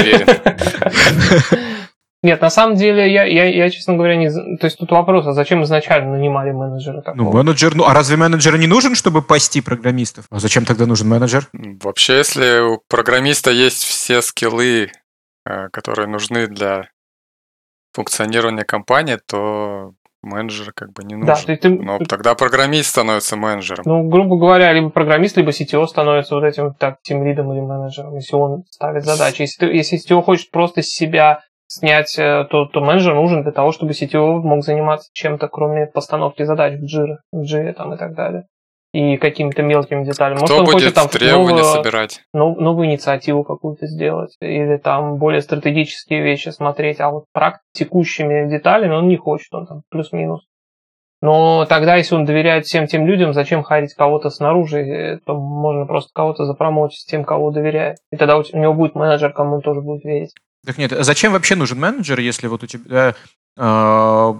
Нет, 2.22 2.42
на 2.42 2.50
самом 2.50 2.74
деле, 2.74 3.10
я, 3.10 3.24
я, 3.24 3.44
я, 3.44 3.70
честно 3.70 3.94
говоря, 3.94 4.16
не... 4.16 4.28
То 4.28 4.66
есть 4.66 4.76
тут 4.76 4.90
вопрос, 4.90 5.24
а 5.26 5.32
зачем 5.32 5.62
изначально 5.62 6.16
нанимали 6.16 6.50
менеджера 6.50 7.00
такого? 7.00 7.16
Ну, 7.16 7.32
менеджер, 7.32 7.76
ну, 7.76 7.84
а 7.86 7.94
разве 7.94 8.16
менеджер 8.16 8.58
не 8.58 8.66
нужен, 8.66 8.94
чтобы 8.94 9.22
пасти 9.22 9.60
программистов? 9.60 10.26
А 10.28 10.38
зачем 10.38 10.64
тогда 10.64 10.84
нужен 10.84 11.08
менеджер? 11.08 11.48
Вообще, 11.52 12.18
если 12.18 12.60
у 12.60 12.82
программиста 12.88 13.52
есть 13.52 13.84
все 13.84 14.20
скиллы, 14.20 14.90
э, 15.46 15.68
которые 15.70 16.08
нужны 16.08 16.48
для 16.48 16.90
функционирования 17.94 18.64
компании, 18.64 19.18
то 19.26 19.92
менеджер 20.22 20.72
как 20.72 20.92
бы 20.92 21.04
не 21.04 21.14
да, 21.14 21.32
нужен. 21.32 21.44
то 21.46 21.52
есть 21.52 21.62
ты, 21.62 21.68
Но 21.70 21.98
тогда 21.98 22.34
программист 22.34 22.90
становится 22.90 23.36
менеджером. 23.36 23.84
ну, 23.86 24.08
грубо 24.08 24.36
говоря, 24.38 24.72
либо 24.72 24.90
программист, 24.90 25.36
либо 25.36 25.50
CTO 25.50 25.86
становится 25.86 26.34
вот 26.34 26.44
этим 26.44 26.74
так 26.74 26.96
тем 27.02 27.24
лидом 27.24 27.52
или 27.52 27.60
менеджером, 27.60 28.14
если 28.16 28.36
он 28.36 28.64
ставит 28.70 29.04
задачи. 29.04 29.42
Если, 29.42 29.66
ты, 29.66 29.72
если 29.74 29.98
CTO 29.98 30.22
хочет 30.22 30.50
просто 30.50 30.82
с 30.82 30.86
себя 30.86 31.40
снять, 31.66 32.18
э, 32.18 32.46
то, 32.50 32.64
то 32.66 32.80
менеджер 32.80 33.14
нужен 33.14 33.42
для 33.42 33.52
того, 33.52 33.72
чтобы 33.72 33.92
CTO 33.92 34.40
мог 34.40 34.64
заниматься 34.64 35.10
чем-то, 35.12 35.48
кроме 35.48 35.86
постановки 35.86 36.42
задач 36.42 36.74
в 36.74 36.84
Jira, 36.84 37.16
в 37.30 37.42
Jira 37.42 37.72
там 37.74 37.94
и 37.94 37.96
так 37.98 38.14
далее. 38.14 38.46
И 38.94 39.18
какими-то 39.18 39.62
мелкими 39.62 40.02
деталями. 40.04 40.38
Кто 40.44 40.58
он 40.58 40.64
будет 40.64 40.74
хочет 40.74 40.94
там 40.94 41.08
требования 41.08 41.62
новую- 41.62 41.64
собирать? 41.64 42.22
нов- 42.32 42.58
новую 42.58 42.88
инициативу 42.88 43.44
какую-то 43.44 43.86
сделать, 43.86 44.34
или 44.40 44.78
там 44.78 45.16
более 45.18 45.42
стратегические 45.42 46.22
вещи 46.22 46.48
смотреть, 46.48 46.98
а 47.00 47.10
вот 47.10 47.26
прак 47.32 47.60
текущими 47.72 48.48
деталями 48.48 48.94
он 48.94 49.08
не 49.08 49.18
хочет, 49.18 49.52
он 49.52 49.66
там 49.66 49.82
плюс-минус. 49.90 50.46
Но 51.20 51.66
тогда, 51.66 51.96
если 51.96 52.14
он 52.14 52.24
доверяет 52.24 52.64
всем 52.66 52.86
тем 52.86 53.06
людям, 53.06 53.34
зачем 53.34 53.62
харить 53.62 53.92
кого-то 53.94 54.30
снаружи, 54.30 55.20
то 55.26 55.34
можно 55.34 55.84
просто 55.84 56.10
кого-то 56.14 56.44
запромочить 56.44 57.00
с 57.00 57.06
тем, 57.06 57.24
кого 57.24 57.50
доверяет. 57.50 57.98
И 58.12 58.16
тогда 58.16 58.38
у, 58.38 58.42
него 58.52 58.72
будет 58.72 58.94
менеджер, 58.94 59.32
кому 59.32 59.56
он 59.56 59.62
тоже 59.62 59.80
будет 59.80 60.04
верить. 60.04 60.32
Так 60.64 60.78
нет, 60.78 60.92
а 60.92 61.02
зачем 61.02 61.32
вообще 61.32 61.56
нужен 61.56 61.78
менеджер, 61.78 62.20
если 62.20 62.46
вот 62.46 62.62
у 62.62 62.66
тебя 62.66 63.14
э, 63.58 64.34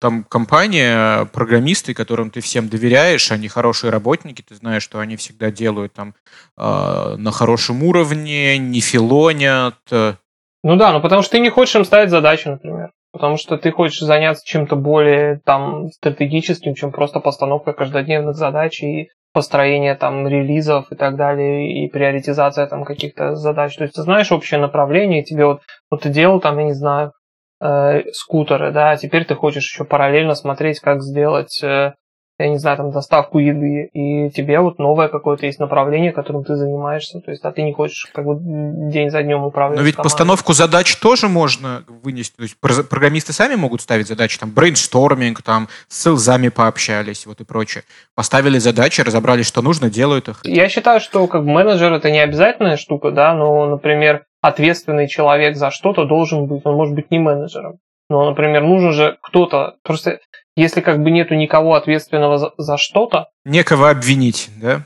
там 0.00 0.24
компания, 0.24 1.26
программисты, 1.26 1.94
которым 1.94 2.30
ты 2.30 2.40
всем 2.40 2.68
доверяешь, 2.68 3.32
они 3.32 3.48
хорошие 3.48 3.90
работники, 3.90 4.42
ты 4.42 4.54
знаешь, 4.54 4.82
что 4.82 5.00
они 5.00 5.16
всегда 5.16 5.50
делают 5.50 5.92
там 5.92 6.14
э, 6.56 7.14
на 7.16 7.30
хорошем 7.32 7.82
уровне, 7.82 8.58
не 8.58 8.80
филонят. 8.80 9.76
э. 9.90 10.14
Ну 10.62 10.76
да, 10.76 10.92
ну 10.92 11.00
потому 11.00 11.22
что 11.22 11.32
ты 11.32 11.40
не 11.40 11.50
хочешь 11.50 11.76
им 11.76 11.84
ставить 11.84 12.10
задачи, 12.10 12.48
например. 12.48 12.92
Потому 13.12 13.38
что 13.38 13.56
ты 13.56 13.72
хочешь 13.72 14.00
заняться 14.00 14.46
чем-то 14.46 14.76
более 14.76 15.40
там 15.44 15.88
стратегическим, 15.90 16.74
чем 16.74 16.92
просто 16.92 17.20
постановка 17.20 17.72
каждодневных 17.72 18.36
задач 18.36 18.82
и 18.82 19.08
построение 19.32 19.94
там 19.94 20.26
релизов 20.26 20.90
и 20.90 20.94
так 20.94 21.16
далее, 21.16 21.84
и 21.84 21.88
приоритизация 21.88 22.66
там 22.66 22.84
каких-то 22.84 23.34
задач. 23.34 23.76
То 23.76 23.84
есть 23.84 23.94
ты 23.94 24.02
знаешь 24.02 24.32
общее 24.32 24.60
направление, 24.60 25.22
тебе 25.22 25.46
вот, 25.46 25.62
вот 25.90 26.02
ты 26.02 26.10
делал 26.10 26.40
там, 26.40 26.58
я 26.58 26.64
не 26.64 26.74
знаю, 26.74 27.12
э, 27.60 28.02
скутеры, 28.12 28.72
да, 28.72 28.90
а 28.90 28.96
теперь 28.96 29.24
ты 29.24 29.34
хочешь 29.34 29.64
еще 29.64 29.84
параллельно 29.84 30.34
смотреть, 30.34 30.80
как 30.80 31.02
сделать, 31.02 31.62
э, 31.62 31.94
я 32.38 32.48
не 32.48 32.58
знаю, 32.58 32.76
там 32.76 32.90
доставку 32.92 33.38
еды, 33.40 33.90
и 33.92 34.30
тебе 34.30 34.60
вот 34.60 34.78
новое 34.78 35.08
какое-то 35.08 35.46
есть 35.46 35.58
направление, 35.58 36.12
которым 36.12 36.44
ты 36.44 36.54
занимаешься, 36.54 37.20
то 37.20 37.30
есть, 37.32 37.44
а 37.44 37.50
ты 37.50 37.62
не 37.62 37.72
хочешь 37.72 38.06
как 38.14 38.24
бы 38.26 38.38
день 38.40 39.10
за 39.10 39.22
днем 39.24 39.42
управлять 39.42 39.78
Но 39.78 39.84
ведь 39.84 39.96
командой. 39.96 40.10
постановку 40.10 40.52
задач 40.52 40.96
тоже 40.96 41.28
можно 41.28 41.84
вынести. 41.88 42.36
То 42.36 42.42
есть 42.44 42.56
про- 42.60 42.84
программисты 42.84 43.32
сами 43.32 43.56
могут 43.56 43.80
ставить 43.80 44.06
задачи, 44.06 44.38
там, 44.38 44.50
брейнсторминг, 44.52 45.42
там, 45.42 45.68
с 45.88 46.02
селзами 46.02 46.48
пообщались, 46.48 47.26
вот 47.26 47.40
и 47.40 47.44
прочее. 47.44 47.82
Поставили 48.14 48.58
задачи, 48.58 49.00
разобрались, 49.00 49.46
что 49.46 49.60
нужно, 49.60 49.90
делают 49.90 50.28
их. 50.28 50.40
Я 50.44 50.68
считаю, 50.68 51.00
что 51.00 51.26
как 51.26 51.42
бы 51.44 51.50
менеджер 51.50 51.92
это 51.92 52.10
не 52.10 52.20
обязательная 52.20 52.76
штука, 52.76 53.10
да, 53.10 53.34
но, 53.34 53.66
например, 53.66 54.24
ответственный 54.40 55.08
человек 55.08 55.56
за 55.56 55.72
что-то 55.72 56.04
должен 56.04 56.46
быть, 56.46 56.62
он 56.64 56.76
может 56.76 56.94
быть 56.94 57.10
не 57.10 57.18
менеджером. 57.18 57.78
Но, 58.10 58.24
например, 58.30 58.62
нужен 58.62 58.92
же 58.92 59.18
кто-то, 59.22 59.74
просто 59.82 60.20
если 60.58 60.80
как 60.80 61.02
бы 61.02 61.10
нету 61.10 61.34
никого 61.34 61.74
ответственного 61.74 62.38
за, 62.38 62.52
за 62.56 62.76
что-то, 62.76 63.28
Некого 63.44 63.90
обвинить, 63.90 64.50
да? 64.60 64.82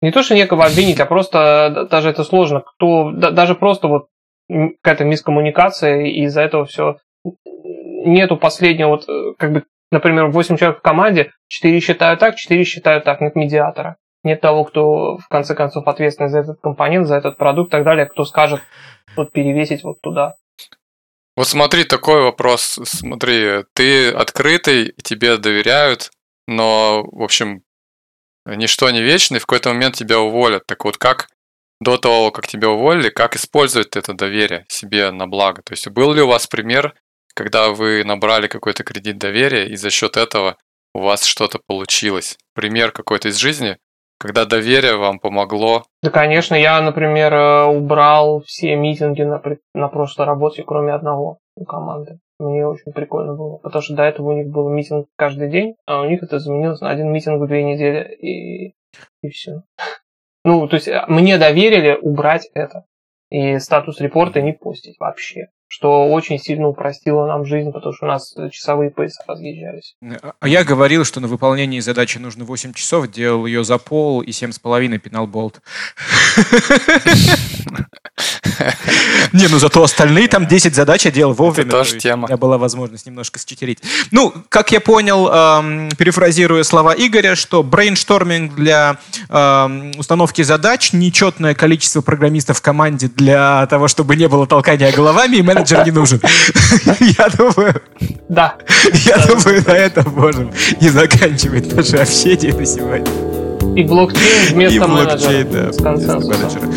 не 0.00 0.12
то, 0.12 0.22
что 0.22 0.34
некого 0.34 0.64
обвинить, 0.64 1.00
а 1.00 1.06
просто 1.06 1.88
даже 1.90 2.10
это 2.10 2.22
сложно, 2.24 2.60
кто, 2.60 3.10
да- 3.10 3.30
даже 3.30 3.54
просто 3.54 3.88
вот 3.88 4.06
какая-то 4.48 5.04
мискоммуникация, 5.04 6.02
и 6.02 6.22
из-за 6.24 6.42
этого 6.42 6.64
все 6.66 6.96
нету 8.04 8.36
последнего, 8.36 8.88
вот 8.88 9.08
э, 9.08 9.34
как 9.38 9.52
бы, 9.52 9.64
например, 9.90 10.26
8 10.26 10.56
человек 10.56 10.78
в 10.78 10.82
команде, 10.82 11.32
4 11.48 11.80
считают 11.80 12.20
так, 12.20 12.36
4 12.36 12.64
считают 12.64 13.04
так, 13.04 13.20
нет 13.20 13.34
медиатора. 13.34 13.96
Нет 14.24 14.40
того, 14.40 14.64
кто 14.64 15.16
в 15.16 15.28
конце 15.28 15.54
концов 15.54 15.86
ответственный 15.86 16.28
за 16.30 16.40
этот 16.40 16.60
компонент, 16.60 17.06
за 17.06 17.16
этот 17.16 17.36
продукт 17.36 17.68
и 17.68 17.72
так 17.72 17.84
далее, 17.84 18.06
кто 18.06 18.24
скажет 18.24 18.60
вот 19.16 19.32
перевесить 19.32 19.84
вот 19.84 20.00
туда. 20.00 20.34
Вот 21.38 21.46
смотри, 21.46 21.84
такой 21.84 22.22
вопрос. 22.22 22.80
Смотри, 22.82 23.62
ты 23.72 24.10
открытый, 24.10 24.92
тебе 25.04 25.36
доверяют, 25.36 26.10
но, 26.48 27.04
в 27.12 27.22
общем, 27.22 27.62
ничто 28.44 28.90
не 28.90 29.02
вечно, 29.02 29.36
и 29.36 29.38
в 29.38 29.46
какой-то 29.46 29.68
момент 29.68 29.94
тебя 29.94 30.18
уволят. 30.18 30.66
Так 30.66 30.84
вот, 30.84 30.96
как 30.96 31.28
до 31.80 31.96
того, 31.96 32.32
как 32.32 32.48
тебя 32.48 32.70
уволили, 32.70 33.08
как 33.08 33.36
использовать 33.36 33.94
это 33.94 34.14
доверие 34.14 34.66
себе 34.68 35.12
на 35.12 35.28
благо? 35.28 35.62
То 35.62 35.74
есть 35.74 35.86
был 35.86 36.12
ли 36.12 36.22
у 36.22 36.26
вас 36.26 36.48
пример, 36.48 36.96
когда 37.34 37.68
вы 37.68 38.02
набрали 38.02 38.48
какой-то 38.48 38.82
кредит 38.82 39.18
доверия, 39.18 39.68
и 39.68 39.76
за 39.76 39.90
счет 39.90 40.16
этого 40.16 40.56
у 40.92 41.02
вас 41.02 41.22
что-то 41.22 41.60
получилось? 41.64 42.36
Пример 42.52 42.90
какой-то 42.90 43.28
из 43.28 43.36
жизни, 43.36 43.78
когда 44.18 44.44
доверие 44.44 44.96
вам 44.96 45.20
помогло 45.20 45.84
Да, 46.02 46.10
конечно, 46.10 46.54
я, 46.54 46.80
например, 46.80 47.32
э, 47.32 47.64
убрал 47.64 48.42
все 48.42 48.76
митинги 48.76 49.22
на, 49.22 49.40
на 49.74 49.88
прошлой 49.88 50.26
работе, 50.26 50.64
кроме 50.64 50.92
одного 50.92 51.38
у 51.56 51.64
команды. 51.64 52.18
Мне 52.38 52.66
очень 52.66 52.92
прикольно 52.92 53.34
было, 53.34 53.56
потому 53.58 53.82
что 53.82 53.94
до 53.94 54.02
этого 54.02 54.30
у 54.30 54.36
них 54.36 54.48
был 54.48 54.68
митинг 54.68 55.06
каждый 55.16 55.50
день, 55.50 55.74
а 55.86 56.02
у 56.02 56.04
них 56.04 56.22
это 56.22 56.36
изменилось 56.36 56.80
на 56.80 56.90
один 56.90 57.12
митинг 57.12 57.42
в 57.42 57.46
две 57.46 57.64
недели, 57.64 58.14
и, 58.14 58.74
и 59.22 59.28
все. 59.30 59.62
Ну, 60.44 60.66
то 60.68 60.76
есть 60.76 60.88
э, 60.88 61.04
мне 61.08 61.36
доверили 61.36 61.98
убрать 62.00 62.48
это. 62.54 62.84
И 63.28 63.58
статус 63.58 64.00
репорта 64.00 64.40
не 64.40 64.52
постить 64.52 64.96
вообще. 64.98 65.48
Что 65.68 66.08
очень 66.08 66.38
сильно 66.38 66.66
упростило 66.66 67.26
нам 67.26 67.44
жизнь, 67.44 67.70
потому 67.72 67.92
что 67.92 68.06
у 68.06 68.08
нас 68.08 68.34
часовые 68.50 68.90
пояса 68.90 69.22
разъезжались. 69.28 69.94
А 70.40 70.48
я 70.48 70.64
говорил, 70.64 71.04
что 71.04 71.20
на 71.20 71.28
выполнение 71.28 71.82
задачи 71.82 72.18
нужно 72.18 72.44
8 72.44 72.72
часов, 72.72 73.08
делал 73.10 73.44
ее 73.46 73.64
за 73.64 73.78
пол 73.78 74.22
и 74.22 74.30
7,5 74.30 74.98
пинал 74.98 75.26
болт. 75.26 75.60
Не, 79.32 79.46
ну 79.48 79.58
зато 79.58 79.82
остальные 79.82 80.28
там 80.28 80.46
10 80.46 80.74
задач 80.74 81.04
я 81.04 81.10
делал 81.10 81.32
вовремя. 81.32 81.68
Это 81.68 81.78
тоже 81.78 81.98
тема. 81.98 82.24
У 82.24 82.28
меня 82.28 82.36
была 82.36 82.58
возможность 82.58 83.06
немножко 83.06 83.38
счетерить. 83.38 83.78
Ну, 84.10 84.32
как 84.48 84.72
я 84.72 84.80
понял, 84.80 85.28
эм, 85.28 85.88
перефразируя 85.96 86.62
слова 86.62 86.94
Игоря, 86.96 87.34
что 87.36 87.62
brainstorming 87.62 88.54
для 88.54 88.98
эм, 89.28 89.92
установки 89.98 90.42
задач, 90.42 90.92
нечетное 90.92 91.54
количество 91.54 92.00
программистов 92.00 92.58
в 92.58 92.62
команде 92.62 93.08
для 93.08 93.66
того, 93.66 93.88
чтобы 93.88 94.16
не 94.16 94.28
было 94.28 94.46
толкания 94.46 94.90
головами, 94.92 95.36
и 95.36 95.42
менеджер 95.58 95.84
не 95.84 95.92
нужен. 95.92 96.20
Я 97.00 97.28
думаю... 97.36 97.74
Да. 98.28 98.54
Я 99.04 99.16
думаю, 99.26 99.64
на 99.66 99.72
этом 99.72 100.04
можем 100.14 100.52
и 100.80 100.88
заканчивать 100.88 101.74
наше 101.74 101.96
общение 101.96 102.54
на 102.54 102.66
сегодня. 102.66 103.10
И 103.76 103.82
блокчейн 103.84 104.54
вместо 104.54 104.88
менеджера. 104.88 105.44
да, 105.44 105.72
с 105.72 105.76
консенсусом. 105.82 106.72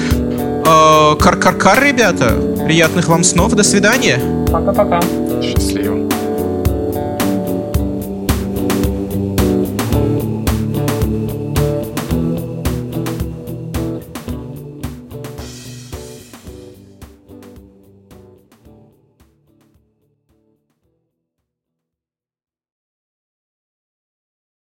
Кар-кар-кар, 1.19 1.83
ребята. 1.83 2.33
Приятных 2.65 3.07
вам 3.07 3.23
снов. 3.23 3.53
До 3.53 3.63
свидания. 3.63 4.19
Пока-пока. 4.51 5.01
Счастливо. 5.41 6.10